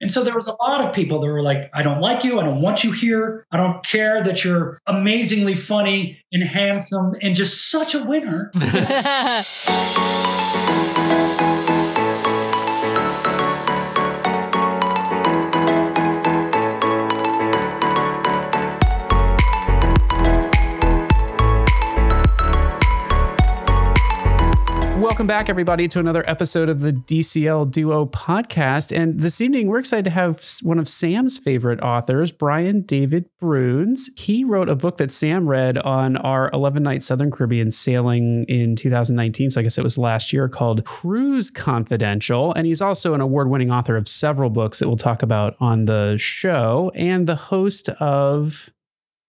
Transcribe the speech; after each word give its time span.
And 0.00 0.10
so 0.10 0.22
there 0.22 0.34
was 0.34 0.48
a 0.48 0.56
lot 0.60 0.80
of 0.80 0.94
people 0.94 1.20
that 1.20 1.26
were 1.26 1.42
like, 1.42 1.70
I 1.74 1.82
don't 1.82 2.00
like 2.00 2.24
you. 2.24 2.38
I 2.38 2.44
don't 2.44 2.60
want 2.60 2.84
you 2.84 2.92
here. 2.92 3.46
I 3.50 3.56
don't 3.56 3.84
care 3.84 4.22
that 4.22 4.44
you're 4.44 4.80
amazingly 4.86 5.54
funny 5.54 6.18
and 6.32 6.42
handsome 6.42 7.14
and 7.20 7.34
just 7.34 7.70
such 7.70 7.94
a 7.94 8.04
winner. 8.04 8.52
Welcome 25.18 25.26
back, 25.26 25.48
everybody, 25.48 25.88
to 25.88 25.98
another 25.98 26.22
episode 26.28 26.68
of 26.68 26.78
the 26.78 26.92
DCL 26.92 27.72
Duo 27.72 28.06
podcast. 28.06 28.96
And 28.96 29.18
this 29.18 29.40
evening, 29.40 29.66
we're 29.66 29.80
excited 29.80 30.04
to 30.04 30.12
have 30.12 30.40
one 30.62 30.78
of 30.78 30.86
Sam's 30.86 31.38
favorite 31.38 31.80
authors, 31.80 32.30
Brian 32.30 32.82
David 32.82 33.24
Bruns. 33.40 34.10
He 34.16 34.44
wrote 34.44 34.68
a 34.68 34.76
book 34.76 34.96
that 34.98 35.10
Sam 35.10 35.48
read 35.48 35.76
on 35.78 36.16
our 36.18 36.50
11 36.52 36.84
night 36.84 37.02
Southern 37.02 37.32
Caribbean 37.32 37.72
sailing 37.72 38.44
in 38.44 38.76
2019. 38.76 39.50
So 39.50 39.58
I 39.58 39.64
guess 39.64 39.76
it 39.76 39.82
was 39.82 39.98
last 39.98 40.32
year 40.32 40.48
called 40.48 40.84
Cruise 40.84 41.50
Confidential. 41.50 42.54
And 42.54 42.64
he's 42.64 42.80
also 42.80 43.12
an 43.12 43.20
award 43.20 43.50
winning 43.50 43.72
author 43.72 43.96
of 43.96 44.06
several 44.06 44.50
books 44.50 44.78
that 44.78 44.86
we'll 44.86 44.96
talk 44.96 45.24
about 45.24 45.56
on 45.58 45.86
the 45.86 46.16
show 46.16 46.92
and 46.94 47.26
the 47.26 47.34
host 47.34 47.88
of 47.98 48.70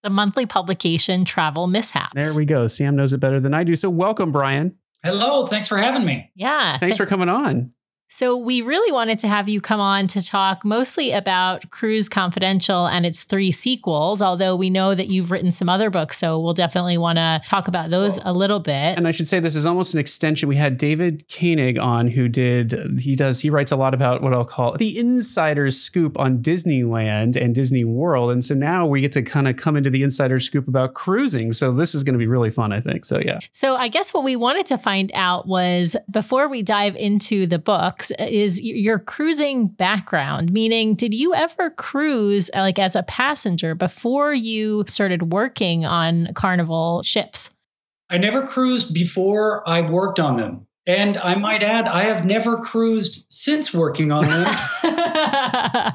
the 0.02 0.10
monthly 0.10 0.46
publication 0.46 1.24
Travel 1.24 1.66
Mishaps. 1.66 2.12
There 2.14 2.36
we 2.36 2.44
go. 2.44 2.68
Sam 2.68 2.94
knows 2.94 3.12
it 3.12 3.18
better 3.18 3.40
than 3.40 3.52
I 3.52 3.64
do. 3.64 3.74
So 3.74 3.90
welcome, 3.90 4.30
Brian. 4.30 4.76
Hello, 5.02 5.46
thanks 5.46 5.66
for 5.66 5.78
having 5.78 6.04
me. 6.04 6.30
Yeah. 6.34 6.76
Thanks 6.78 6.96
for 6.96 7.06
coming 7.06 7.28
on. 7.28 7.72
So, 8.12 8.36
we 8.36 8.60
really 8.60 8.90
wanted 8.90 9.20
to 9.20 9.28
have 9.28 9.48
you 9.48 9.60
come 9.60 9.78
on 9.78 10.08
to 10.08 10.20
talk 10.20 10.64
mostly 10.64 11.12
about 11.12 11.70
Cruise 11.70 12.08
Confidential 12.08 12.88
and 12.88 13.06
its 13.06 13.22
three 13.22 13.52
sequels, 13.52 14.20
although 14.20 14.56
we 14.56 14.68
know 14.68 14.96
that 14.96 15.06
you've 15.06 15.30
written 15.30 15.52
some 15.52 15.68
other 15.68 15.90
books. 15.90 16.18
So, 16.18 16.40
we'll 16.40 16.52
definitely 16.52 16.98
want 16.98 17.18
to 17.18 17.40
talk 17.46 17.68
about 17.68 17.90
those 17.90 18.18
a 18.24 18.32
little 18.32 18.58
bit. 18.58 18.98
And 18.98 19.06
I 19.06 19.12
should 19.12 19.28
say 19.28 19.38
this 19.38 19.54
is 19.54 19.64
almost 19.64 19.94
an 19.94 20.00
extension. 20.00 20.48
We 20.48 20.56
had 20.56 20.76
David 20.76 21.24
Koenig 21.28 21.78
on 21.78 22.08
who 22.08 22.28
did, 22.28 22.74
he 22.98 23.14
does, 23.14 23.38
he 23.38 23.48
writes 23.48 23.70
a 23.70 23.76
lot 23.76 23.94
about 23.94 24.22
what 24.22 24.34
I'll 24.34 24.44
call 24.44 24.76
the 24.76 24.98
insider's 24.98 25.80
scoop 25.80 26.18
on 26.18 26.42
Disneyland 26.42 27.40
and 27.40 27.54
Disney 27.54 27.84
World. 27.84 28.32
And 28.32 28.44
so 28.44 28.56
now 28.56 28.86
we 28.86 29.00
get 29.00 29.12
to 29.12 29.22
kind 29.22 29.46
of 29.46 29.54
come 29.54 29.76
into 29.76 29.88
the 29.88 30.02
insider 30.02 30.40
scoop 30.40 30.66
about 30.66 30.94
cruising. 30.94 31.52
So, 31.52 31.70
this 31.70 31.94
is 31.94 32.02
going 32.02 32.14
to 32.14 32.18
be 32.18 32.26
really 32.26 32.50
fun, 32.50 32.72
I 32.72 32.80
think. 32.80 33.04
So, 33.04 33.20
yeah. 33.20 33.38
So, 33.52 33.76
I 33.76 33.86
guess 33.86 34.12
what 34.12 34.24
we 34.24 34.34
wanted 34.34 34.66
to 34.66 34.78
find 34.78 35.12
out 35.14 35.46
was 35.46 35.96
before 36.10 36.48
we 36.48 36.64
dive 36.64 36.96
into 36.96 37.46
the 37.46 37.60
book, 37.60 37.99
is 38.18 38.60
your 38.62 38.98
cruising 38.98 39.68
background. 39.68 40.52
Meaning, 40.52 40.94
did 40.94 41.12
you 41.12 41.34
ever 41.34 41.70
cruise 41.70 42.50
uh, 42.54 42.60
like 42.60 42.78
as 42.78 42.96
a 42.96 43.02
passenger 43.02 43.74
before 43.74 44.32
you 44.32 44.84
started 44.88 45.32
working 45.32 45.84
on 45.84 46.32
Carnival 46.34 47.02
ships? 47.02 47.54
I 48.10 48.18
never 48.18 48.46
cruised 48.46 48.92
before 48.92 49.68
I 49.68 49.82
worked 49.82 50.18
on 50.18 50.34
them. 50.34 50.66
And 50.86 51.18
I 51.18 51.34
might 51.36 51.62
add, 51.62 51.86
I 51.86 52.04
have 52.04 52.24
never 52.24 52.56
cruised 52.58 53.24
since 53.28 53.72
working 53.72 54.10
on 54.10 54.24
them. 54.24 54.46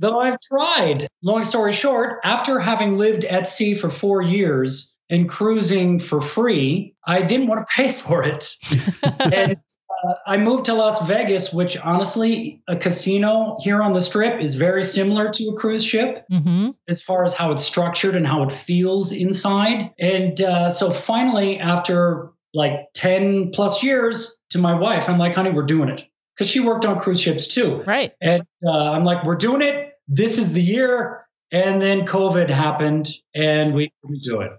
Though 0.00 0.20
I've 0.20 0.40
tried. 0.40 1.08
Long 1.22 1.42
story 1.42 1.72
short, 1.72 2.20
after 2.24 2.58
having 2.58 2.96
lived 2.96 3.24
at 3.24 3.46
sea 3.46 3.74
for 3.74 3.90
four 3.90 4.22
years 4.22 4.92
and 5.10 5.28
cruising 5.28 5.98
for 5.98 6.20
free, 6.20 6.94
I 7.06 7.22
didn't 7.22 7.48
want 7.48 7.60
to 7.60 7.74
pay 7.74 7.92
for 7.92 8.22
it. 8.24 8.54
and 9.20 9.56
uh, 10.06 10.14
I 10.26 10.36
moved 10.36 10.64
to 10.66 10.74
Las 10.74 11.06
Vegas, 11.06 11.52
which 11.52 11.76
honestly, 11.78 12.62
a 12.68 12.76
casino 12.76 13.56
here 13.60 13.82
on 13.82 13.92
the 13.92 14.00
strip 14.00 14.40
is 14.40 14.54
very 14.54 14.82
similar 14.82 15.30
to 15.32 15.48
a 15.48 15.54
cruise 15.54 15.84
ship 15.84 16.24
mm-hmm. 16.30 16.70
as 16.88 17.02
far 17.02 17.24
as 17.24 17.34
how 17.34 17.50
it's 17.50 17.64
structured 17.64 18.14
and 18.14 18.26
how 18.26 18.42
it 18.42 18.52
feels 18.52 19.12
inside. 19.12 19.90
And 19.98 20.40
uh, 20.40 20.68
so 20.68 20.90
finally, 20.90 21.58
after 21.58 22.30
like 22.54 22.86
10 22.94 23.52
plus 23.52 23.82
years 23.82 24.38
to 24.50 24.58
my 24.58 24.74
wife, 24.74 25.08
I'm 25.08 25.18
like, 25.18 25.34
honey, 25.34 25.50
we're 25.50 25.62
doing 25.62 25.88
it. 25.88 26.04
Because 26.36 26.50
she 26.50 26.60
worked 26.60 26.84
on 26.84 27.00
cruise 27.00 27.20
ships 27.20 27.46
too. 27.46 27.82
Right. 27.84 28.12
And 28.20 28.44
uh, 28.64 28.92
I'm 28.92 29.04
like, 29.04 29.24
we're 29.24 29.34
doing 29.34 29.60
it. 29.60 29.94
This 30.06 30.38
is 30.38 30.52
the 30.52 30.62
year. 30.62 31.26
And 31.50 31.82
then 31.82 32.06
COVID 32.06 32.48
happened 32.48 33.10
and 33.34 33.74
we 33.74 33.90
couldn't 34.02 34.22
do 34.22 34.40
it. 34.42 34.52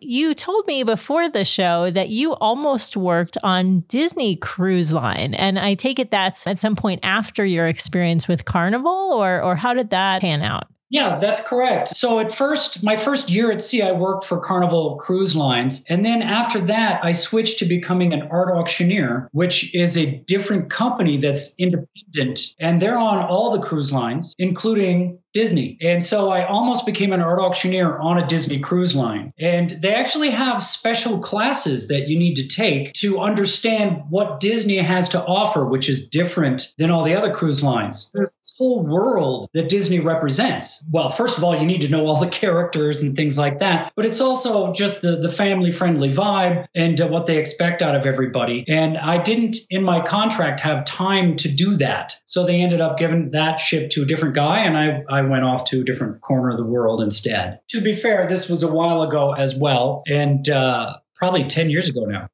You 0.00 0.34
told 0.34 0.66
me 0.66 0.82
before 0.82 1.28
the 1.28 1.44
show 1.44 1.90
that 1.90 2.10
you 2.10 2.34
almost 2.34 2.96
worked 2.98 3.38
on 3.42 3.80
Disney 3.88 4.36
Cruise 4.36 4.92
Line. 4.92 5.32
And 5.32 5.58
I 5.58 5.74
take 5.74 5.98
it 5.98 6.10
that's 6.10 6.46
at 6.46 6.58
some 6.58 6.76
point 6.76 7.00
after 7.02 7.46
your 7.46 7.66
experience 7.66 8.28
with 8.28 8.44
Carnival, 8.44 8.92
or, 8.92 9.42
or 9.42 9.56
how 9.56 9.72
did 9.72 9.90
that 9.90 10.20
pan 10.20 10.42
out? 10.42 10.68
Yeah, 10.88 11.18
that's 11.18 11.40
correct. 11.40 11.88
So 11.88 12.20
at 12.20 12.30
first, 12.30 12.84
my 12.84 12.94
first 12.94 13.28
year 13.28 13.50
at 13.50 13.60
sea, 13.60 13.82
I 13.82 13.90
worked 13.90 14.24
for 14.24 14.38
Carnival 14.38 14.96
Cruise 14.96 15.34
Lines. 15.34 15.84
And 15.88 16.04
then 16.04 16.22
after 16.22 16.60
that, 16.60 17.04
I 17.04 17.10
switched 17.10 17.58
to 17.58 17.64
becoming 17.64 18.12
an 18.12 18.28
art 18.30 18.54
auctioneer, 18.54 19.28
which 19.32 19.74
is 19.74 19.96
a 19.96 20.18
different 20.26 20.70
company 20.70 21.16
that's 21.16 21.56
independent. 21.58 22.54
And 22.60 22.80
they're 22.80 22.98
on 22.98 23.24
all 23.24 23.50
the 23.50 23.66
cruise 23.66 23.92
lines, 23.92 24.34
including 24.38 25.18
Disney. 25.36 25.76
And 25.82 26.02
so 26.02 26.30
I 26.30 26.46
almost 26.46 26.86
became 26.86 27.12
an 27.12 27.20
art 27.20 27.38
auctioneer 27.38 27.98
on 27.98 28.16
a 28.16 28.26
Disney 28.26 28.58
cruise 28.58 28.94
line. 28.94 29.34
And 29.38 29.76
they 29.82 29.94
actually 29.94 30.30
have 30.30 30.64
special 30.64 31.18
classes 31.18 31.88
that 31.88 32.08
you 32.08 32.18
need 32.18 32.36
to 32.36 32.48
take 32.48 32.94
to 32.94 33.20
understand 33.20 34.02
what 34.08 34.40
Disney 34.40 34.78
has 34.78 35.10
to 35.10 35.22
offer, 35.22 35.66
which 35.66 35.90
is 35.90 36.08
different 36.08 36.72
than 36.78 36.90
all 36.90 37.04
the 37.04 37.14
other 37.14 37.30
cruise 37.30 37.62
lines. 37.62 38.08
There's 38.14 38.32
this 38.32 38.54
whole 38.56 38.82
world 38.82 39.50
that 39.52 39.68
Disney 39.68 40.00
represents. 40.00 40.82
Well, 40.90 41.10
first 41.10 41.36
of 41.36 41.44
all, 41.44 41.54
you 41.54 41.66
need 41.66 41.82
to 41.82 41.90
know 41.90 42.06
all 42.06 42.18
the 42.18 42.28
characters 42.42 43.02
and 43.02 43.14
things 43.14 43.36
like 43.36 43.58
that, 43.58 43.92
but 43.94 44.06
it's 44.06 44.22
also 44.22 44.72
just 44.72 45.02
the, 45.02 45.16
the 45.16 45.28
family 45.28 45.70
friendly 45.70 46.14
vibe 46.14 46.66
and 46.74 46.98
uh, 46.98 47.08
what 47.08 47.26
they 47.26 47.36
expect 47.36 47.82
out 47.82 47.94
of 47.94 48.06
everybody. 48.06 48.64
And 48.68 48.96
I 48.96 49.18
didn't, 49.18 49.58
in 49.68 49.82
my 49.82 50.00
contract, 50.00 50.60
have 50.60 50.86
time 50.86 51.36
to 51.36 51.48
do 51.50 51.74
that. 51.74 52.16
So 52.24 52.46
they 52.46 52.62
ended 52.62 52.80
up 52.80 52.96
giving 52.96 53.32
that 53.32 53.60
ship 53.60 53.90
to 53.90 54.02
a 54.02 54.06
different 54.06 54.34
guy, 54.34 54.60
and 54.60 54.78
I, 54.78 55.04
I 55.10 55.25
went 55.28 55.44
off 55.44 55.64
to 55.64 55.80
a 55.80 55.84
different 55.84 56.20
corner 56.20 56.50
of 56.50 56.56
the 56.56 56.64
world 56.64 57.00
instead. 57.00 57.60
To 57.70 57.80
be 57.80 57.94
fair, 57.94 58.26
this 58.28 58.48
was 58.48 58.62
a 58.62 58.68
while 58.68 59.02
ago 59.02 59.32
as 59.32 59.54
well, 59.54 60.02
and 60.06 60.48
uh, 60.48 60.96
probably 61.14 61.44
10 61.44 61.70
years 61.70 61.88
ago 61.88 62.04
now. 62.04 62.28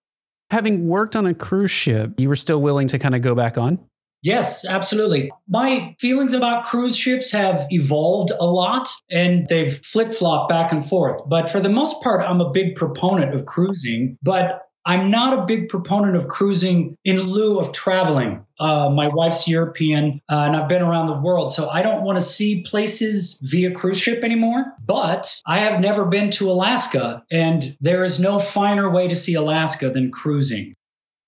Having 0.51 0.89
worked 0.89 1.17
on 1.17 1.27
a 1.27 1.35
cruise 1.35 1.71
ship, 1.71 2.21
you 2.21 2.29
were 2.29 2.37
still 2.37 2.61
willing 2.61 2.87
to 2.89 2.99
kind 2.99 3.15
of 3.15 3.23
go 3.23 3.35
back 3.35 3.57
on? 3.57 3.79
Yes, 4.23 4.65
absolutely. 4.65 5.33
My 5.49 5.97
feelings 5.99 6.33
about 6.33 6.65
cruise 6.65 6.97
ships 6.97 7.33
have 7.33 7.67
evolved 7.71 8.31
a 8.31 8.45
lot 8.47 8.89
and 9.11 9.49
they've 9.49 9.85
flip 9.85 10.15
flopped 10.15 10.49
back 10.49 10.71
and 10.71 10.87
forth. 10.87 11.21
But 11.27 11.51
for 11.51 11.59
the 11.59 11.69
most 11.69 12.01
part, 12.03 12.21
I'm 12.21 12.41
a 12.41 12.51
big 12.51 12.77
proponent 12.77 13.35
of 13.35 13.47
cruising. 13.47 14.17
But 14.23 14.61
I'm 14.85 15.11
not 15.11 15.39
a 15.39 15.45
big 15.45 15.69
proponent 15.69 16.17
of 16.17 16.29
cruising 16.29 16.97
in 17.05 17.21
lieu 17.21 17.59
of 17.61 17.73
traveling. 17.73 18.45
Uh, 18.59 18.91
my 18.91 19.09
wife's 19.09 19.47
European, 19.47 20.21
uh, 20.31 20.43
and 20.47 20.57
I've 20.57 20.69
been 20.69 20.83
around 20.83 21.07
the 21.07 21.21
world, 21.21 21.53
so 21.53 21.69
I 21.69 21.83
don't 21.83 22.03
want 22.03 22.19
to 22.19 22.25
see 22.25 22.63
places 22.63 23.39
via 23.43 23.71
cruise 23.73 23.99
ship 23.99 24.25
anymore. 24.25 24.65
But 24.85 25.33
I 25.47 25.61
have 25.61 25.81
never 25.81 26.05
been 26.05 26.31
to 26.33 26.51
Alaska, 26.51 27.23
and 27.31 27.77
there 27.81 28.05
is 28.05 28.19
no 28.19 28.39
finer 28.39 28.91
way 28.91 29.09
to 29.09 29.17
see 29.17 29.35
Alaska 29.35 29.91
than 29.91 30.11
cruising. 30.11 30.75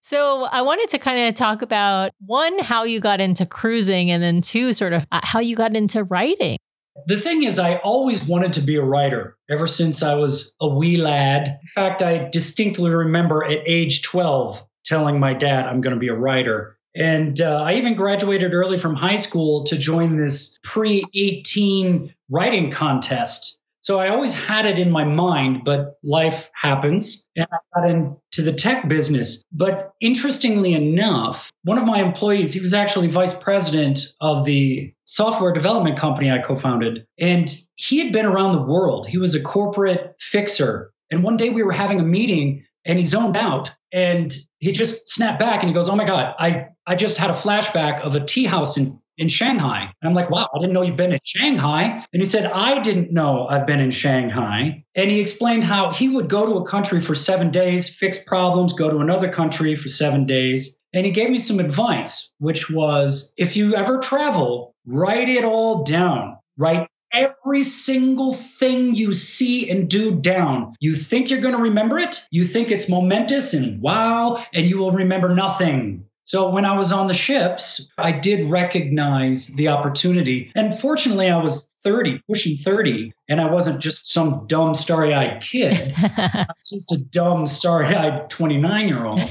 So 0.01 0.45
I 0.45 0.61
wanted 0.61 0.91
to 0.91 0.99
kind 0.99 1.29
of 1.29 1.35
talk 1.35 1.63
about 1.63 2.13
one, 2.27 2.59
how 2.59 2.85
you 2.85 3.01
got 3.01 3.21
into 3.21 3.47
cruising, 3.47 4.11
and 4.11 4.23
then 4.23 4.43
two, 4.43 4.73
sort 4.73 4.93
of 4.93 5.07
uh, 5.11 5.21
how 5.23 5.41
you 5.41 5.57
got 5.57 5.75
into 5.75 6.05
writing. 6.05 6.59
The 7.07 7.19
thing 7.19 7.43
is, 7.43 7.59
I 7.59 7.77
always 7.77 8.25
wanted 8.25 8.53
to 8.55 8.61
be 8.61 8.77
a 8.77 8.85
writer 8.85 9.37
ever 9.51 9.67
since 9.67 10.03
I 10.03 10.15
was 10.15 10.55
a 10.61 10.69
wee 10.69 10.97
lad. 10.97 11.49
In 11.49 11.69
fact, 11.75 12.03
I 12.03 12.29
distinctly 12.31 12.91
remember 12.91 13.45
at 13.45 13.63
age 13.67 14.03
12 14.03 14.65
telling 14.85 15.19
my 15.19 15.35
dad 15.35 15.67
I'm 15.67 15.81
going 15.81 15.95
to 15.95 16.01
be 16.01 16.09
a 16.09 16.15
writer. 16.15 16.79
And 16.95 17.41
uh, 17.41 17.63
I 17.63 17.75
even 17.75 17.95
graduated 17.95 18.55
early 18.55 18.79
from 18.79 18.95
high 18.95 19.17
school 19.17 19.65
to 19.65 19.77
join 19.77 20.17
this 20.17 20.57
pre 20.63 21.05
18 21.15 22.15
writing 22.31 22.71
contest 22.71 23.59
so 23.85 24.01
I 24.01 24.09
always 24.09 24.33
had 24.33 24.65
it 24.65 24.79
in 24.79 24.91
my 24.91 25.05
mind, 25.05 25.61
but 25.63 25.99
life 26.03 26.51
happens 26.55 27.29
and 27.37 27.47
I 27.53 27.57
got 27.79 27.91
into 27.91 28.41
the 28.41 28.51
tech 28.51 28.89
business. 28.89 29.43
But 29.53 29.93
interestingly 30.01 30.73
enough, 30.73 31.51
one 31.65 31.77
of 31.77 31.85
my 31.85 32.01
employees, 32.01 32.51
he 32.51 32.61
was 32.61 32.73
actually 32.73 33.09
vice 33.09 33.35
president 33.35 34.15
of 34.23 34.47
the 34.47 34.91
software 35.05 35.53
development 35.53 35.99
company 35.99 36.31
I 36.31 36.39
co 36.39 36.57
founded. 36.57 37.05
And 37.19 37.55
he 37.75 37.99
had 37.99 38.11
been 38.11 38.25
around 38.25 38.53
the 38.53 38.63
world. 38.63 39.07
He 39.07 39.19
was 39.19 39.35
a 39.35 39.43
corporate 39.43 40.15
fixer. 40.19 40.91
And 41.11 41.23
one 41.23 41.37
day 41.37 41.51
we 41.51 41.63
were 41.63 41.73
having 41.73 42.01
a 42.01 42.05
meeting 42.05 42.65
and 42.87 42.99
he 42.99 43.05
zoned 43.05 43.37
out 43.37 43.71
and 43.93 44.35
he 44.61 44.73
just 44.73 45.11
snapped 45.11 45.39
back 45.39 45.63
and 45.63 45.69
he 45.69 45.75
goes, 45.75 45.91
Oh 45.91 45.97
my 45.97 46.07
God, 46.07 46.35
I, 46.39 46.69
I 46.87 46.95
just 46.95 47.19
had 47.19 47.29
a 47.29 47.35
flashback 47.35 48.01
of 48.01 48.15
a 48.15 48.25
tea 48.25 48.47
house 48.47 48.79
in 48.79 48.99
in 49.17 49.29
Shanghai. 49.29 49.93
And 50.01 50.09
I'm 50.09 50.15
like, 50.15 50.31
wow, 50.31 50.49
I 50.55 50.59
didn't 50.59 50.73
know 50.73 50.83
you've 50.83 50.97
been 50.97 51.13
in 51.13 51.21
Shanghai. 51.25 52.05
And 52.13 52.21
he 52.23 52.25
said, 52.25 52.47
I 52.47 52.81
didn't 52.81 53.13
know 53.13 53.47
I've 53.47 53.67
been 53.67 53.81
in 53.81 53.91
Shanghai. 53.91 54.85
And 54.95 55.11
he 55.11 55.21
explained 55.21 55.65
how 55.65 55.93
he 55.93 56.09
would 56.09 56.29
go 56.29 56.47
to 56.47 56.57
a 56.57 56.67
country 56.67 57.01
for 57.01 57.15
seven 57.15 57.51
days, 57.51 57.89
fix 57.89 58.19
problems, 58.19 58.73
go 58.73 58.91
to 58.91 58.99
another 58.99 59.31
country 59.31 59.77
for 59.77 59.89
seven 59.89 60.27
days. 60.27 60.79
And 60.93 61.05
he 61.05 61.13
gave 61.13 61.31
me 61.31 61.39
some 61.39 61.61
advice, 61.61 62.33
which 62.39 62.71
was 62.71 63.33
if 63.37 63.57
you 63.57 63.75
ever 63.75 63.99
travel, 63.99 64.75
write 64.87 65.29
it 65.29 65.45
all 65.45 65.83
down. 65.83 66.37
Write 66.57 66.89
every 67.15 67.63
single 67.63 68.35
thing 68.35 68.95
you 68.95 69.13
see 69.13 69.71
and 69.71 69.89
do 69.89 70.15
down. 70.15 70.75
You 70.81 70.95
think 70.95 71.31
you're 71.31 71.41
going 71.41 71.57
to 71.57 71.63
remember 71.63 71.99
it, 71.99 72.27
you 72.31 72.45
think 72.45 72.71
it's 72.71 72.89
momentous 72.89 73.55
and 73.55 73.81
wow, 73.81 74.45
and 74.53 74.69
you 74.69 74.79
will 74.79 74.91
remember 74.91 75.35
nothing. 75.35 76.04
So 76.25 76.49
when 76.49 76.65
I 76.65 76.77
was 76.77 76.91
on 76.91 77.07
the 77.07 77.15
ships, 77.15 77.87
I 77.99 78.11
did 78.11 78.51
recognize 78.51 79.49
the 79.49 79.69
opportunity. 79.69 80.51
And 80.55 80.79
fortunately, 80.79 81.29
I 81.29 81.37
was 81.37 81.75
30, 81.83 82.21
pushing 82.29 82.57
30, 82.57 83.13
and 83.29 83.41
I 83.41 83.51
wasn't 83.51 83.81
just 83.81 84.11
some 84.11 84.47
dumb, 84.47 84.75
starry 84.75 85.13
eyed 85.15 85.43
kid. 85.43 85.93
I 85.99 86.47
was 86.49 86.71
just 86.71 86.93
a 86.93 86.99
dumb, 86.99 87.45
starry 87.45 87.95
eyed 87.95 88.31
29 88.31 88.89
year 88.89 89.05
old. 89.05 89.21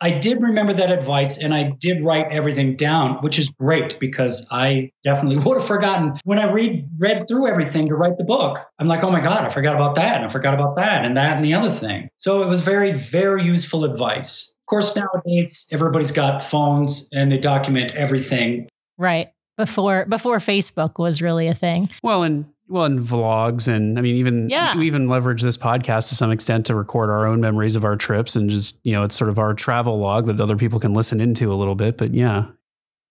I 0.00 0.10
did 0.10 0.40
remember 0.40 0.72
that 0.74 0.92
advice 0.92 1.38
and 1.38 1.52
I 1.52 1.74
did 1.80 2.04
write 2.04 2.30
everything 2.30 2.76
down, 2.76 3.16
which 3.16 3.38
is 3.38 3.48
great 3.48 3.98
because 3.98 4.46
I 4.50 4.92
definitely 5.02 5.38
would 5.44 5.58
have 5.58 5.66
forgotten 5.66 6.20
when 6.24 6.38
I 6.38 6.50
read 6.50 6.88
read 6.98 7.26
through 7.26 7.48
everything 7.48 7.88
to 7.88 7.96
write 7.96 8.16
the 8.16 8.24
book. 8.24 8.58
I'm 8.78 8.86
like, 8.86 9.02
oh 9.02 9.10
my 9.10 9.20
God, 9.20 9.44
I 9.44 9.48
forgot 9.48 9.74
about 9.74 9.96
that 9.96 10.16
and 10.16 10.24
I 10.24 10.28
forgot 10.28 10.54
about 10.54 10.76
that 10.76 11.04
and 11.04 11.16
that 11.16 11.36
and 11.36 11.44
the 11.44 11.54
other 11.54 11.70
thing. 11.70 12.08
So 12.16 12.42
it 12.42 12.46
was 12.46 12.60
very, 12.60 12.92
very 12.92 13.44
useful 13.44 13.84
advice. 13.84 14.54
Of 14.68 14.70
course, 14.70 14.94
nowadays 14.94 15.66
everybody's 15.72 16.10
got 16.10 16.42
phones 16.42 17.08
and 17.10 17.32
they 17.32 17.38
document 17.38 17.96
everything. 17.96 18.68
Right. 18.98 19.32
Before 19.56 20.04
before 20.04 20.36
Facebook 20.40 20.98
was 20.98 21.22
really 21.22 21.48
a 21.48 21.54
thing. 21.54 21.88
Well, 22.02 22.22
and 22.22 22.44
well, 22.68 22.84
and 22.84 22.98
vlogs, 22.98 23.66
and 23.66 23.98
I 23.98 24.02
mean, 24.02 24.16
even 24.16 24.50
Yeah. 24.50 24.76
we 24.76 24.86
even 24.86 25.08
leverage 25.08 25.40
this 25.40 25.56
podcast 25.56 26.10
to 26.10 26.14
some 26.16 26.30
extent 26.30 26.66
to 26.66 26.74
record 26.74 27.08
our 27.08 27.26
own 27.26 27.40
memories 27.40 27.76
of 27.76 27.84
our 27.84 27.96
trips, 27.96 28.36
and 28.36 28.50
just 28.50 28.78
you 28.84 28.92
know, 28.92 29.04
it's 29.04 29.16
sort 29.16 29.30
of 29.30 29.38
our 29.38 29.54
travel 29.54 29.98
log 29.98 30.26
that 30.26 30.38
other 30.38 30.54
people 30.56 30.78
can 30.78 30.92
listen 30.92 31.18
into 31.18 31.50
a 31.50 31.56
little 31.56 31.74
bit. 31.74 31.96
But 31.96 32.12
yeah, 32.12 32.44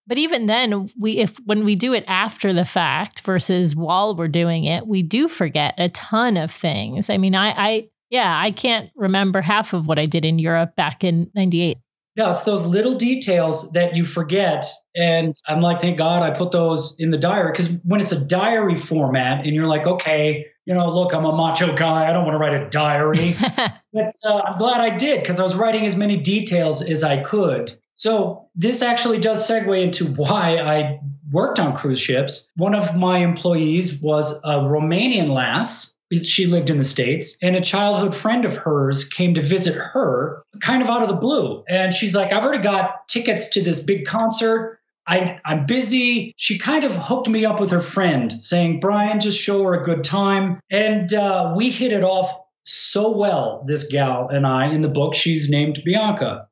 But 0.06 0.16
even 0.16 0.46
then, 0.46 0.88
we 0.96 1.18
if 1.18 1.38
when 1.44 1.64
we 1.64 1.74
do 1.74 1.92
it 1.92 2.04
after 2.06 2.52
the 2.52 2.64
fact 2.64 3.22
versus 3.22 3.74
while 3.74 4.14
we're 4.14 4.28
doing 4.28 4.64
it, 4.64 4.86
we 4.86 5.02
do 5.02 5.26
forget 5.26 5.74
a 5.76 5.88
ton 5.88 6.36
of 6.36 6.52
things. 6.52 7.10
I 7.10 7.18
mean, 7.18 7.34
I, 7.34 7.48
I 7.56 7.88
yeah, 8.10 8.40
I 8.40 8.50
can't 8.50 8.90
remember 8.96 9.40
half 9.40 9.72
of 9.72 9.86
what 9.86 9.98
I 9.98 10.06
did 10.06 10.24
in 10.24 10.38
Europe 10.38 10.76
back 10.76 11.04
in 11.04 11.30
'98. 11.34 11.78
Yeah, 12.18 12.30
it's 12.30 12.42
those 12.42 12.64
little 12.66 12.94
details 12.94 13.70
that 13.72 13.94
you 13.94 14.04
forget. 14.04 14.64
And 14.96 15.36
I'm 15.46 15.60
like, 15.60 15.80
thank 15.80 15.98
God 15.98 16.24
I 16.24 16.36
put 16.36 16.50
those 16.50 16.96
in 16.98 17.12
the 17.12 17.16
diary. 17.16 17.52
Because 17.52 17.70
when 17.84 18.00
it's 18.00 18.10
a 18.10 18.24
diary 18.24 18.76
format 18.76 19.46
and 19.46 19.54
you're 19.54 19.68
like, 19.68 19.86
okay, 19.86 20.44
you 20.66 20.74
know, 20.74 20.90
look, 20.90 21.14
I'm 21.14 21.24
a 21.24 21.30
macho 21.30 21.72
guy. 21.76 22.10
I 22.10 22.12
don't 22.12 22.24
want 22.24 22.34
to 22.34 22.38
write 22.38 22.60
a 22.60 22.68
diary. 22.70 23.36
but 23.92 24.12
uh, 24.24 24.42
I'm 24.44 24.56
glad 24.56 24.80
I 24.80 24.96
did 24.96 25.20
because 25.20 25.38
I 25.38 25.44
was 25.44 25.54
writing 25.54 25.86
as 25.86 25.94
many 25.94 26.16
details 26.16 26.82
as 26.82 27.04
I 27.04 27.22
could. 27.22 27.78
So 27.94 28.48
this 28.54 28.82
actually 28.82 29.18
does 29.18 29.48
segue 29.48 29.80
into 29.80 30.08
why 30.08 30.56
I 30.56 31.00
worked 31.30 31.60
on 31.60 31.76
cruise 31.76 32.00
ships. 32.00 32.50
One 32.56 32.74
of 32.74 32.96
my 32.96 33.18
employees 33.18 34.00
was 34.00 34.40
a 34.42 34.56
Romanian 34.56 35.32
lass. 35.32 35.94
She 36.22 36.46
lived 36.46 36.70
in 36.70 36.78
the 36.78 36.84
States, 36.84 37.36
and 37.42 37.54
a 37.54 37.60
childhood 37.60 38.14
friend 38.14 38.44
of 38.44 38.56
hers 38.56 39.04
came 39.04 39.34
to 39.34 39.42
visit 39.42 39.74
her 39.74 40.42
kind 40.60 40.82
of 40.82 40.88
out 40.88 41.02
of 41.02 41.08
the 41.08 41.14
blue. 41.14 41.62
And 41.68 41.92
she's 41.92 42.14
like, 42.14 42.32
I've 42.32 42.42
already 42.42 42.62
got 42.62 43.06
tickets 43.08 43.48
to 43.48 43.62
this 43.62 43.80
big 43.80 44.06
concert. 44.06 44.78
I, 45.06 45.40
I'm 45.44 45.66
busy. 45.66 46.34
She 46.36 46.58
kind 46.58 46.84
of 46.84 46.94
hooked 46.96 47.28
me 47.28 47.44
up 47.44 47.60
with 47.60 47.70
her 47.70 47.80
friend, 47.80 48.42
saying, 48.42 48.80
Brian, 48.80 49.20
just 49.20 49.38
show 49.38 49.62
her 49.64 49.74
a 49.74 49.84
good 49.84 50.04
time. 50.04 50.60
And 50.70 51.12
uh, 51.14 51.54
we 51.56 51.70
hit 51.70 51.92
it 51.92 52.04
off 52.04 52.32
so 52.64 53.10
well, 53.10 53.64
this 53.66 53.84
gal 53.84 54.28
and 54.28 54.46
I, 54.46 54.66
in 54.66 54.82
the 54.82 54.88
book. 54.88 55.14
She's 55.14 55.48
named 55.48 55.80
Bianca. 55.84 56.46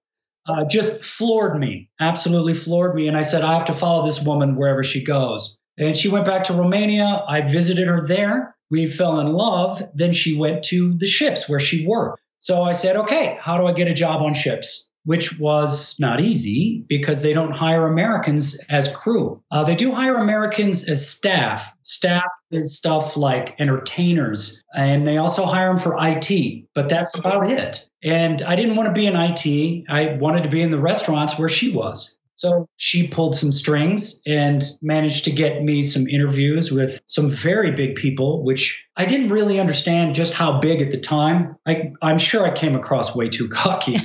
Uh, 0.49 0.65
just 0.65 1.05
floored 1.05 1.59
me, 1.59 1.91
absolutely 2.01 2.55
floored 2.55 2.95
me. 2.95 3.09
And 3.09 3.17
I 3.17 3.23
said, 3.23 3.43
I 3.43 3.53
have 3.53 3.67
to 3.67 3.75
follow 3.75 4.05
this 4.05 4.23
woman 4.23 4.57
wherever 4.57 4.85
she 4.85 5.03
goes. 5.03 5.57
And 5.77 5.97
she 5.97 6.09
went 6.09 6.25
back 6.25 6.45
to 6.45 6.55
Romania. 6.55 7.25
I 7.29 7.43
visited 7.43 7.89
her 7.89 8.07
there. 8.07 8.56
We 8.71 8.87
fell 8.87 9.21
in 9.21 9.33
love. 9.33 9.83
Then 9.95 10.13
she 10.13 10.37
went 10.37 10.63
to 10.65 10.95
the 10.99 11.07
ships 11.07 11.49
where 11.49 11.61
she 11.61 11.87
worked. 11.87 12.21
So 12.39 12.63
I 12.63 12.73
said, 12.73 12.97
okay, 12.97 13.39
how 13.41 13.59
do 13.59 13.67
I 13.67 13.73
get 13.73 13.89
a 13.89 13.95
job 13.95 14.23
on 14.23 14.35
ships? 14.35 14.91
Which 15.05 15.39
was 15.39 15.95
not 16.01 16.21
easy 16.21 16.85
because 16.89 17.23
they 17.23 17.33
don't 17.33 17.53
hire 17.53 17.87
Americans 17.87 18.61
as 18.69 18.95
crew. 18.95 19.41
Uh, 19.53 19.63
they 19.63 19.77
do 19.77 19.93
hire 19.93 20.17
Americans 20.17 20.89
as 20.89 21.09
staff. 21.09 21.73
Staff 21.83 22.25
is 22.51 22.77
stuff 22.77 23.17
like 23.17 23.61
entertainers, 23.61 24.65
and 24.75 25.07
they 25.07 25.17
also 25.17 25.45
hire 25.45 25.69
them 25.69 25.79
for 25.79 25.97
IT, 26.01 26.65
but 26.75 26.89
that's 26.89 27.17
about 27.17 27.49
it. 27.49 27.89
And 28.03 28.43
I 28.43 28.57
didn't 28.57 28.77
want 28.77 28.89
to 28.89 28.93
be 28.93 29.07
in 29.07 29.15
IT. 29.17 29.85
I 29.89 30.17
wanted 30.19 30.43
to 30.43 30.49
be 30.49 30.61
in 30.61 30.71
the 30.71 30.79
restaurants 30.79 31.39
where 31.39 31.49
she 31.49 31.71
was. 31.73 32.19
So 32.37 32.69
she 32.77 33.09
pulled 33.09 33.35
some 33.35 33.51
strings 33.51 34.21
and 34.27 34.63
managed 34.83 35.25
to 35.25 35.31
get 35.31 35.65
me 35.65 35.81
some 35.81 36.07
interviews 36.07 36.71
with 36.71 37.01
some 37.07 37.31
very 37.31 37.71
big 37.71 37.97
people, 37.97 38.45
which 38.45 38.85
I 38.99 39.07
didn't 39.07 39.31
really 39.31 39.59
understand 39.59 40.15
just 40.15 40.35
how 40.35 40.61
big 40.61 40.83
at 40.83 40.91
the 40.91 40.99
time. 40.99 41.57
I, 41.67 41.93
I'm 42.03 42.19
sure 42.19 42.45
I 42.45 42.51
came 42.51 42.77
across 42.77 43.17
way 43.17 43.31
too 43.31 43.49
cocky. 43.49 43.97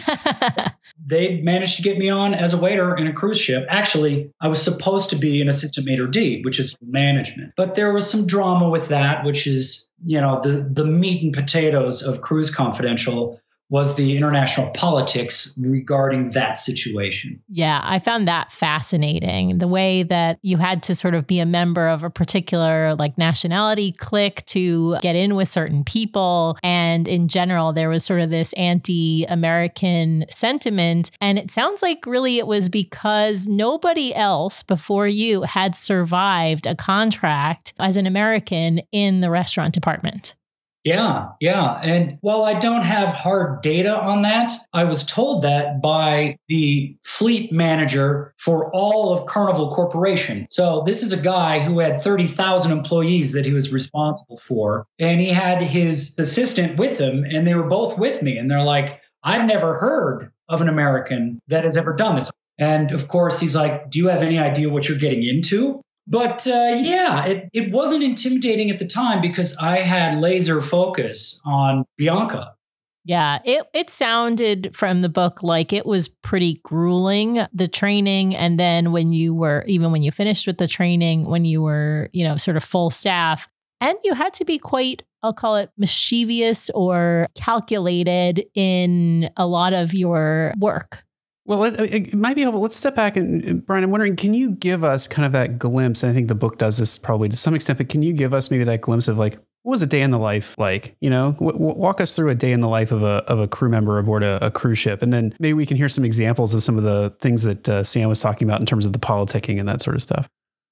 they 1.06 1.42
managed 1.42 1.76
to 1.76 1.82
get 1.82 1.98
me 1.98 2.10
on 2.10 2.34
as 2.34 2.54
a 2.54 2.58
waiter 2.58 2.96
in 2.96 3.06
a 3.06 3.14
cruise 3.14 3.40
ship. 3.40 3.66
Actually, 3.70 4.32
I 4.40 4.48
was 4.48 4.62
supposed 4.62 5.10
to 5.10 5.18
be 5.18 5.42
an 5.42 5.50
assistant 5.50 5.86
maitre 5.86 6.10
d', 6.10 6.42
which 6.44 6.58
is 6.58 6.78
management. 6.82 7.52
But 7.58 7.76
there 7.76 7.94
was 7.94 8.10
some 8.10 8.26
drama 8.26 8.70
with 8.70 8.88
that, 8.88 9.26
which 9.26 9.46
is, 9.46 9.90
you 10.06 10.22
know, 10.22 10.40
the, 10.42 10.70
the 10.72 10.86
meat 10.86 11.22
and 11.22 11.34
potatoes 11.34 12.02
of 12.02 12.22
Cruise 12.22 12.50
Confidential 12.50 13.42
was 13.72 13.96
the 13.96 14.18
international 14.18 14.70
politics 14.72 15.58
regarding 15.58 16.32
that 16.32 16.60
situation. 16.60 17.42
Yeah, 17.48 17.80
I 17.84 18.00
found 18.00 18.28
that 18.28 18.52
fascinating. 18.52 19.60
The 19.60 19.68
way 19.68 20.04
that 20.04 20.40
you 20.42 20.58
had 20.58 20.84
to 20.84 20.94
sort 20.94 21.16
of 21.16 21.26
be 21.26 21.40
a 21.40 21.46
member 21.46 21.88
of 21.88 22.04
a 22.04 22.10
particular 22.10 22.94
like 22.96 23.18
nationality 23.18 23.94
clique 23.94 24.46
to 24.48 24.98
get 25.02 25.16
in 25.16 25.36
with 25.36 25.48
certain 25.48 25.86
people. 25.86 26.58
And 26.62 27.08
in 27.08 27.30
general, 27.30 27.72
there 27.72 27.88
was 27.88 28.04
sort 28.04 28.20
of 28.20 28.30
this 28.30 28.52
anti 28.54 29.24
American 29.30 30.26
sentiment. 30.30 31.12
And 31.22 31.40
it 31.40 31.50
sounds 31.50 31.82
like 31.82 32.06
really 32.06 32.40
it 32.40 32.48
was 32.48 32.68
because 32.68 33.48
nobody 33.48 34.14
else 34.14 34.64
before 34.64 35.08
you 35.08 35.44
had 35.44 35.78
survived 35.78 36.68
a 36.68 36.76
contract 36.76 37.74
as 37.80 37.96
an 37.96 38.06
American 38.06 38.82
in 38.92 39.22
the 39.22 39.30
restaurant 39.30 39.74
department. 39.74 40.36
Yeah, 40.84 41.28
yeah. 41.40 41.80
And 41.84 42.18
while 42.22 42.44
I 42.44 42.58
don't 42.58 42.82
have 42.82 43.10
hard 43.10 43.62
data 43.62 43.96
on 43.96 44.24
that, 44.24 44.52
I 44.74 44.84
was 44.84 45.04
told 45.04 45.44
that 45.44 45.80
by 45.80 46.38
the 46.48 46.96
fleet 47.04 47.52
manager 47.52 48.34
for 48.38 48.72
all 48.74 49.14
of 49.14 49.28
Carnival 49.28 49.70
Corporation. 49.70 50.48
So 50.50 50.84
this 50.88 51.04
is 51.04 51.14
a 51.14 51.18
guy 51.18 51.60
who 51.60 51.80
had 51.80 52.02
30,000 52.02 52.72
employees 52.72 53.32
that 53.34 53.46
he 53.46 53.54
was 53.54 53.72
responsible 53.72 54.38
for. 54.38 54.88
And 54.98 55.22
he 55.22 55.30
had 55.30 55.62
his 55.62 56.16
assistant 56.18 56.78
with 56.78 56.98
him, 56.98 57.26
and 57.26 57.46
they 57.46 57.54
were 57.54 57.68
both 57.68 57.98
with 58.00 58.24
me. 58.24 58.38
And 58.38 58.50
they're 58.50 58.64
like, 58.64 59.00
I've 59.24 59.46
never 59.46 59.76
heard 59.76 60.32
of 60.50 60.62
an 60.62 60.70
American 60.70 61.40
that 61.48 61.64
has 61.64 61.78
ever 61.78 61.94
done 61.94 62.16
this. 62.16 62.32
And 62.58 62.92
of 62.92 63.08
course, 63.08 63.40
he's 63.40 63.56
like, 63.56 63.90
Do 63.90 64.00
you 64.00 64.08
have 64.08 64.22
any 64.22 64.40
idea 64.40 64.70
what 64.70 64.88
you're 64.88 64.98
getting 64.98 65.24
into? 65.24 65.82
But 66.08 66.48
uh, 66.48 66.76
yeah, 66.78 67.26
it, 67.26 67.50
it 67.54 67.72
wasn't 67.72 68.04
intimidating 68.04 68.70
at 68.70 68.80
the 68.80 68.88
time 68.88 69.22
because 69.22 69.56
I 69.58 69.82
had 69.82 70.20
laser 70.20 70.62
focus 70.62 71.42
on 71.46 71.86
Bianca. 71.98 72.56
Yeah, 73.04 73.40
it 73.46 73.66
it 73.74 73.90
sounded 73.90 74.76
from 74.76 75.02
the 75.02 75.10
book 75.10 75.42
like 75.42 75.74
it 75.74 75.86
was 75.86 76.08
pretty 76.08 76.62
grueling 76.64 77.48
the 77.52 77.68
training 77.68 78.36
and 78.36 78.60
then 78.60 78.92
when 78.92 79.12
you 79.12 79.34
were 79.34 79.64
even 79.66 79.92
when 79.92 80.04
you 80.04 80.12
finished 80.12 80.46
with 80.46 80.60
the 80.60 80.68
training 80.68 81.26
when 81.26 81.44
you 81.44 81.64
were, 81.64 82.10
you 82.14 82.24
know, 82.24 82.38
sort 82.38 82.58
of 82.58 82.64
full 82.64 82.92
staff 82.92 83.48
and 83.80 83.98
you 84.04 84.14
had 84.14 84.34
to 84.36 84.46
be 84.46 84.60
quite 84.60 85.04
I'll 85.24 85.34
call 85.34 85.56
it 85.56 85.72
mischievous 85.78 86.70
or 86.72 87.28
calculated 87.36 88.46
in 88.56 89.30
a 89.38 89.48
lot 89.48 89.74
of 89.74 89.94
your 89.94 90.54
work. 90.60 91.04
Well, 91.46 91.64
it, 91.64 91.80
it 91.80 92.14
might 92.14 92.36
be 92.36 92.44
helpful. 92.44 92.62
Let's 92.62 92.76
step 92.76 92.96
back 92.96 93.18
and, 93.18 93.66
Brian, 93.66 93.84
I'm 93.84 93.92
wondering, 93.92 94.16
can 94.16 94.34
you 94.34 94.52
give 94.52 94.84
us 94.84 95.08
kind 95.08 95.26
of 95.26 95.32
that 95.32 95.58
glimpse? 95.58 96.04
I 96.04 96.14
think 96.14 96.28
the 96.28 96.36
book 96.36 96.58
does 96.58 96.78
this 96.78 96.98
probably 97.00 97.30
to 97.30 97.38
some 97.38 97.56
extent, 97.56 97.78
but 97.78 97.90
can 97.90 98.04
you 98.04 98.14
give 98.14 98.34
us 98.34 98.52
maybe 98.52 98.64
that 98.64 98.82
glimpse 98.82 99.08
of 99.08 99.18
like 99.18 99.40
what 99.64 99.72
was 99.72 99.82
a 99.84 99.88
day 99.88 100.02
in 100.02 100.12
the 100.12 100.20
life 100.20 100.58
like? 100.58 100.96
You 101.02 101.10
know, 101.10 101.34
w- 101.34 101.58
walk 101.58 102.02
us 102.02 102.16
through 102.16 102.30
a 102.30 102.36
day 102.36 102.52
in 102.52 102.62
the 102.62 102.68
life 102.68 102.92
of 102.92 103.04
a 103.04 103.24
of 103.28 103.40
a 103.40 103.48
crew 103.48 103.70
member 103.70 104.00
aboard 104.00 104.24
a, 104.24 104.44
a 104.46 104.52
cruise 104.52 104.80
ship, 104.80 105.02
and 105.02 105.14
then 105.14 105.34
maybe 105.40 105.54
we 105.54 105.66
can 105.66 105.78
hear 105.78 105.90
some 105.90 106.04
examples 106.04 106.56
of 106.56 106.64
some 106.64 106.78
of 106.78 106.84
the 106.84 107.16
things 107.20 107.44
that 107.44 107.70
uh, 107.70 107.84
Sam 107.84 108.10
was 108.10 108.22
talking 108.22 108.48
about 108.48 108.60
in 108.60 108.66
terms 108.66 108.86
of 108.86 108.94
the 108.94 109.00
politicking 109.00 109.60
and 109.60 109.68
that 109.70 109.82
sort 109.82 109.96
of 109.96 110.02
stuff. 110.02 110.28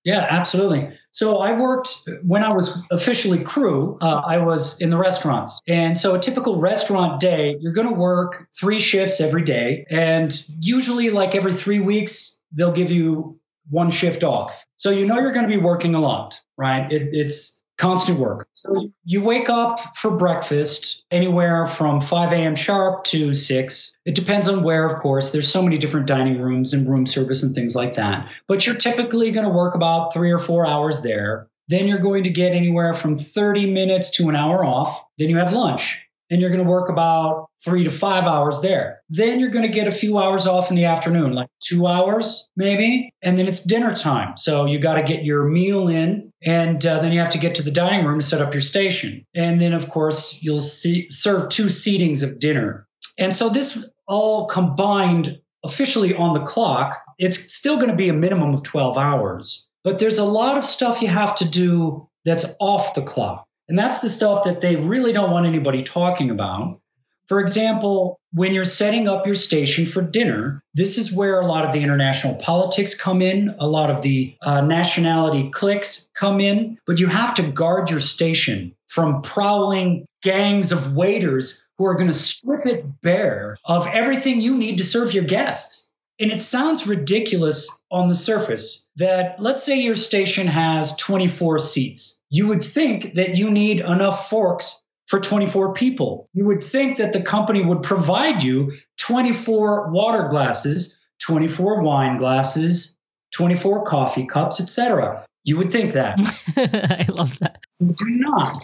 Yeah, 0.05 0.25
absolutely. 0.29 0.89
So 1.11 1.37
I 1.37 1.57
worked 1.57 1.89
when 2.23 2.43
I 2.43 2.53
was 2.53 2.81
officially 2.91 3.43
crew, 3.43 3.97
uh, 4.01 4.21
I 4.25 4.37
was 4.37 4.79
in 4.79 4.89
the 4.89 4.97
restaurants. 4.97 5.59
And 5.67 5.97
so 5.97 6.15
a 6.15 6.19
typical 6.19 6.59
restaurant 6.59 7.19
day, 7.19 7.57
you're 7.59 7.73
going 7.73 7.87
to 7.87 7.93
work 7.93 8.47
three 8.57 8.79
shifts 8.79 9.19
every 9.19 9.43
day. 9.43 9.85
And 9.89 10.41
usually, 10.61 11.09
like 11.09 11.35
every 11.35 11.53
three 11.53 11.79
weeks, 11.79 12.41
they'll 12.53 12.71
give 12.71 12.91
you 12.91 13.37
one 13.69 13.91
shift 13.91 14.23
off. 14.23 14.63
So 14.77 14.89
you 14.89 15.05
know 15.05 15.19
you're 15.19 15.33
going 15.33 15.47
to 15.47 15.53
be 15.55 15.61
working 15.61 15.93
a 15.95 15.99
lot, 15.99 16.39
right? 16.57 16.91
It, 16.91 17.09
it's 17.11 17.58
constant 17.79 18.19
work. 18.19 18.47
So 18.53 18.91
you 19.05 19.23
wake 19.23 19.49
up 19.49 19.97
for 19.97 20.11
breakfast 20.11 21.03
anywhere 21.11 21.65
from 21.65 22.01
5 22.01 22.31
a.m. 22.33 22.55
sharp 22.55 23.05
to 23.05 23.33
6. 23.33 23.97
It 24.05 24.15
depends 24.15 24.47
on 24.47 24.63
where, 24.63 24.85
of 24.85 25.01
course. 25.01 25.31
There's 25.31 25.51
so 25.51 25.63
many 25.63 25.77
different 25.77 26.05
dining 26.05 26.41
rooms 26.41 26.73
and 26.73 26.87
room 26.87 27.05
service 27.05 27.41
and 27.41 27.55
things 27.55 27.75
like 27.75 27.95
that. 27.95 28.29
But 28.47 28.67
you're 28.67 28.75
typically 28.75 29.31
going 29.31 29.47
to 29.47 29.53
work 29.53 29.75
about 29.75 30.13
three 30.13 30.31
or 30.31 30.39
four 30.39 30.67
hours 30.67 31.01
there. 31.01 31.47
Then 31.69 31.87
you're 31.87 31.99
going 31.99 32.23
to 32.23 32.29
get 32.29 32.51
anywhere 32.51 32.93
from 32.93 33.17
30 33.17 33.71
minutes 33.71 34.09
to 34.11 34.27
an 34.27 34.35
hour 34.35 34.65
off. 34.65 35.01
Then 35.17 35.29
you 35.29 35.37
have 35.37 35.53
lunch 35.53 36.01
and 36.29 36.41
you're 36.41 36.49
going 36.49 36.63
to 36.63 36.69
work 36.69 36.89
about 36.89 37.47
three 37.63 37.83
to 37.83 37.91
five 37.91 38.25
hours 38.25 38.61
there. 38.61 39.01
Then 39.09 39.39
you're 39.39 39.49
going 39.49 39.65
to 39.65 39.73
get 39.73 39.87
a 39.87 39.91
few 39.91 40.17
hours 40.17 40.45
off 40.45 40.69
in 40.69 40.75
the 40.75 40.85
afternoon, 40.85 41.33
like 41.33 41.49
two 41.59 41.87
hours 41.87 42.47
maybe, 42.55 43.13
and 43.21 43.37
then 43.37 43.47
it's 43.47 43.61
dinner 43.61 43.95
time. 43.95 44.37
So 44.37 44.65
you 44.65 44.79
got 44.79 44.95
to 44.95 45.03
get 45.03 45.23
your 45.23 45.43
meal 45.45 45.87
in, 45.87 46.28
and 46.43 46.85
uh, 46.85 46.99
then 46.99 47.11
you 47.11 47.19
have 47.19 47.29
to 47.29 47.37
get 47.37 47.55
to 47.55 47.63
the 47.63 47.71
dining 47.71 48.05
room 48.05 48.19
to 48.19 48.25
set 48.25 48.41
up 48.41 48.53
your 48.53 48.61
station. 48.61 49.25
And 49.35 49.59
then, 49.59 49.73
of 49.73 49.89
course, 49.89 50.41
you'll 50.41 50.61
see, 50.61 51.09
serve 51.09 51.49
two 51.49 51.65
seatings 51.65 52.23
of 52.23 52.39
dinner. 52.39 52.87
And 53.17 53.33
so 53.33 53.49
this 53.49 53.85
all 54.07 54.47
combined 54.47 55.39
officially 55.63 56.15
on 56.15 56.33
the 56.33 56.45
clock, 56.45 56.97
it's 57.17 57.53
still 57.53 57.75
going 57.75 57.89
to 57.89 57.95
be 57.95 58.09
a 58.09 58.13
minimum 58.13 58.53
of 58.53 58.63
12 58.63 58.97
hours. 58.97 59.67
But 59.83 59.99
there's 59.99 60.17
a 60.17 60.25
lot 60.25 60.57
of 60.57 60.65
stuff 60.65 61.01
you 61.01 61.09
have 61.09 61.35
to 61.35 61.45
do 61.45 62.07
that's 62.25 62.45
off 62.59 62.93
the 62.93 63.01
clock. 63.01 63.45
And 63.67 63.77
that's 63.77 63.99
the 63.99 64.09
stuff 64.09 64.43
that 64.45 64.61
they 64.61 64.77
really 64.77 65.13
don't 65.13 65.31
want 65.31 65.45
anybody 65.45 65.83
talking 65.83 66.29
about. 66.29 66.79
For 67.27 67.39
example, 67.39 68.18
when 68.33 68.53
you're 68.53 68.65
setting 68.65 69.07
up 69.07 69.25
your 69.25 69.35
station 69.35 69.85
for 69.85 70.01
dinner, 70.01 70.61
this 70.75 70.97
is 70.97 71.11
where 71.11 71.39
a 71.39 71.47
lot 71.47 71.65
of 71.65 71.71
the 71.71 71.81
international 71.81 72.35
politics 72.35 72.93
come 72.93 73.21
in, 73.21 73.55
a 73.59 73.67
lot 73.67 73.89
of 73.89 74.01
the 74.01 74.35
uh, 74.41 74.61
nationality 74.61 75.49
cliques 75.49 76.09
come 76.13 76.39
in, 76.39 76.77
but 76.85 76.99
you 76.99 77.07
have 77.07 77.33
to 77.35 77.43
guard 77.43 77.89
your 77.89 77.99
station 77.99 78.75
from 78.87 79.21
prowling 79.21 80.05
gangs 80.21 80.71
of 80.71 80.93
waiters 80.93 81.63
who 81.77 81.85
are 81.85 81.95
going 81.95 82.09
to 82.09 82.13
strip 82.13 82.65
it 82.65 82.83
bare 83.01 83.57
of 83.65 83.87
everything 83.87 84.41
you 84.41 84.57
need 84.57 84.77
to 84.77 84.83
serve 84.83 85.13
your 85.13 85.23
guests. 85.23 85.91
And 86.19 86.31
it 86.31 86.41
sounds 86.41 86.85
ridiculous 86.85 87.83
on 87.91 88.07
the 88.07 88.13
surface 88.13 88.89
that 88.97 89.39
let's 89.39 89.63
say 89.63 89.79
your 89.79 89.95
station 89.95 90.47
has 90.47 90.95
24 90.97 91.59
seats 91.59 92.19
you 92.29 92.47
would 92.47 92.63
think 92.63 93.15
that 93.15 93.37
you 93.37 93.49
need 93.49 93.79
enough 93.79 94.29
forks 94.29 94.83
for 95.09 95.19
24 95.19 95.73
people. 95.73 96.29
You 96.33 96.45
would 96.45 96.63
think 96.63 96.97
that 96.97 97.13
the 97.13 97.21
company 97.21 97.65
would 97.65 97.81
provide 97.81 98.43
you 98.43 98.73
24 98.97 99.89
water 99.89 100.27
glasses, 100.29 100.95
24 101.23 101.81
wine 101.81 102.17
glasses, 102.17 102.95
24 103.33 103.83
coffee 103.85 104.25
cups, 104.25 104.61
etc. 104.61 105.25
You 105.43 105.57
would 105.57 105.71
think 105.71 105.93
that. 105.93 106.19
I 107.09 107.11
love 107.11 107.37
that. 107.39 107.59
Do 107.79 108.05
not. 108.07 108.63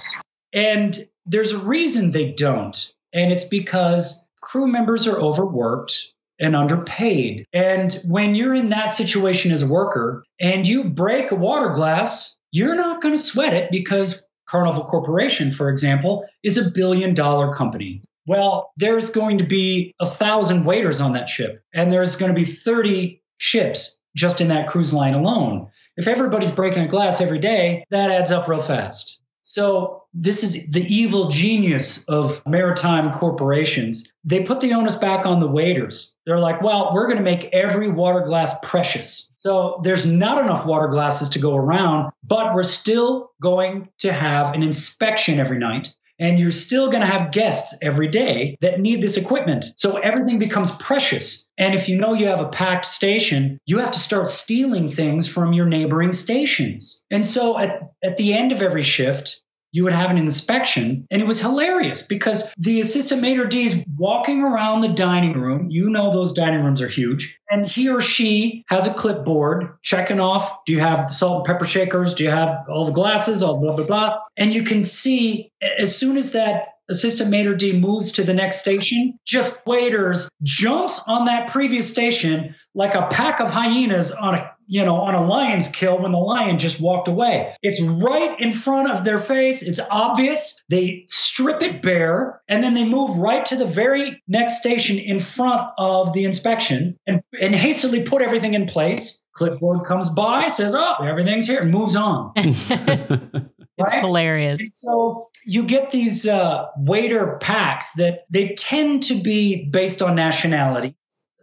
And 0.53 1.07
there's 1.25 1.51
a 1.51 1.57
reason 1.57 2.11
they 2.11 2.31
don't. 2.31 2.93
And 3.11 3.31
it's 3.31 3.45
because 3.45 4.25
crew 4.41 4.67
members 4.67 5.07
are 5.07 5.19
overworked 5.19 6.11
and 6.39 6.55
underpaid. 6.55 7.45
And 7.53 7.93
when 8.05 8.35
you're 8.35 8.53
in 8.53 8.69
that 8.69 8.91
situation 8.91 9.51
as 9.51 9.63
a 9.63 9.67
worker 9.67 10.23
and 10.39 10.67
you 10.67 10.83
break 10.83 11.31
a 11.31 11.35
water 11.35 11.69
glass, 11.69 12.37
you're 12.51 12.75
not 12.75 13.01
going 13.01 13.15
to 13.15 13.21
sweat 13.21 13.53
it 13.53 13.71
because 13.71 14.27
Carnival 14.55 14.85
Corporation, 14.85 15.51
for 15.51 15.69
example, 15.69 16.25
is 16.41 16.57
a 16.57 16.71
billion 16.71 17.13
dollar 17.13 17.53
company. 17.53 18.01
Well, 18.25 18.71
there's 18.77 19.09
going 19.09 19.37
to 19.39 19.43
be 19.43 19.93
a 19.99 20.05
thousand 20.05 20.63
waiters 20.63 21.01
on 21.01 21.11
that 21.11 21.27
ship, 21.27 21.61
and 21.73 21.91
there's 21.91 22.15
going 22.15 22.33
to 22.33 22.39
be 22.39 22.45
30 22.45 23.21
ships 23.37 23.99
just 24.15 24.39
in 24.39 24.47
that 24.47 24.69
cruise 24.69 24.93
line 24.93 25.13
alone. 25.13 25.67
If 25.97 26.07
everybody's 26.07 26.51
breaking 26.51 26.83
a 26.83 26.87
glass 26.87 27.19
every 27.19 27.37
day, 27.37 27.83
that 27.89 28.09
adds 28.09 28.31
up 28.31 28.47
real 28.47 28.61
fast. 28.61 29.19
So, 29.47 30.01
this 30.11 30.43
is 30.43 30.71
the 30.71 30.83
evil 30.91 31.29
genius 31.29 32.03
of 32.05 32.41
maritime 32.47 33.13
corporations. 33.13 34.11
They 34.23 34.41
put 34.41 34.59
the 34.59 34.73
onus 34.73 34.95
back 34.95 35.23
on 35.23 35.39
the 35.39 35.47
waiters. 35.47 36.15
They're 36.25 36.39
like, 36.39 36.63
well, 36.63 36.91
we're 36.95 37.05
going 37.05 37.19
to 37.19 37.23
make 37.23 37.49
every 37.53 37.87
water 37.87 38.21
glass 38.21 38.55
precious. 38.63 39.31
So, 39.37 39.79
there's 39.83 40.03
not 40.03 40.43
enough 40.43 40.65
water 40.65 40.87
glasses 40.87 41.29
to 41.29 41.39
go 41.39 41.55
around, 41.55 42.11
but 42.23 42.55
we're 42.55 42.63
still 42.63 43.29
going 43.39 43.87
to 43.99 44.11
have 44.11 44.51
an 44.55 44.63
inspection 44.63 45.39
every 45.39 45.59
night. 45.59 45.93
And 46.19 46.39
you're 46.39 46.51
still 46.51 46.89
going 46.89 47.01
to 47.01 47.07
have 47.07 47.31
guests 47.31 47.77
every 47.81 48.07
day 48.07 48.57
that 48.61 48.79
need 48.79 49.01
this 49.01 49.17
equipment. 49.17 49.65
So 49.75 49.97
everything 49.97 50.39
becomes 50.39 50.71
precious. 50.71 51.47
And 51.57 51.75
if 51.75 51.89
you 51.89 51.97
know 51.97 52.13
you 52.13 52.27
have 52.27 52.41
a 52.41 52.49
packed 52.49 52.85
station, 52.85 53.59
you 53.65 53.79
have 53.79 53.91
to 53.91 53.99
start 53.99 54.29
stealing 54.29 54.87
things 54.87 55.27
from 55.27 55.53
your 55.53 55.65
neighboring 55.65 56.11
stations. 56.11 57.03
And 57.11 57.25
so 57.25 57.57
at, 57.57 57.91
at 58.03 58.17
the 58.17 58.33
end 58.33 58.51
of 58.51 58.61
every 58.61 58.83
shift, 58.83 59.41
you 59.75 59.83
would 59.83 59.93
have 59.93 60.09
an 60.09 60.17
inspection. 60.17 61.05
And 61.11 61.21
it 61.21 61.27
was 61.27 61.41
hilarious 61.41 62.01
because 62.01 62.53
the 62.57 62.79
assistant 62.79 63.21
maitre 63.21 63.49
d' 63.49 63.55
is 63.55 63.83
walking 63.97 64.41
around 64.41 64.81
the 64.81 64.87
dining 64.87 65.33
room. 65.33 65.69
You 65.69 65.89
know, 65.89 66.13
those 66.13 66.31
dining 66.31 66.63
rooms 66.63 66.81
are 66.81 66.87
huge. 66.87 67.37
And 67.51 67.67
he 67.67 67.89
or 67.89 67.99
she 67.99 68.63
has 68.67 68.87
a 68.87 68.93
clipboard 68.93 69.67
checking 69.81 70.21
off 70.21 70.63
do 70.65 70.71
you 70.71 70.79
have 70.79 71.07
the 71.07 71.13
salt 71.13 71.39
and 71.39 71.45
pepper 71.45 71.65
shakers? 71.65 72.13
Do 72.13 72.23
you 72.23 72.29
have 72.29 72.63
all 72.69 72.85
the 72.85 72.93
glasses? 72.93 73.43
All 73.43 73.59
blah, 73.59 73.75
blah, 73.75 73.85
blah. 73.85 74.19
And 74.37 74.53
you 74.53 74.63
can 74.63 74.85
see 74.85 75.51
as 75.77 75.95
soon 75.95 76.15
as 76.15 76.31
that 76.31 76.69
assistant 76.89 77.29
maitre 77.29 77.57
d' 77.57 77.75
moves 77.75 78.13
to 78.13 78.23
the 78.23 78.33
next 78.33 78.59
station, 78.59 79.19
just 79.25 79.65
waiters 79.65 80.29
jumps 80.43 81.01
on 81.07 81.25
that 81.25 81.49
previous 81.49 81.89
station 81.89 82.55
like 82.75 82.95
a 82.95 83.07
pack 83.07 83.39
of 83.39 83.49
hyenas 83.49 84.11
on 84.11 84.35
a 84.35 84.54
you 84.67 84.83
know, 84.83 84.95
on 84.95 85.15
a 85.15 85.25
lion's 85.25 85.67
kill 85.67 85.99
when 85.99 86.11
the 86.11 86.17
lion 86.17 86.57
just 86.57 86.81
walked 86.81 87.07
away. 87.07 87.55
It's 87.61 87.81
right 87.81 88.39
in 88.39 88.51
front 88.51 88.91
of 88.91 89.03
their 89.03 89.19
face. 89.19 89.61
It's 89.61 89.79
obvious. 89.91 90.61
They 90.69 91.05
strip 91.07 91.61
it 91.61 91.81
bare 91.81 92.41
and 92.47 92.63
then 92.63 92.73
they 92.73 92.83
move 92.83 93.17
right 93.17 93.45
to 93.47 93.55
the 93.55 93.65
very 93.65 94.21
next 94.27 94.57
station 94.57 94.97
in 94.97 95.19
front 95.19 95.69
of 95.77 96.13
the 96.13 96.25
inspection 96.25 96.97
and, 97.05 97.21
and 97.39 97.55
hastily 97.55 98.03
put 98.03 98.21
everything 98.21 98.53
in 98.53 98.65
place. 98.65 99.21
Clipboard 99.33 99.85
comes 99.85 100.09
by, 100.09 100.47
says, 100.47 100.73
Oh, 100.75 101.03
everything's 101.03 101.45
here, 101.45 101.59
and 101.59 101.69
moves 101.69 101.95
on. 101.95 102.31
it's 102.37 103.93
hilarious. 103.95 104.61
And 104.61 104.73
so 104.73 105.29
you 105.45 105.63
get 105.63 105.91
these 105.91 106.25
uh, 106.25 106.67
waiter 106.77 107.37
packs 107.41 107.91
that 107.93 108.25
they 108.29 108.55
tend 108.57 109.03
to 109.03 109.15
be 109.15 109.65
based 109.65 110.01
on 110.01 110.15
nationality 110.15 110.95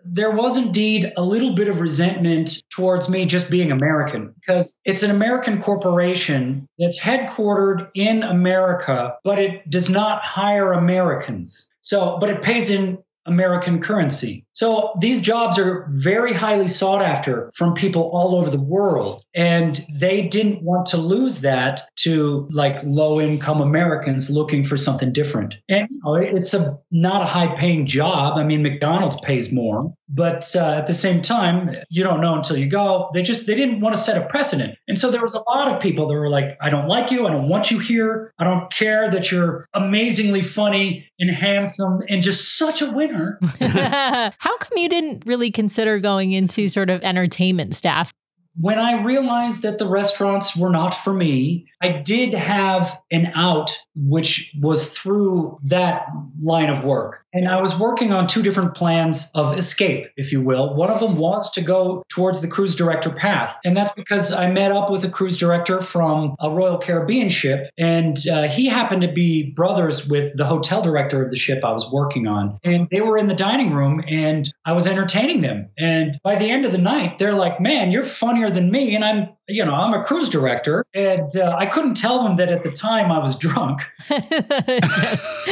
there 0.04 0.30
was 0.30 0.56
indeed 0.56 1.12
a 1.16 1.23
little 1.23 1.54
bit 1.54 1.68
of 1.68 1.80
resentment 1.80 2.62
towards 2.71 3.09
me 3.09 3.25
just 3.25 3.50
being 3.50 3.71
American 3.71 4.35
because 4.40 4.78
it's 4.85 5.02
an 5.02 5.11
American 5.11 5.61
corporation 5.61 6.68
that's 6.78 6.99
headquartered 6.99 7.88
in 7.94 8.23
America, 8.23 9.14
but 9.25 9.38
it 9.38 9.68
does 9.71 9.88
not 9.88 10.23
hire 10.23 10.73
Americans. 10.73 11.68
So, 11.80 12.16
but 12.21 12.30
it 12.30 12.42
pays 12.42 12.71
in 12.71 12.99
American 13.26 13.80
currency. 13.80 14.44
So 14.54 14.92
these 15.00 15.21
jobs 15.21 15.59
are 15.59 15.88
very 15.92 16.32
highly 16.32 16.68
sought 16.68 17.02
after 17.02 17.50
from 17.54 17.75
people 17.75 18.11
all 18.12 18.37
over 18.37 18.50
the 18.50 18.61
world. 18.61 19.23
And 19.35 19.85
they 19.92 20.23
didn't 20.23 20.62
want 20.62 20.87
to 20.87 20.97
lose 20.99 21.40
that 21.40 21.80
to 21.97 22.49
like 22.52 22.78
low 22.85 23.21
income 23.21 23.61
Americans 23.61 24.30
looking 24.30 24.64
for 24.64 24.76
something 24.76 25.12
different. 25.12 25.56
And 25.68 25.88
you 25.90 26.00
know, 26.04 26.14
it's 26.16 26.52
a 26.52 26.78
not 26.90 27.23
a 27.23 27.26
high 27.26 27.54
paying 27.54 27.87
job. 27.87 28.37
I 28.37 28.44
mean, 28.44 28.62
McDonald's 28.62 29.18
pays 29.21 29.52
more, 29.52 29.92
but 30.09 30.54
uh, 30.54 30.75
at 30.75 30.87
the 30.87 30.94
same 30.94 31.23
time, 31.23 31.75
you 31.88 32.02
don't 32.02 32.21
know 32.21 32.35
until 32.35 32.56
you 32.56 32.66
go. 32.66 33.11
They 33.14 33.23
just 33.23 33.47
they 33.47 33.54
didn't 33.54 33.80
want 33.80 33.94
to 33.94 34.00
set 34.00 34.23
a 34.23 34.26
precedent. 34.26 34.78
And 34.87 34.99
so 34.99 35.11
there 35.11 35.23
was 35.23 35.35
a 35.35 35.40
lot 35.49 35.68
of 35.68 35.80
people 35.80 36.06
that 36.09 36.14
were 36.14 36.28
like, 36.28 36.59
I 36.61 36.68
don't 36.68 36.88
like 36.88 37.11
you. 37.11 37.26
I 37.26 37.30
don't 37.30 37.49
want 37.49 37.71
you 37.71 37.78
here. 37.78 38.32
I 38.38 38.44
don't 38.44 38.71
care 38.71 39.09
that 39.11 39.32
you're 39.32 39.66
amazingly 39.73 40.42
funny 40.42 41.06
and 41.18 41.30
handsome 41.30 42.00
and 42.09 42.23
just 42.23 42.59
such 42.59 42.82
a 42.82 42.90
winner. 42.90 43.38
How 44.42 44.56
come 44.58 44.76
you 44.76 44.88
didn't 44.88 45.22
really 45.25 45.52
consider 45.52 46.00
going 46.00 46.32
into 46.32 46.66
sort 46.66 46.90
of 46.90 47.00
entertainment 47.04 47.76
staff? 47.76 48.12
When 48.61 48.76
I 48.76 49.00
realized 49.04 49.62
that 49.62 49.78
the 49.78 49.87
restaurants 49.87 50.56
were 50.56 50.68
not 50.68 50.94
for 50.94 51.14
me, 51.14 51.68
I 51.80 52.02
did 52.04 52.34
have 52.34 53.00
an 53.12 53.30
out, 53.37 53.78
which 53.94 54.54
was 54.61 54.88
through 54.88 55.58
that 55.64 56.06
line 56.40 56.70
of 56.70 56.84
work. 56.84 57.25
And 57.34 57.49
I 57.49 57.61
was 57.61 57.78
working 57.78 58.12
on 58.12 58.26
two 58.26 58.42
different 58.42 58.75
plans 58.75 59.30
of 59.34 59.56
escape, 59.56 60.06
if 60.16 60.32
you 60.32 60.42
will. 60.42 60.75
One 60.75 60.90
of 60.90 61.00
them 61.00 61.16
was 61.16 61.50
to 61.52 61.62
go 61.62 62.04
towards 62.08 62.40
the 62.40 62.49
cruise 62.49 62.75
director 62.75 63.11
path. 63.11 63.56
And 63.64 63.76
that's 63.76 63.92
because 63.92 64.32
I 64.32 64.50
met 64.50 64.72
up 64.72 64.90
with 64.90 65.04
a 65.04 65.08
cruise 65.08 65.37
director 65.37 65.80
from 65.80 66.37
a 66.40 66.50
Royal 66.50 66.78
Caribbean 66.78 67.28
ship. 67.28 67.70
And 67.78 68.16
uh, 68.28 68.49
he 68.49 68.66
happened 68.66 69.02
to 69.02 69.12
be 69.12 69.50
brothers 69.54 70.06
with 70.06 70.37
the 70.37 70.44
hotel 70.44 70.82
director 70.82 71.25
of 71.25 71.30
the 71.30 71.37
ship 71.37 71.64
I 71.64 71.72
was 71.72 71.90
working 71.90 72.26
on. 72.26 72.58
And 72.64 72.88
they 72.90 73.00
were 73.00 73.16
in 73.16 73.28
the 73.28 73.34
dining 73.34 73.72
room 73.72 74.02
and 74.06 74.52
I 74.64 74.72
was 74.72 74.87
entertaining 74.87 75.40
them. 75.40 75.70
And 75.78 76.18
by 76.22 76.34
the 76.34 76.50
end 76.50 76.64
of 76.64 76.72
the 76.72 76.78
night, 76.78 77.18
they're 77.18 77.34
like, 77.34 77.61
man, 77.61 77.92
you're 77.92 78.04
funnier 78.04 78.50
than 78.50 78.70
me. 78.70 78.94
And 78.94 79.04
I'm 79.04 79.28
you 79.49 79.64
know, 79.64 79.75
I'm 79.75 79.92
a 79.92 80.04
cruise 80.04 80.28
director, 80.28 80.84
and 80.94 81.37
uh, 81.37 81.56
I 81.58 81.66
couldn't 81.66 81.94
tell 81.94 82.22
them 82.22 82.37
that 82.37 82.50
at 82.50 82.62
the 82.62 82.70
time 82.70 83.11
I 83.11 83.18
was 83.18 83.37
drunk. 83.37 83.80
yes, 84.11 85.44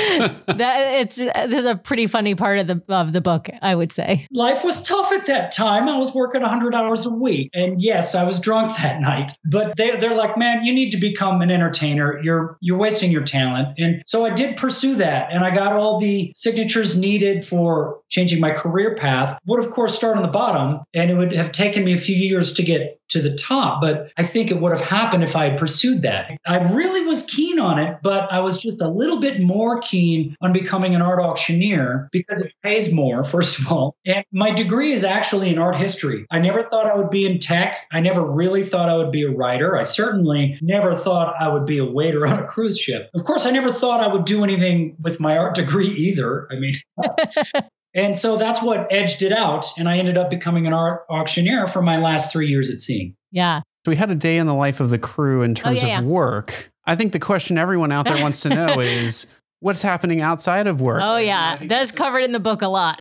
that 0.47 1.01
it's 1.01 1.17
there's 1.17 1.65
a 1.65 1.75
pretty 1.77 2.07
funny 2.07 2.35
part 2.35 2.59
of 2.59 2.67
the 2.69 2.83
of 2.89 3.13
the 3.13 3.21
book, 3.21 3.49
I 3.63 3.75
would 3.75 3.93
say. 3.93 4.27
Life 4.31 4.65
was 4.65 4.83
tough 4.83 5.11
at 5.13 5.27
that 5.27 5.51
time. 5.53 5.89
I 5.89 5.99
was 5.99 6.15
working 6.15 6.43
100 6.43 6.75
hours 6.75 7.05
a 7.05 7.11
week, 7.11 7.51
and 7.53 7.83
yes, 7.83 8.15
I 8.15 8.25
was 8.25 8.39
drunk 8.39 8.77
that 8.79 9.01
night. 9.01 9.33
But 9.45 9.77
they 9.77 9.97
they're 9.97 10.17
like, 10.17 10.39
man, 10.39 10.65
you 10.65 10.73
need 10.73 10.91
to 10.91 10.99
become 10.99 11.43
an 11.43 11.51
entertainer. 11.51 12.21
You're 12.23 12.59
you're 12.61 12.79
wasting 12.79 13.11
your 13.11 13.25
talent, 13.25 13.69
and 13.79 14.03
so 14.07 14.25
I 14.25 14.31
did 14.31 14.57
pursue 14.57 14.95
that, 14.97 15.33
and 15.33 15.45
I 15.45 15.55
got 15.55 15.73
all 15.73 15.99
the 15.99 16.31
signatures 16.35 16.97
needed 16.97 17.45
for 17.45 18.01
changing 18.09 18.41
my 18.41 18.53
career 18.53 18.95
path. 18.95 19.39
Would 19.47 19.65
of 19.65 19.71
course 19.73 19.97
start 19.97 20.17
on 20.17 20.23
the 20.23 20.29
bottom, 20.29 20.81
and 20.95 21.11
it 21.11 21.15
would 21.15 21.33
have 21.33 21.51
taken 21.51 21.85
me 21.85 21.93
a 21.93 21.99
few 21.99 22.17
years 22.17 22.53
to 22.53 22.63
get 22.63 23.00
to 23.11 23.21
the 23.21 23.35
top, 23.35 23.81
but 23.81 24.11
I 24.17 24.25
think 24.25 24.51
it 24.51 24.61
would 24.61 24.73
have 24.73 24.81
happened 24.81 25.23
if 25.23 25.37
I 25.37 25.51
had 25.51 25.59
pursued 25.59 26.03
that. 26.03 26.33
I 26.47 26.57
really 26.73 27.03
was 27.03 27.23
keen 27.25 27.59
on 27.59 27.79
it, 27.79 27.99
but 28.03 28.33
I 28.33 28.41
was 28.41 28.61
just 28.61 28.81
a 28.81 28.89
little 28.89 29.21
bit 29.21 29.41
more 29.41 29.81
keen 29.81 30.37
on 30.41 30.53
becoming 30.53 30.95
an 30.95 31.03
art 31.03 31.21
auctioneer 31.21 32.09
because 32.13 32.41
it 32.41 32.53
pays 32.63 32.93
more, 32.93 33.25
first 33.31 33.59
of 33.59 33.71
all. 33.71 33.97
And 34.07 34.25
my 34.33 34.51
degree 34.51 34.93
is 34.93 35.05
actually 35.05 35.51
in 35.51 35.59
art 35.59 35.77
history. 35.77 36.27
I 36.31 36.39
never 36.39 36.63
thought 36.63 36.87
I 36.87 36.97
would 36.97 37.11
be 37.11 37.27
in 37.27 37.39
tech. 37.39 37.77
I 37.93 38.01
never 38.01 38.23
really 38.23 38.65
thought 38.65 38.89
I 38.89 38.97
would 38.97 39.13
be 39.13 39.25
a 39.25 39.31
writer. 39.31 39.77
I 39.77 39.83
certainly 39.83 40.59
never 40.63 40.97
thought 40.97 41.35
I 41.41 41.49
would 41.49 41.67
be 41.67 41.79
a 41.79 41.85
waiter 41.85 42.27
on 42.27 42.39
a 42.39 42.47
cruise 42.47 42.79
ship. 42.79 43.11
Of 43.15 43.25
course, 43.25 43.47
I 43.47 43.51
never 43.51 43.73
thought 43.73 44.01
I 44.01 44.09
would 44.09 44.25
do 44.25 44.45
anything 44.45 44.97
with 45.01 45.21
my 45.21 45.37
art 45.37 45.55
degree 45.55 45.91
either. 45.91 46.49
I 46.51 46.57
mean, 46.57 46.75
And 47.95 48.17
so 48.17 48.37
that's 48.37 48.63
what 48.63 48.87
edged 48.93 49.23
it 49.23 49.33
out. 49.33 49.67
And 49.77 49.89
I 49.89 49.99
ended 49.99 50.17
up 50.17 50.31
becoming 50.31 50.67
an 50.67 50.73
art 50.73 51.05
auctioneer 51.11 51.67
for 51.67 51.83
my 51.83 51.99
last 51.99 52.31
three 52.31 52.49
years 52.49 52.71
at 52.71 52.81
sea. 52.81 53.15
Yeah. 53.33 53.61
So 53.85 53.91
we 53.91 53.97
had 53.97 54.11
a 54.11 54.15
day 54.15 54.37
in 54.37 54.47
the 54.47 54.55
life 54.55 54.81
of 54.81 54.91
the 54.91 54.99
crew 54.99 55.43
in 55.43 55.53
oh, 55.53 55.55
terms 55.55 55.85
Oh, 55.85 55.87
yeah, 55.87 55.99
of 55.99 56.05
yeah. 56.05 56.09
work. 56.09 56.71
I 56.85 56.97
think 56.97 57.13
the 57.13 57.19
question 57.19 57.59
everyone 57.59 57.93
out 57.93 58.05
there 58.05 58.23
wants 58.23 58.43
to 58.43 58.49
know 58.51 58.81
is 58.81 59.27
what's 59.61 59.83
happening 59.83 60.21
outside 60.21 60.67
of 60.67 60.81
work? 60.81 61.01
Oh 61.03 61.17
yeah, 61.17 61.57
that's 61.57 61.93
covered 61.93 62.23
in 62.23 62.33
the 62.33 62.41
book 62.41 62.63
a 62.63 62.69
lot. 62.69 63.01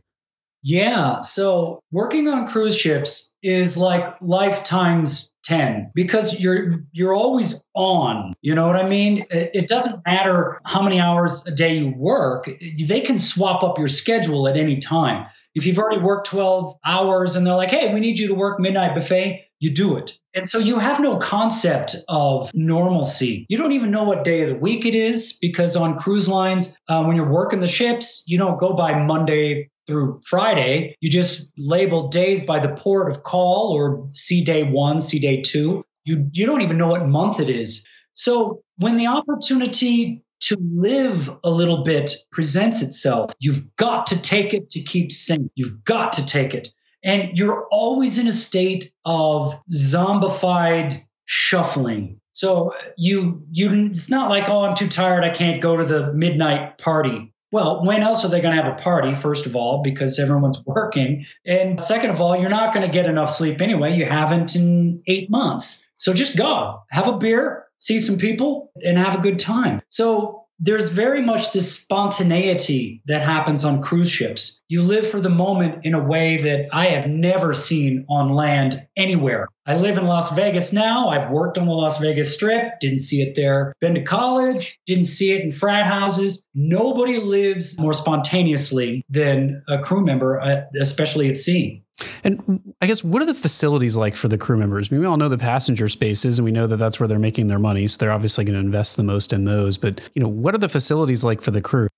Yeah. 0.62 1.20
So 1.20 1.82
working 1.90 2.28
on 2.28 2.46
cruise 2.48 2.76
ships 2.76 3.34
is 3.42 3.76
like 3.76 4.14
lifetimes 4.20 5.32
10 5.44 5.90
because 5.94 6.38
you're 6.38 6.84
you're 6.92 7.14
always 7.14 7.64
on 7.74 8.34
you 8.42 8.54
know 8.54 8.66
what 8.66 8.76
i 8.76 8.86
mean 8.86 9.24
it, 9.30 9.50
it 9.54 9.68
doesn't 9.68 9.98
matter 10.06 10.60
how 10.66 10.82
many 10.82 11.00
hours 11.00 11.46
a 11.46 11.50
day 11.50 11.78
you 11.78 11.94
work 11.96 12.48
they 12.86 13.00
can 13.00 13.16
swap 13.16 13.62
up 13.62 13.78
your 13.78 13.88
schedule 13.88 14.46
at 14.46 14.58
any 14.58 14.78
time 14.78 15.26
if 15.54 15.64
you've 15.64 15.78
already 15.78 16.00
worked 16.00 16.26
12 16.26 16.74
hours 16.84 17.36
and 17.36 17.46
they're 17.46 17.54
like 17.54 17.70
hey 17.70 17.92
we 17.94 18.00
need 18.00 18.18
you 18.18 18.28
to 18.28 18.34
work 18.34 18.60
midnight 18.60 18.94
buffet 18.94 19.42
you 19.60 19.70
do 19.72 19.96
it 19.96 20.18
and 20.34 20.48
so 20.48 20.58
you 20.58 20.78
have 20.78 21.00
no 21.00 21.16
concept 21.16 21.96
of 22.08 22.50
normalcy. 22.54 23.46
You 23.48 23.58
don't 23.58 23.72
even 23.72 23.90
know 23.90 24.04
what 24.04 24.22
day 24.22 24.42
of 24.42 24.48
the 24.48 24.54
week 24.54 24.86
it 24.86 24.94
is 24.94 25.36
because 25.40 25.74
on 25.74 25.98
cruise 25.98 26.28
lines, 26.28 26.76
uh, 26.88 27.02
when 27.02 27.16
you're 27.16 27.28
working 27.28 27.58
the 27.58 27.66
ships, 27.66 28.22
you 28.26 28.38
don't 28.38 28.60
go 28.60 28.72
by 28.72 29.02
Monday 29.02 29.69
through 29.86 30.20
Friday. 30.24 30.96
You 31.00 31.08
just 31.08 31.50
label 31.56 32.08
days 32.08 32.42
by 32.42 32.58
the 32.58 32.74
port 32.74 33.10
of 33.10 33.22
call 33.22 33.72
or 33.72 34.06
sea 34.10 34.42
day 34.42 34.62
one, 34.62 35.00
sea 35.00 35.18
day 35.18 35.40
two. 35.40 35.84
You, 36.04 36.28
you 36.32 36.46
don't 36.46 36.62
even 36.62 36.78
know 36.78 36.88
what 36.88 37.06
month 37.08 37.40
it 37.40 37.50
is. 37.50 37.86
So 38.14 38.62
when 38.76 38.96
the 38.96 39.06
opportunity 39.06 40.24
to 40.40 40.56
live 40.72 41.30
a 41.44 41.50
little 41.50 41.84
bit 41.84 42.14
presents 42.32 42.82
itself, 42.82 43.32
you've 43.40 43.64
got 43.76 44.06
to 44.06 44.20
take 44.20 44.54
it 44.54 44.70
to 44.70 44.80
keep 44.80 45.12
sane. 45.12 45.50
You've 45.54 45.84
got 45.84 46.12
to 46.14 46.24
take 46.24 46.54
it 46.54 46.68
and 47.02 47.36
you're 47.36 47.66
always 47.70 48.18
in 48.18 48.26
a 48.26 48.32
state 48.32 48.92
of 49.04 49.54
zombified 49.72 51.02
shuffling. 51.26 52.20
So 52.32 52.72
you 52.96 53.42
you 53.50 53.86
it's 53.86 54.08
not 54.08 54.30
like 54.30 54.48
oh 54.48 54.62
I'm 54.62 54.74
too 54.74 54.88
tired 54.88 55.24
I 55.24 55.30
can't 55.30 55.60
go 55.60 55.76
to 55.76 55.84
the 55.84 56.12
midnight 56.12 56.78
party. 56.78 57.32
Well, 57.52 57.84
when 57.84 58.02
else 58.02 58.24
are 58.24 58.28
they 58.28 58.40
going 58.40 58.56
to 58.56 58.62
have 58.62 58.72
a 58.72 58.80
party? 58.80 59.14
First 59.14 59.46
of 59.46 59.56
all, 59.56 59.82
because 59.82 60.18
everyone's 60.18 60.58
working, 60.66 61.26
and 61.44 61.80
second 61.80 62.10
of 62.10 62.20
all, 62.20 62.36
you're 62.36 62.50
not 62.50 62.72
going 62.72 62.86
to 62.86 62.92
get 62.92 63.06
enough 63.06 63.30
sleep 63.30 63.60
anyway. 63.60 63.94
You 63.94 64.04
haven't 64.04 64.54
in 64.56 65.02
eight 65.06 65.30
months. 65.30 65.86
So 65.96 66.14
just 66.14 66.36
go, 66.36 66.82
have 66.90 67.08
a 67.08 67.18
beer, 67.18 67.66
see 67.78 67.98
some 67.98 68.16
people, 68.16 68.70
and 68.84 68.96
have 68.96 69.16
a 69.16 69.20
good 69.20 69.38
time. 69.38 69.82
So 69.88 70.40
there's 70.60 70.90
very 70.90 71.22
much 71.22 71.52
this 71.52 71.72
spontaneity 71.72 73.02
that 73.06 73.24
happens 73.24 73.64
on 73.64 73.82
cruise 73.82 74.10
ships. 74.10 74.60
You 74.68 74.82
live 74.82 75.08
for 75.08 75.18
the 75.18 75.30
moment 75.30 75.84
in 75.84 75.94
a 75.94 76.04
way 76.04 76.36
that 76.36 76.68
I 76.70 76.86
have 76.88 77.08
never 77.08 77.54
seen 77.54 78.04
on 78.10 78.34
land 78.34 78.86
anywhere. 78.96 79.48
I 79.66 79.76
live 79.76 79.98
in 79.98 80.06
Las 80.06 80.34
Vegas 80.34 80.72
now. 80.72 81.10
I've 81.10 81.30
worked 81.30 81.58
on 81.58 81.66
the 81.66 81.72
Las 81.72 81.98
Vegas 81.98 82.32
Strip, 82.32 82.80
didn't 82.80 83.00
see 83.00 83.20
it 83.20 83.34
there. 83.34 83.74
Been 83.80 83.94
to 83.94 84.02
college, 84.02 84.78
didn't 84.86 85.04
see 85.04 85.32
it 85.32 85.42
in 85.42 85.52
frat 85.52 85.86
houses. 85.86 86.42
Nobody 86.54 87.18
lives 87.18 87.78
more 87.78 87.92
spontaneously 87.92 89.04
than 89.10 89.62
a 89.68 89.78
crew 89.78 90.02
member, 90.04 90.40
uh, 90.40 90.62
especially 90.80 91.28
at 91.28 91.36
sea. 91.36 91.82
And 92.24 92.74
I 92.80 92.86
guess 92.86 93.04
what 93.04 93.20
are 93.20 93.26
the 93.26 93.34
facilities 93.34 93.96
like 93.96 94.16
for 94.16 94.28
the 94.28 94.38
crew 94.38 94.56
members? 94.56 94.90
I 94.90 94.94
mean, 94.94 95.02
we 95.02 95.06
all 95.06 95.18
know 95.18 95.28
the 95.28 95.36
passenger 95.38 95.88
spaces 95.88 96.38
and 96.38 96.44
we 96.44 96.52
know 96.52 96.66
that 96.66 96.78
that's 96.78 96.98
where 96.98 97.06
they're 97.06 97.18
making 97.18 97.48
their 97.48 97.58
money. 97.58 97.86
So 97.86 97.98
they're 97.98 98.12
obviously 98.12 98.44
going 98.44 98.54
to 98.54 98.64
invest 98.64 98.96
the 98.96 99.02
most 99.02 99.32
in 99.32 99.44
those. 99.44 99.76
But, 99.76 100.00
you 100.14 100.22
know, 100.22 100.28
what 100.28 100.54
are 100.54 100.58
the 100.58 100.68
facilities 100.68 101.22
like 101.22 101.42
for 101.42 101.50
the 101.50 101.60
crew? 101.60 101.88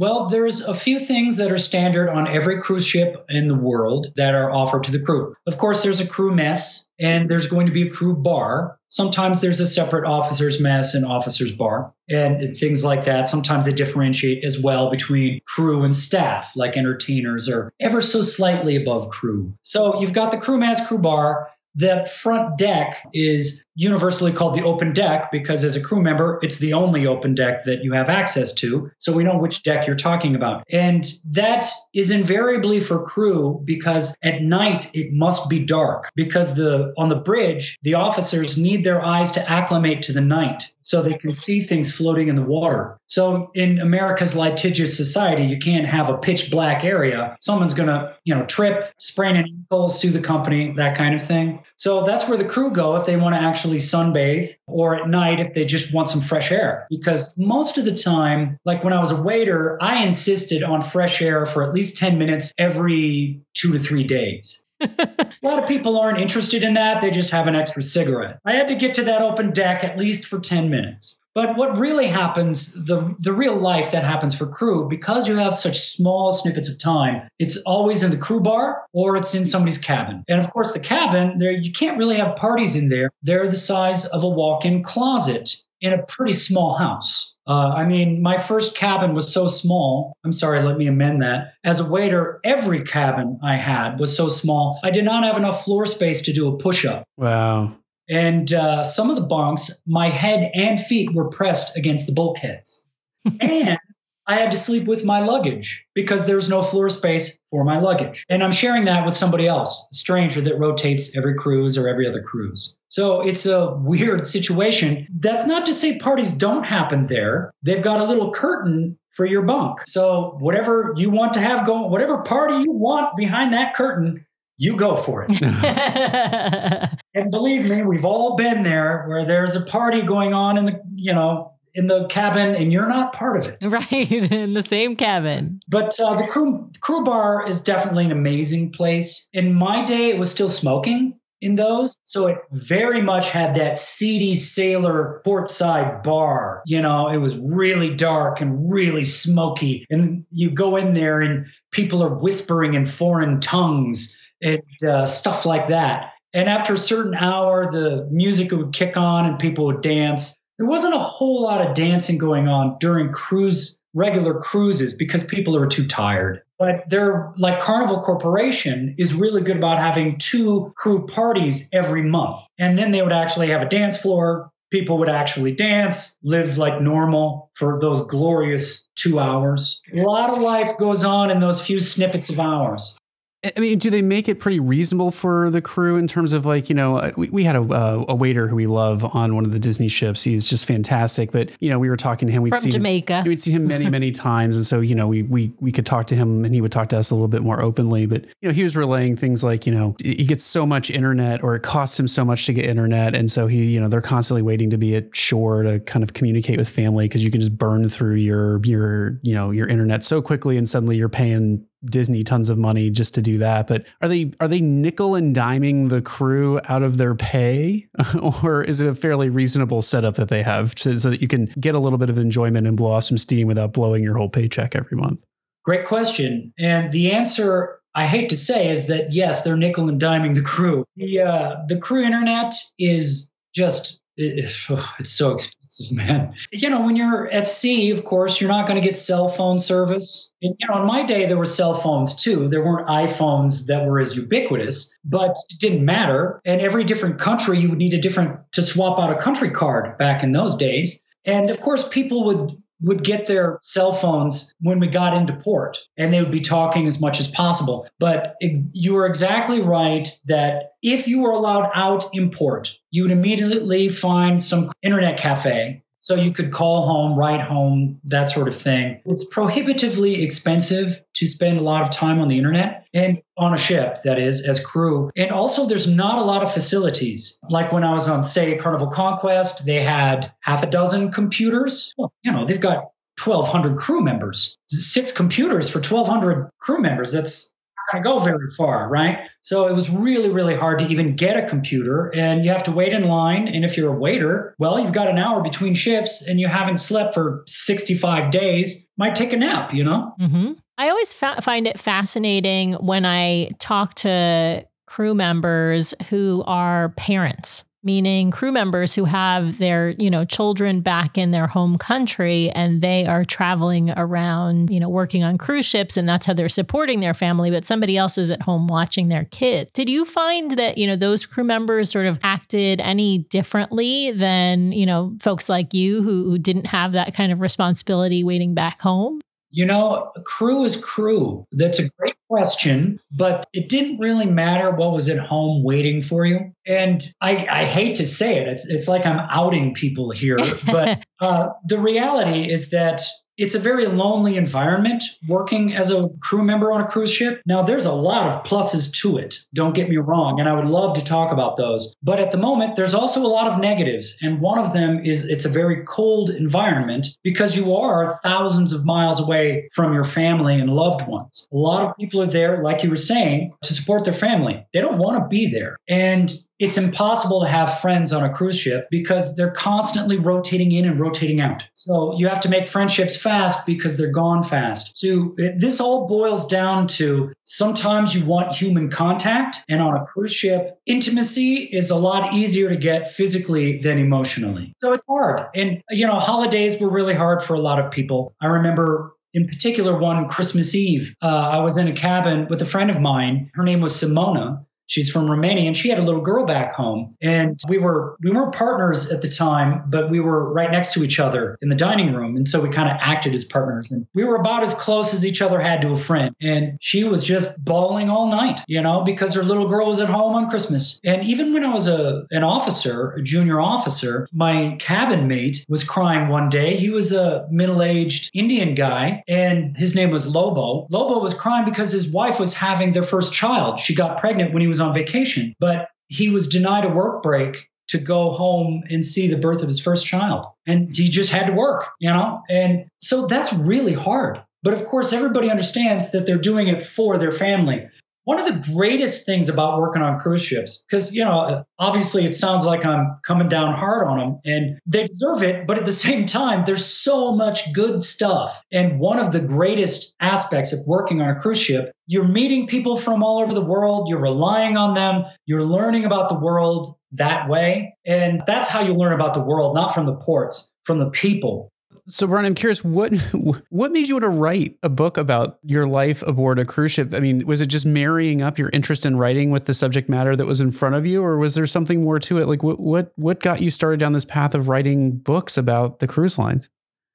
Well, 0.00 0.30
there's 0.30 0.62
a 0.62 0.72
few 0.72 0.98
things 0.98 1.36
that 1.36 1.52
are 1.52 1.58
standard 1.58 2.08
on 2.08 2.26
every 2.26 2.58
cruise 2.58 2.86
ship 2.86 3.22
in 3.28 3.48
the 3.48 3.54
world 3.54 4.06
that 4.16 4.34
are 4.34 4.50
offered 4.50 4.82
to 4.84 4.90
the 4.90 4.98
crew. 4.98 5.34
Of 5.46 5.58
course, 5.58 5.82
there's 5.82 6.00
a 6.00 6.06
crew 6.06 6.34
mess 6.34 6.86
and 6.98 7.30
there's 7.30 7.46
going 7.46 7.66
to 7.66 7.72
be 7.72 7.82
a 7.82 7.90
crew 7.90 8.16
bar. 8.16 8.78
Sometimes 8.88 9.42
there's 9.42 9.60
a 9.60 9.66
separate 9.66 10.06
officer's 10.06 10.58
mess 10.58 10.94
and 10.94 11.04
officer's 11.04 11.52
bar 11.52 11.92
and 12.08 12.56
things 12.56 12.82
like 12.82 13.04
that. 13.04 13.28
Sometimes 13.28 13.66
they 13.66 13.74
differentiate 13.74 14.42
as 14.42 14.58
well 14.58 14.90
between 14.90 15.38
crew 15.46 15.84
and 15.84 15.94
staff, 15.94 16.52
like 16.56 16.78
entertainers 16.78 17.46
are 17.46 17.70
ever 17.78 18.00
so 18.00 18.22
slightly 18.22 18.76
above 18.76 19.10
crew. 19.10 19.52
So 19.64 20.00
you've 20.00 20.14
got 20.14 20.30
the 20.30 20.38
crew 20.38 20.56
mess, 20.56 20.86
crew 20.88 20.98
bar. 20.98 21.50
That 21.74 22.10
front 22.10 22.58
deck 22.58 23.06
is 23.12 23.64
universally 23.76 24.32
called 24.32 24.54
the 24.54 24.62
open 24.62 24.92
deck 24.92 25.30
because, 25.32 25.64
as 25.64 25.76
a 25.76 25.80
crew 25.80 26.02
member, 26.02 26.38
it's 26.42 26.58
the 26.58 26.74
only 26.74 27.06
open 27.06 27.34
deck 27.34 27.64
that 27.64 27.82
you 27.82 27.92
have 27.92 28.08
access 28.10 28.52
to. 28.54 28.90
So 28.98 29.12
we 29.12 29.24
know 29.24 29.38
which 29.38 29.62
deck 29.62 29.86
you're 29.86 29.96
talking 29.96 30.34
about. 30.34 30.64
And 30.70 31.12
that 31.24 31.66
is 31.94 32.10
invariably 32.10 32.80
for 32.80 33.02
crew 33.02 33.60
because 33.64 34.14
at 34.22 34.42
night 34.42 34.90
it 34.92 35.12
must 35.12 35.48
be 35.48 35.60
dark 35.60 36.10
because 36.14 36.56
the 36.56 36.92
on 36.98 37.08
the 37.08 37.16
bridge, 37.16 37.78
the 37.82 37.94
officers 37.94 38.58
need 38.58 38.84
their 38.84 39.02
eyes 39.04 39.30
to 39.32 39.50
acclimate 39.50 40.02
to 40.02 40.12
the 40.12 40.20
night 40.20 40.70
so 40.82 41.02
they 41.02 41.14
can 41.14 41.32
see 41.32 41.60
things 41.60 41.92
floating 41.92 42.28
in 42.28 42.36
the 42.36 42.42
water. 42.42 42.98
So 43.06 43.50
in 43.54 43.78
America's 43.78 44.34
litigious 44.34 44.96
society, 44.96 45.44
you 45.44 45.58
can't 45.58 45.86
have 45.86 46.08
a 46.08 46.18
pitch 46.18 46.50
black 46.50 46.84
area. 46.84 47.36
Someone's 47.40 47.74
going 47.74 47.88
to, 47.88 48.14
you 48.24 48.34
know, 48.34 48.44
trip, 48.46 48.92
sprain 48.98 49.36
an 49.36 49.44
ankle, 49.44 49.88
sue 49.88 50.10
the 50.10 50.20
company, 50.20 50.72
that 50.76 50.96
kind 50.96 51.14
of 51.14 51.26
thing. 51.26 51.62
So 51.76 52.04
that's 52.04 52.28
where 52.28 52.36
the 52.36 52.44
crew 52.44 52.70
go 52.70 52.96
if 52.96 53.06
they 53.06 53.16
want 53.16 53.34
to 53.34 53.40
actually 53.40 53.78
sunbathe 53.78 54.50
or 54.66 54.96
at 54.96 55.08
night 55.08 55.40
if 55.40 55.54
they 55.54 55.64
just 55.64 55.94
want 55.94 56.08
some 56.08 56.20
fresh 56.20 56.50
air. 56.50 56.86
Because 56.90 57.36
most 57.38 57.78
of 57.78 57.84
the 57.84 57.94
time, 57.94 58.58
like 58.64 58.84
when 58.84 58.92
I 58.92 59.00
was 59.00 59.10
a 59.10 59.20
waiter, 59.20 59.78
I 59.82 60.02
insisted 60.02 60.62
on 60.62 60.82
fresh 60.82 61.22
air 61.22 61.46
for 61.46 61.62
at 61.62 61.72
least 61.72 61.96
10 61.96 62.18
minutes 62.18 62.52
every 62.58 63.40
two 63.54 63.72
to 63.72 63.78
three 63.78 64.04
days. 64.04 64.66
a 64.98 65.32
lot 65.42 65.62
of 65.62 65.68
people 65.68 65.98
aren't 65.98 66.20
interested 66.20 66.62
in 66.62 66.74
that. 66.74 67.00
They 67.00 67.10
just 67.10 67.30
have 67.30 67.46
an 67.46 67.54
extra 67.54 67.82
cigarette. 67.82 68.38
I 68.44 68.52
had 68.52 68.68
to 68.68 68.74
get 68.74 68.94
to 68.94 69.04
that 69.04 69.22
open 69.22 69.52
deck 69.52 69.84
at 69.84 69.98
least 69.98 70.26
for 70.26 70.38
10 70.38 70.70
minutes. 70.70 71.18
But 71.32 71.56
what 71.56 71.78
really 71.78 72.08
happens, 72.08 72.72
the, 72.72 73.14
the 73.20 73.32
real 73.32 73.54
life 73.54 73.92
that 73.92 74.02
happens 74.02 74.34
for 74.34 74.46
crew, 74.46 74.88
because 74.88 75.28
you 75.28 75.36
have 75.36 75.54
such 75.54 75.78
small 75.78 76.32
snippets 76.32 76.68
of 76.68 76.78
time, 76.78 77.28
it's 77.38 77.56
always 77.58 78.02
in 78.02 78.10
the 78.10 78.16
crew 78.16 78.40
bar 78.40 78.82
or 78.92 79.16
it's 79.16 79.34
in 79.34 79.44
somebody's 79.44 79.78
cabin. 79.78 80.24
And 80.28 80.40
of 80.40 80.50
course, 80.50 80.72
the 80.72 80.80
cabin, 80.80 81.38
there 81.38 81.52
you 81.52 81.72
can't 81.72 81.98
really 81.98 82.16
have 82.16 82.34
parties 82.34 82.74
in 82.74 82.88
there. 82.88 83.10
They're 83.22 83.48
the 83.48 83.56
size 83.56 84.06
of 84.06 84.24
a 84.24 84.28
walk-in 84.28 84.82
closet 84.82 85.56
in 85.80 85.92
a 85.92 86.02
pretty 86.02 86.32
small 86.32 86.76
house. 86.76 87.34
Uh, 87.46 87.72
I 87.76 87.86
mean, 87.86 88.22
my 88.22 88.36
first 88.36 88.76
cabin 88.76 89.14
was 89.14 89.32
so 89.32 89.46
small. 89.46 90.12
I'm 90.24 90.32
sorry, 90.32 90.62
let 90.62 90.76
me 90.76 90.86
amend 90.86 91.22
that. 91.22 91.54
As 91.64 91.80
a 91.80 91.84
waiter, 91.84 92.40
every 92.44 92.84
cabin 92.84 93.38
I 93.42 93.56
had 93.56 93.98
was 93.98 94.14
so 94.14 94.28
small, 94.28 94.78
I 94.84 94.90
did 94.90 95.04
not 95.04 95.24
have 95.24 95.36
enough 95.36 95.64
floor 95.64 95.86
space 95.86 96.22
to 96.22 96.32
do 96.32 96.48
a 96.48 96.56
push 96.56 96.84
up. 96.84 97.04
Wow. 97.16 97.76
And 98.08 98.52
uh, 98.52 98.84
some 98.84 99.10
of 99.10 99.16
the 99.16 99.22
bunks, 99.22 99.70
my 99.86 100.10
head 100.10 100.50
and 100.54 100.80
feet 100.80 101.14
were 101.14 101.28
pressed 101.28 101.76
against 101.76 102.06
the 102.06 102.12
bulkheads. 102.12 102.84
and 103.40 103.78
I 104.26 104.36
had 104.36 104.50
to 104.52 104.56
sleep 104.56 104.86
with 104.86 105.04
my 105.04 105.20
luggage 105.20 105.84
because 105.94 106.26
there's 106.26 106.48
no 106.48 106.62
floor 106.62 106.88
space 106.88 107.38
for 107.50 107.64
my 107.64 107.80
luggage. 107.80 108.24
And 108.28 108.44
I'm 108.44 108.52
sharing 108.52 108.84
that 108.84 109.04
with 109.04 109.16
somebody 109.16 109.46
else, 109.46 109.86
a 109.90 109.94
stranger 109.94 110.40
that 110.40 110.58
rotates 110.58 111.16
every 111.16 111.34
cruise 111.34 111.76
or 111.76 111.88
every 111.88 112.06
other 112.06 112.22
cruise. 112.22 112.76
So 112.88 113.22
it's 113.22 113.46
a 113.46 113.74
weird 113.76 114.26
situation. 114.26 115.06
That's 115.18 115.46
not 115.46 115.66
to 115.66 115.72
say 115.72 115.98
parties 115.98 116.32
don't 116.32 116.64
happen 116.64 117.06
there. 117.06 117.52
They've 117.62 117.82
got 117.82 118.00
a 118.00 118.04
little 118.04 118.32
curtain 118.32 118.98
for 119.10 119.26
your 119.26 119.42
bunk. 119.42 119.80
So 119.86 120.36
whatever 120.38 120.94
you 120.96 121.10
want 121.10 121.32
to 121.34 121.40
have 121.40 121.66
going, 121.66 121.90
whatever 121.90 122.22
party 122.22 122.54
you 122.54 122.72
want 122.72 123.16
behind 123.16 123.52
that 123.52 123.74
curtain, 123.74 124.24
you 124.58 124.76
go 124.76 124.94
for 124.94 125.26
it. 125.28 125.40
and 127.14 127.30
believe 127.30 127.64
me, 127.64 127.82
we've 127.82 128.04
all 128.04 128.36
been 128.36 128.62
there 128.62 129.04
where 129.08 129.24
there's 129.24 129.56
a 129.56 129.62
party 129.62 130.02
going 130.02 130.34
on 130.34 130.58
in 130.58 130.66
the, 130.66 130.80
you 130.94 131.12
know, 131.12 131.54
in 131.74 131.86
the 131.86 132.06
cabin 132.08 132.54
and 132.54 132.72
you're 132.72 132.88
not 132.88 133.12
part 133.12 133.38
of 133.38 133.48
it. 133.48 133.64
Right, 133.66 134.10
in 134.32 134.54
the 134.54 134.62
same 134.62 134.96
cabin. 134.96 135.60
But 135.68 135.98
uh, 136.00 136.14
the 136.14 136.26
crew 136.26 136.70
crew 136.80 137.04
bar 137.04 137.46
is 137.48 137.60
definitely 137.60 138.04
an 138.04 138.12
amazing 138.12 138.72
place. 138.72 139.28
In 139.32 139.54
my 139.54 139.84
day, 139.84 140.10
it 140.10 140.18
was 140.18 140.30
still 140.30 140.48
smoking 140.48 141.16
in 141.40 141.54
those, 141.54 141.96
so 142.02 142.26
it 142.26 142.36
very 142.52 143.00
much 143.00 143.30
had 143.30 143.54
that 143.54 143.78
seedy 143.78 144.34
sailor 144.34 145.22
portside 145.24 146.02
bar. 146.02 146.62
You 146.66 146.82
know, 146.82 147.08
it 147.08 147.16
was 147.16 147.36
really 147.38 147.94
dark 147.94 148.40
and 148.40 148.70
really 148.70 149.04
smoky, 149.04 149.86
and 149.90 150.24
you 150.30 150.50
go 150.50 150.76
in 150.76 150.94
there 150.94 151.20
and 151.20 151.46
people 151.70 152.02
are 152.02 152.14
whispering 152.14 152.74
in 152.74 152.84
foreign 152.84 153.40
tongues 153.40 154.18
and 154.42 154.62
uh, 154.86 155.06
stuff 155.06 155.46
like 155.46 155.68
that. 155.68 156.12
And 156.32 156.48
after 156.48 156.74
a 156.74 156.78
certain 156.78 157.14
hour, 157.14 157.70
the 157.70 158.06
music 158.10 158.52
would 158.52 158.72
kick 158.72 158.96
on 158.96 159.26
and 159.26 159.38
people 159.38 159.66
would 159.66 159.80
dance 159.80 160.34
there 160.60 160.68
wasn't 160.68 160.94
a 160.94 160.98
whole 160.98 161.42
lot 161.42 161.66
of 161.66 161.74
dancing 161.74 162.18
going 162.18 162.46
on 162.46 162.76
during 162.80 163.10
cruise 163.10 163.80
regular 163.94 164.34
cruises 164.34 164.92
because 164.92 165.24
people 165.24 165.56
are 165.56 165.66
too 165.66 165.86
tired. 165.86 166.42
But 166.58 166.86
they're 166.86 167.32
like 167.38 167.60
Carnival 167.60 168.02
Corporation 168.02 168.94
is 168.98 169.14
really 169.14 169.40
good 169.40 169.56
about 169.56 169.78
having 169.78 170.18
two 170.18 170.70
crew 170.76 171.06
parties 171.06 171.66
every 171.72 172.02
month. 172.02 172.42
And 172.58 172.76
then 172.76 172.90
they 172.90 173.00
would 173.00 173.10
actually 173.10 173.48
have 173.48 173.62
a 173.62 173.68
dance 173.70 173.96
floor. 173.96 174.50
People 174.70 174.98
would 174.98 175.08
actually 175.08 175.52
dance, 175.52 176.18
live 176.22 176.58
like 176.58 176.78
normal 176.78 177.50
for 177.54 177.78
those 177.80 178.06
glorious 178.06 178.86
two 178.96 179.18
hours. 179.18 179.80
A 179.94 180.02
lot 180.02 180.28
of 180.28 180.42
life 180.42 180.76
goes 180.76 181.04
on 181.04 181.30
in 181.30 181.40
those 181.40 181.64
few 181.64 181.80
snippets 181.80 182.28
of 182.28 182.38
hours. 182.38 182.98
I 183.42 183.58
mean, 183.58 183.78
do 183.78 183.88
they 183.88 184.02
make 184.02 184.28
it 184.28 184.38
pretty 184.38 184.60
reasonable 184.60 185.10
for 185.10 185.48
the 185.48 185.62
crew 185.62 185.96
in 185.96 186.06
terms 186.06 186.34
of 186.34 186.44
like, 186.44 186.68
you 186.68 186.74
know, 186.74 186.98
uh, 186.98 187.12
we, 187.16 187.30
we 187.30 187.44
had 187.44 187.56
a, 187.56 187.62
uh, 187.62 188.04
a 188.08 188.14
waiter 188.14 188.48
who 188.48 188.56
we 188.56 188.66
love 188.66 189.02
on 189.16 189.34
one 189.34 189.46
of 189.46 189.52
the 189.52 189.58
Disney 189.58 189.88
ships. 189.88 190.22
He's 190.22 190.46
just 190.46 190.66
fantastic. 190.66 191.32
But, 191.32 191.50
you 191.58 191.70
know, 191.70 191.78
we 191.78 191.88
were 191.88 191.96
talking 191.96 192.28
to 192.28 192.32
him. 192.32 192.42
We'd 192.42 192.50
From 192.50 192.58
seen, 192.58 192.72
Jamaica. 192.72 193.22
We'd 193.24 193.40
seen 193.40 193.56
him 193.56 193.66
many, 193.66 193.88
many 193.88 194.10
times. 194.10 194.56
And 194.56 194.66
so, 194.66 194.80
you 194.80 194.94
know, 194.94 195.08
we, 195.08 195.22
we, 195.22 195.54
we 195.58 195.72
could 195.72 195.86
talk 195.86 196.06
to 196.08 196.16
him 196.16 196.44
and 196.44 196.54
he 196.54 196.60
would 196.60 196.70
talk 196.70 196.88
to 196.88 196.98
us 196.98 197.10
a 197.10 197.14
little 197.14 197.28
bit 197.28 197.40
more 197.40 197.62
openly. 197.62 198.04
But, 198.04 198.26
you 198.42 198.48
know, 198.48 198.52
he 198.52 198.62
was 198.62 198.76
relaying 198.76 199.16
things 199.16 199.42
like, 199.42 199.66
you 199.66 199.72
know, 199.72 199.96
he 200.02 200.26
gets 200.26 200.44
so 200.44 200.66
much 200.66 200.90
internet 200.90 201.42
or 201.42 201.54
it 201.54 201.62
costs 201.62 201.98
him 201.98 202.08
so 202.08 202.26
much 202.26 202.44
to 202.44 202.52
get 202.52 202.66
internet. 202.66 203.14
And 203.14 203.30
so 203.30 203.46
he, 203.46 203.70
you 203.70 203.80
know, 203.80 203.88
they're 203.88 204.02
constantly 204.02 204.42
waiting 204.42 204.68
to 204.68 204.76
be 204.76 204.96
at 204.96 205.16
shore 205.16 205.62
to 205.62 205.80
kind 205.80 206.02
of 206.02 206.12
communicate 206.12 206.58
with 206.58 206.68
family 206.68 207.06
because 207.06 207.24
you 207.24 207.30
can 207.30 207.40
just 207.40 207.56
burn 207.56 207.88
through 207.88 208.16
your, 208.16 208.60
your, 208.64 209.18
you 209.22 209.34
know, 209.34 209.50
your 209.50 209.66
internet 209.66 210.04
so 210.04 210.20
quickly 210.20 210.58
and 210.58 210.68
suddenly 210.68 210.98
you're 210.98 211.08
paying 211.08 211.66
Disney 211.84 212.22
tons 212.22 212.48
of 212.48 212.58
money 212.58 212.90
just 212.90 213.14
to 213.14 213.22
do 213.22 213.38
that. 213.38 213.66
But 213.66 213.86
are 214.00 214.08
they 214.08 214.32
are 214.40 214.48
they 214.48 214.60
nickel 214.60 215.14
and 215.14 215.34
diming 215.34 215.88
the 215.88 216.02
crew 216.02 216.60
out 216.68 216.82
of 216.82 216.98
their 216.98 217.14
pay, 217.14 217.88
or 218.44 218.62
is 218.62 218.80
it 218.80 218.88
a 218.88 218.94
fairly 218.94 219.30
reasonable 219.30 219.82
setup 219.82 220.14
that 220.14 220.28
they 220.28 220.42
have 220.42 220.74
to, 220.76 220.98
so 220.98 221.10
that 221.10 221.22
you 221.22 221.28
can 221.28 221.46
get 221.58 221.74
a 221.74 221.78
little 221.78 221.98
bit 221.98 222.10
of 222.10 222.18
enjoyment 222.18 222.66
and 222.66 222.76
blow 222.76 222.92
off 222.92 223.04
some 223.04 223.18
steam 223.18 223.46
without 223.46 223.72
blowing 223.72 224.02
your 224.02 224.16
whole 224.16 224.28
paycheck 224.28 224.74
every 224.74 224.96
month? 224.96 225.24
Great 225.64 225.86
question, 225.86 226.52
and 226.58 226.92
the 226.92 227.12
answer. 227.12 227.76
I 227.92 228.06
hate 228.06 228.28
to 228.28 228.36
say 228.36 228.70
is 228.70 228.86
that 228.86 229.12
yes, 229.12 229.42
they're 229.42 229.56
nickel 229.56 229.88
and 229.88 230.00
diming 230.00 230.34
the 230.34 230.42
crew. 230.42 230.84
The 230.96 231.20
uh, 231.20 231.56
the 231.66 231.76
crew 231.76 232.04
internet 232.04 232.54
is 232.78 233.28
just 233.52 233.99
it, 234.20 234.46
oh, 234.70 234.92
it's 234.98 235.10
so 235.10 235.32
expensive, 235.32 235.96
man. 235.96 236.34
You 236.52 236.70
know, 236.70 236.84
when 236.84 236.96
you're 236.96 237.28
at 237.30 237.46
sea, 237.46 237.90
of 237.90 238.04
course, 238.04 238.40
you're 238.40 238.50
not 238.50 238.66
going 238.66 238.80
to 238.80 238.86
get 238.86 238.96
cell 238.96 239.28
phone 239.28 239.58
service. 239.58 240.30
And, 240.42 240.54
you 240.58 240.68
know, 240.68 240.80
in 240.80 240.86
my 240.86 241.02
day, 241.04 241.26
there 241.26 241.36
were 241.36 241.46
cell 241.46 241.74
phones 241.74 242.14
too. 242.14 242.48
There 242.48 242.62
weren't 242.62 242.88
iPhones 242.88 243.66
that 243.66 243.86
were 243.86 244.00
as 244.00 244.16
ubiquitous, 244.16 244.92
but 245.04 245.36
it 245.48 245.58
didn't 245.58 245.84
matter. 245.84 246.40
And 246.44 246.60
every 246.60 246.84
different 246.84 247.18
country, 247.18 247.58
you 247.58 247.68
would 247.70 247.78
need 247.78 247.94
a 247.94 248.00
different 248.00 248.38
to 248.52 248.62
swap 248.62 248.98
out 248.98 249.10
a 249.10 249.20
country 249.20 249.50
card 249.50 249.96
back 249.98 250.22
in 250.22 250.32
those 250.32 250.54
days. 250.54 251.00
And 251.24 251.50
of 251.50 251.60
course, 251.60 251.86
people 251.88 252.24
would 252.24 252.56
would 252.82 253.04
get 253.04 253.26
their 253.26 253.58
cell 253.62 253.92
phones 253.92 254.54
when 254.60 254.80
we 254.80 254.86
got 254.86 255.14
into 255.14 255.34
port 255.34 255.78
and 255.96 256.12
they 256.12 256.20
would 256.20 256.30
be 256.30 256.40
talking 256.40 256.86
as 256.86 257.00
much 257.00 257.20
as 257.20 257.28
possible. 257.28 257.86
But 257.98 258.36
you 258.72 258.96
are 258.96 259.06
exactly 259.06 259.60
right 259.60 260.08
that 260.26 260.72
if 260.82 261.06
you 261.06 261.20
were 261.20 261.32
allowed 261.32 261.70
out 261.74 262.08
in 262.12 262.30
port, 262.30 262.76
you 262.90 263.02
would 263.02 263.12
immediately 263.12 263.88
find 263.88 264.42
some 264.42 264.68
internet 264.82 265.18
cafe 265.18 265.82
so 266.00 266.14
you 266.14 266.32
could 266.32 266.52
call 266.52 266.86
home, 266.86 267.16
write 267.16 267.40
home, 267.40 268.00
that 268.04 268.24
sort 268.24 268.48
of 268.48 268.56
thing. 268.56 269.00
It's 269.04 269.24
prohibitively 269.24 270.22
expensive 270.22 270.98
to 271.14 271.26
spend 271.26 271.58
a 271.58 271.62
lot 271.62 271.82
of 271.82 271.90
time 271.90 272.20
on 272.20 272.28
the 272.28 272.36
internet 272.36 272.86
and 272.92 273.20
on 273.36 273.54
a 273.54 273.58
ship, 273.58 273.98
that 274.04 274.18
is, 274.18 274.44
as 274.46 274.64
crew. 274.64 275.10
And 275.16 275.30
also, 275.30 275.66
there's 275.66 275.86
not 275.86 276.18
a 276.18 276.24
lot 276.24 276.42
of 276.42 276.52
facilities. 276.52 277.38
Like 277.48 277.70
when 277.72 277.84
I 277.84 277.92
was 277.92 278.08
on, 278.08 278.24
say, 278.24 278.56
Carnival 278.56 278.88
Conquest, 278.88 279.64
they 279.64 279.82
had 279.82 280.32
half 280.40 280.62
a 280.62 280.66
dozen 280.66 281.12
computers. 281.12 281.94
Well, 281.96 282.12
you 282.22 282.32
know, 282.32 282.44
they've 282.46 282.60
got 282.60 282.90
1,200 283.22 283.76
crew 283.76 284.00
members. 284.00 284.56
Six 284.68 285.12
computers 285.12 285.68
for 285.68 285.78
1,200 285.78 286.50
crew 286.58 286.80
members. 286.80 287.12
That's 287.12 287.54
going 287.92 288.02
to 288.02 288.08
go 288.08 288.18
very 288.18 288.50
far, 288.56 288.88
right? 288.88 289.28
So 289.42 289.66
it 289.66 289.74
was 289.74 289.90
really, 289.90 290.30
really 290.30 290.54
hard 290.54 290.78
to 290.80 290.86
even 290.86 291.16
get 291.16 291.36
a 291.36 291.48
computer, 291.48 292.08
and 292.14 292.44
you 292.44 292.50
have 292.50 292.62
to 292.64 292.72
wait 292.72 292.92
in 292.92 293.04
line. 293.04 293.48
And 293.48 293.64
if 293.64 293.76
you're 293.76 293.94
a 293.94 293.98
waiter, 293.98 294.54
well, 294.58 294.78
you've 294.78 294.92
got 294.92 295.08
an 295.08 295.18
hour 295.18 295.42
between 295.42 295.74
shifts, 295.74 296.22
and 296.26 296.40
you 296.40 296.48
haven't 296.48 296.78
slept 296.78 297.14
for 297.14 297.42
65 297.46 298.30
days. 298.30 298.84
Might 298.96 299.14
take 299.14 299.32
a 299.32 299.36
nap, 299.36 299.72
you 299.72 299.84
know. 299.84 300.14
Mm-hmm. 300.20 300.52
I 300.78 300.88
always 300.88 301.12
fa- 301.12 301.40
find 301.42 301.66
it 301.66 301.78
fascinating 301.78 302.74
when 302.74 303.04
I 303.04 303.50
talk 303.58 303.94
to 303.96 304.66
crew 304.86 305.14
members 305.14 305.94
who 306.08 306.42
are 306.46 306.90
parents 306.90 307.64
meaning 307.82 308.30
crew 308.30 308.52
members 308.52 308.94
who 308.94 309.04
have 309.04 309.58
their, 309.58 309.90
you 309.90 310.10
know, 310.10 310.24
children 310.24 310.80
back 310.80 311.16
in 311.16 311.30
their 311.30 311.46
home 311.46 311.78
country 311.78 312.50
and 312.50 312.82
they 312.82 313.06
are 313.06 313.24
traveling 313.24 313.90
around, 313.96 314.70
you 314.70 314.78
know, 314.78 314.88
working 314.88 315.24
on 315.24 315.38
cruise 315.38 315.66
ships 315.66 315.96
and 315.96 316.08
that's 316.08 316.26
how 316.26 316.34
they're 316.34 316.48
supporting 316.48 317.00
their 317.00 317.14
family, 317.14 317.50
but 317.50 317.64
somebody 317.64 317.96
else 317.96 318.18
is 318.18 318.30
at 318.30 318.42
home 318.42 318.66
watching 318.66 319.08
their 319.08 319.24
kid. 319.26 319.70
Did 319.72 319.88
you 319.88 320.04
find 320.04 320.52
that, 320.52 320.76
you 320.76 320.86
know, 320.86 320.96
those 320.96 321.24
crew 321.24 321.44
members 321.44 321.90
sort 321.90 322.06
of 322.06 322.18
acted 322.22 322.80
any 322.80 323.18
differently 323.18 324.10
than, 324.12 324.72
you 324.72 324.86
know, 324.86 325.16
folks 325.20 325.48
like 325.48 325.72
you 325.72 326.02
who, 326.02 326.24
who 326.24 326.38
didn't 326.38 326.66
have 326.66 326.92
that 326.92 327.14
kind 327.14 327.32
of 327.32 327.40
responsibility 327.40 328.22
waiting 328.22 328.54
back 328.54 328.80
home? 328.80 329.20
You 329.50 329.66
know, 329.66 330.12
crew 330.24 330.64
is 330.64 330.76
crew. 330.76 331.46
That's 331.52 331.78
a 331.78 331.88
great 331.90 332.14
question, 332.28 333.00
but 333.10 333.46
it 333.52 333.68
didn't 333.68 333.98
really 333.98 334.26
matter 334.26 334.70
what 334.70 334.92
was 334.92 335.08
at 335.08 335.18
home 335.18 335.64
waiting 335.64 336.02
for 336.02 336.24
you. 336.24 336.52
And 336.66 337.02
I, 337.20 337.46
I 337.50 337.64
hate 337.64 337.96
to 337.96 338.04
say 338.04 338.38
it, 338.38 338.46
it's, 338.46 338.66
it's 338.66 338.86
like 338.86 339.04
I'm 339.04 339.18
outing 339.30 339.74
people 339.74 340.12
here, 340.12 340.38
but 340.66 341.02
uh, 341.20 341.48
the 341.66 341.78
reality 341.78 342.50
is 342.50 342.70
that 342.70 343.02
it's 343.40 343.54
a 343.54 343.58
very 343.58 343.86
lonely 343.86 344.36
environment 344.36 345.02
working 345.26 345.74
as 345.74 345.90
a 345.90 346.10
crew 346.20 346.44
member 346.44 346.72
on 346.72 346.82
a 346.82 346.86
cruise 346.86 347.10
ship. 347.10 347.40
Now, 347.46 347.62
there's 347.62 347.86
a 347.86 347.92
lot 347.92 348.26
of 348.26 348.44
pluses 348.44 348.92
to 349.00 349.16
it, 349.16 349.38
don't 349.54 349.74
get 349.74 349.88
me 349.88 349.96
wrong, 349.96 350.38
and 350.38 350.46
I 350.46 350.52
would 350.52 350.66
love 350.66 350.94
to 350.96 351.04
talk 351.04 351.32
about 351.32 351.56
those. 351.56 351.96
But 352.02 352.20
at 352.20 352.32
the 352.32 352.36
moment, 352.36 352.76
there's 352.76 352.92
also 352.92 353.24
a 353.24 353.26
lot 353.26 353.50
of 353.50 353.58
negatives. 353.58 354.18
And 354.20 354.42
one 354.42 354.58
of 354.58 354.74
them 354.74 355.02
is 355.06 355.26
it's 355.26 355.46
a 355.46 355.48
very 355.48 355.82
cold 355.86 356.28
environment 356.28 357.08
because 357.22 357.56
you 357.56 357.74
are 357.74 358.18
thousands 358.22 358.74
of 358.74 358.84
miles 358.84 359.18
away 359.18 359.70
from 359.72 359.94
your 359.94 360.04
family 360.04 360.60
and 360.60 360.68
loved 360.68 361.08
ones. 361.08 361.48
A 361.50 361.56
lot 361.56 361.88
of 361.88 361.96
people 361.96 362.20
are 362.20 362.26
there, 362.26 362.62
like 362.62 362.84
you 362.84 362.90
were 362.90 362.96
saying, 362.96 363.54
to 363.62 363.72
support 363.72 364.04
their 364.04 364.12
family. 364.12 364.66
They 364.74 364.80
don't 364.80 364.98
want 364.98 365.16
to 365.18 365.28
be 365.28 365.50
there. 365.50 365.78
And 365.88 366.30
it's 366.60 366.76
impossible 366.76 367.40
to 367.40 367.48
have 367.48 367.80
friends 367.80 368.12
on 368.12 368.22
a 368.22 368.32
cruise 368.32 368.60
ship 368.60 368.86
because 368.90 369.34
they're 369.34 369.50
constantly 369.50 370.18
rotating 370.18 370.72
in 370.72 370.84
and 370.84 371.00
rotating 371.00 371.40
out. 371.40 371.64
So 371.72 372.14
you 372.18 372.28
have 372.28 372.40
to 372.40 372.50
make 372.50 372.68
friendships 372.68 373.16
fast 373.16 373.64
because 373.64 373.96
they're 373.96 374.12
gone 374.12 374.44
fast. 374.44 374.96
So 374.96 375.34
it, 375.38 375.58
this 375.58 375.80
all 375.80 376.06
boils 376.06 376.46
down 376.46 376.86
to 376.88 377.32
sometimes 377.44 378.14
you 378.14 378.24
want 378.26 378.54
human 378.54 378.90
contact, 378.90 379.60
and 379.70 379.80
on 379.80 379.96
a 379.96 380.04
cruise 380.04 380.34
ship, 380.34 380.78
intimacy 380.86 381.68
is 381.72 381.90
a 381.90 381.96
lot 381.96 382.34
easier 382.34 382.68
to 382.68 382.76
get 382.76 383.10
physically 383.10 383.78
than 383.78 383.98
emotionally. 383.98 384.74
So 384.78 384.92
it's 384.92 385.06
hard. 385.08 385.46
And, 385.54 385.82
you 385.88 386.06
know, 386.06 386.18
holidays 386.18 386.78
were 386.78 386.90
really 386.90 387.14
hard 387.14 387.42
for 387.42 387.54
a 387.54 387.60
lot 387.60 387.78
of 387.78 387.90
people. 387.90 388.34
I 388.42 388.46
remember 388.46 389.14
in 389.32 389.46
particular 389.46 389.96
one 389.96 390.28
Christmas 390.28 390.74
Eve. 390.74 391.14
Uh, 391.22 391.50
I 391.52 391.60
was 391.60 391.78
in 391.78 391.88
a 391.88 391.92
cabin 391.92 392.48
with 392.50 392.60
a 392.60 392.66
friend 392.66 392.90
of 392.90 393.00
mine. 393.00 393.50
Her 393.54 393.62
name 393.62 393.80
was 393.80 393.92
Simona 393.92 394.64
She's 394.90 395.08
from 395.08 395.30
Romania 395.30 395.66
and 395.66 395.76
she 395.76 395.88
had 395.88 396.00
a 396.00 396.02
little 396.02 396.20
girl 396.20 396.44
back 396.44 396.72
home. 396.72 397.16
And 397.22 397.60
we 397.68 397.78
were 397.78 398.16
we 398.22 398.30
weren't 398.30 398.52
partners 398.54 399.10
at 399.10 399.22
the 399.22 399.28
time, 399.28 399.84
but 399.86 400.10
we 400.10 400.18
were 400.18 400.52
right 400.52 400.70
next 400.70 400.92
to 400.94 401.04
each 401.04 401.20
other 401.20 401.56
in 401.62 401.68
the 401.68 401.76
dining 401.76 402.12
room. 402.12 402.36
And 402.36 402.48
so 402.48 402.60
we 402.60 402.70
kind 402.70 402.88
of 402.88 402.96
acted 403.00 403.32
as 403.32 403.44
partners. 403.44 403.92
And 403.92 404.04
we 404.14 404.24
were 404.24 404.34
about 404.34 404.64
as 404.64 404.74
close 404.74 405.14
as 405.14 405.24
each 405.24 405.40
other 405.40 405.60
had 405.60 405.80
to 405.82 405.92
a 405.92 405.96
friend. 405.96 406.34
And 406.42 406.76
she 406.80 407.04
was 407.04 407.22
just 407.22 407.64
bawling 407.64 408.10
all 408.10 408.28
night, 408.28 408.60
you 408.66 408.82
know, 408.82 409.02
because 409.02 409.32
her 409.34 409.44
little 409.44 409.68
girl 409.68 409.86
was 409.86 410.00
at 410.00 410.08
home 410.08 410.34
on 410.34 410.50
Christmas. 410.50 411.00
And 411.04 411.22
even 411.24 411.52
when 411.52 411.64
I 411.64 411.72
was 411.72 411.86
a 411.86 412.24
an 412.32 412.42
officer, 412.42 413.12
a 413.12 413.22
junior 413.22 413.60
officer, 413.60 414.26
my 414.32 414.76
cabin 414.80 415.28
mate 415.28 415.64
was 415.68 415.84
crying 415.84 416.28
one 416.28 416.48
day. 416.48 416.76
He 416.76 416.90
was 416.90 417.12
a 417.12 417.46
middle-aged 417.50 418.30
Indian 418.34 418.74
guy 418.74 419.22
and 419.28 419.76
his 419.78 419.94
name 419.94 420.10
was 420.10 420.26
Lobo. 420.26 420.88
Lobo 420.90 421.20
was 421.20 421.32
crying 421.32 421.64
because 421.64 421.92
his 421.92 422.10
wife 422.10 422.40
was 422.40 422.54
having 422.54 422.90
their 422.90 423.04
first 423.04 423.32
child. 423.32 423.78
She 423.78 423.94
got 423.94 424.18
pregnant 424.18 424.52
when 424.52 424.62
he 424.62 424.68
was 424.68 424.79
on 424.80 424.94
vacation, 424.94 425.54
but 425.60 425.88
he 426.08 426.28
was 426.28 426.48
denied 426.48 426.84
a 426.84 426.88
work 426.88 427.22
break 427.22 427.68
to 427.88 427.98
go 427.98 428.30
home 428.32 428.82
and 428.88 429.04
see 429.04 429.26
the 429.26 429.36
birth 429.36 429.62
of 429.62 429.68
his 429.68 429.80
first 429.80 430.06
child. 430.06 430.46
And 430.66 430.94
he 430.94 431.08
just 431.08 431.30
had 431.30 431.46
to 431.46 431.52
work, 431.52 431.86
you 431.98 432.08
know? 432.08 432.42
And 432.48 432.84
so 432.98 433.26
that's 433.26 433.52
really 433.52 433.94
hard. 433.94 434.40
But 434.62 434.74
of 434.74 434.84
course, 434.84 435.12
everybody 435.12 435.50
understands 435.50 436.12
that 436.12 436.26
they're 436.26 436.38
doing 436.38 436.68
it 436.68 436.84
for 436.84 437.18
their 437.18 437.32
family. 437.32 437.88
One 438.30 438.38
of 438.38 438.46
the 438.46 438.72
greatest 438.72 439.26
things 439.26 439.48
about 439.48 439.80
working 439.80 440.02
on 440.02 440.20
cruise 440.20 440.44
ships, 440.44 440.84
because, 440.88 441.12
you 441.12 441.24
know, 441.24 441.64
obviously 441.80 442.24
it 442.24 442.36
sounds 442.36 442.64
like 442.64 442.84
I'm 442.84 443.18
coming 443.26 443.48
down 443.48 443.74
hard 443.74 444.06
on 444.06 444.18
them 444.18 444.40
and 444.44 444.78
they 444.86 445.08
deserve 445.08 445.42
it. 445.42 445.66
But 445.66 445.78
at 445.78 445.84
the 445.84 445.90
same 446.06 446.26
time, 446.26 446.62
there's 446.64 446.86
so 446.86 447.34
much 447.34 447.72
good 447.72 448.04
stuff. 448.04 448.62
And 448.70 449.00
one 449.00 449.18
of 449.18 449.32
the 449.32 449.40
greatest 449.40 450.14
aspects 450.20 450.72
of 450.72 450.78
working 450.86 451.20
on 451.20 451.28
a 451.28 451.40
cruise 451.40 451.60
ship, 451.60 451.90
you're 452.06 452.22
meeting 452.22 452.68
people 452.68 452.96
from 452.96 453.24
all 453.24 453.42
over 453.42 453.52
the 453.52 453.64
world, 453.64 454.08
you're 454.08 454.20
relying 454.20 454.76
on 454.76 454.94
them, 454.94 455.24
you're 455.46 455.64
learning 455.64 456.04
about 456.04 456.28
the 456.28 456.38
world 456.38 456.94
that 457.10 457.48
way. 457.48 457.96
And 458.06 458.44
that's 458.46 458.68
how 458.68 458.80
you 458.80 458.94
learn 458.94 459.12
about 459.12 459.34
the 459.34 459.42
world, 459.42 459.74
not 459.74 459.92
from 459.92 460.06
the 460.06 460.14
ports, 460.14 460.72
from 460.84 461.00
the 461.00 461.10
people. 461.10 461.69
So, 462.10 462.26
Brian, 462.26 462.44
I'm 462.44 462.56
curious 462.56 462.82
what 462.82 463.14
what 463.68 463.92
made 463.92 464.08
you 464.08 464.16
want 464.16 464.24
to 464.24 464.28
write 464.28 464.76
a 464.82 464.88
book 464.88 465.16
about 465.16 465.58
your 465.62 465.86
life 465.86 466.22
aboard 466.22 466.58
a 466.58 466.64
cruise 466.64 466.92
ship? 466.92 467.14
I 467.14 467.20
mean, 467.20 467.46
was 467.46 467.60
it 467.60 467.66
just 467.66 467.86
marrying 467.86 468.42
up 468.42 468.58
your 468.58 468.68
interest 468.70 469.06
in 469.06 469.16
writing 469.16 469.52
with 469.52 469.66
the 469.66 469.74
subject 469.74 470.08
matter 470.08 470.34
that 470.34 470.46
was 470.46 470.60
in 470.60 470.72
front 470.72 470.96
of 470.96 471.06
you, 471.06 471.22
or 471.22 471.38
was 471.38 471.54
there 471.54 471.66
something 471.66 472.02
more 472.02 472.18
to 472.18 472.38
it? 472.38 472.48
Like, 472.48 472.64
what 472.64 472.80
what 472.80 473.12
what 473.14 473.40
got 473.40 473.60
you 473.60 473.70
started 473.70 474.00
down 474.00 474.12
this 474.12 474.24
path 474.24 474.56
of 474.56 474.68
writing 474.68 475.18
books 475.18 475.56
about 475.56 476.00
the 476.00 476.08
cruise 476.08 476.36
lines? 476.36 476.68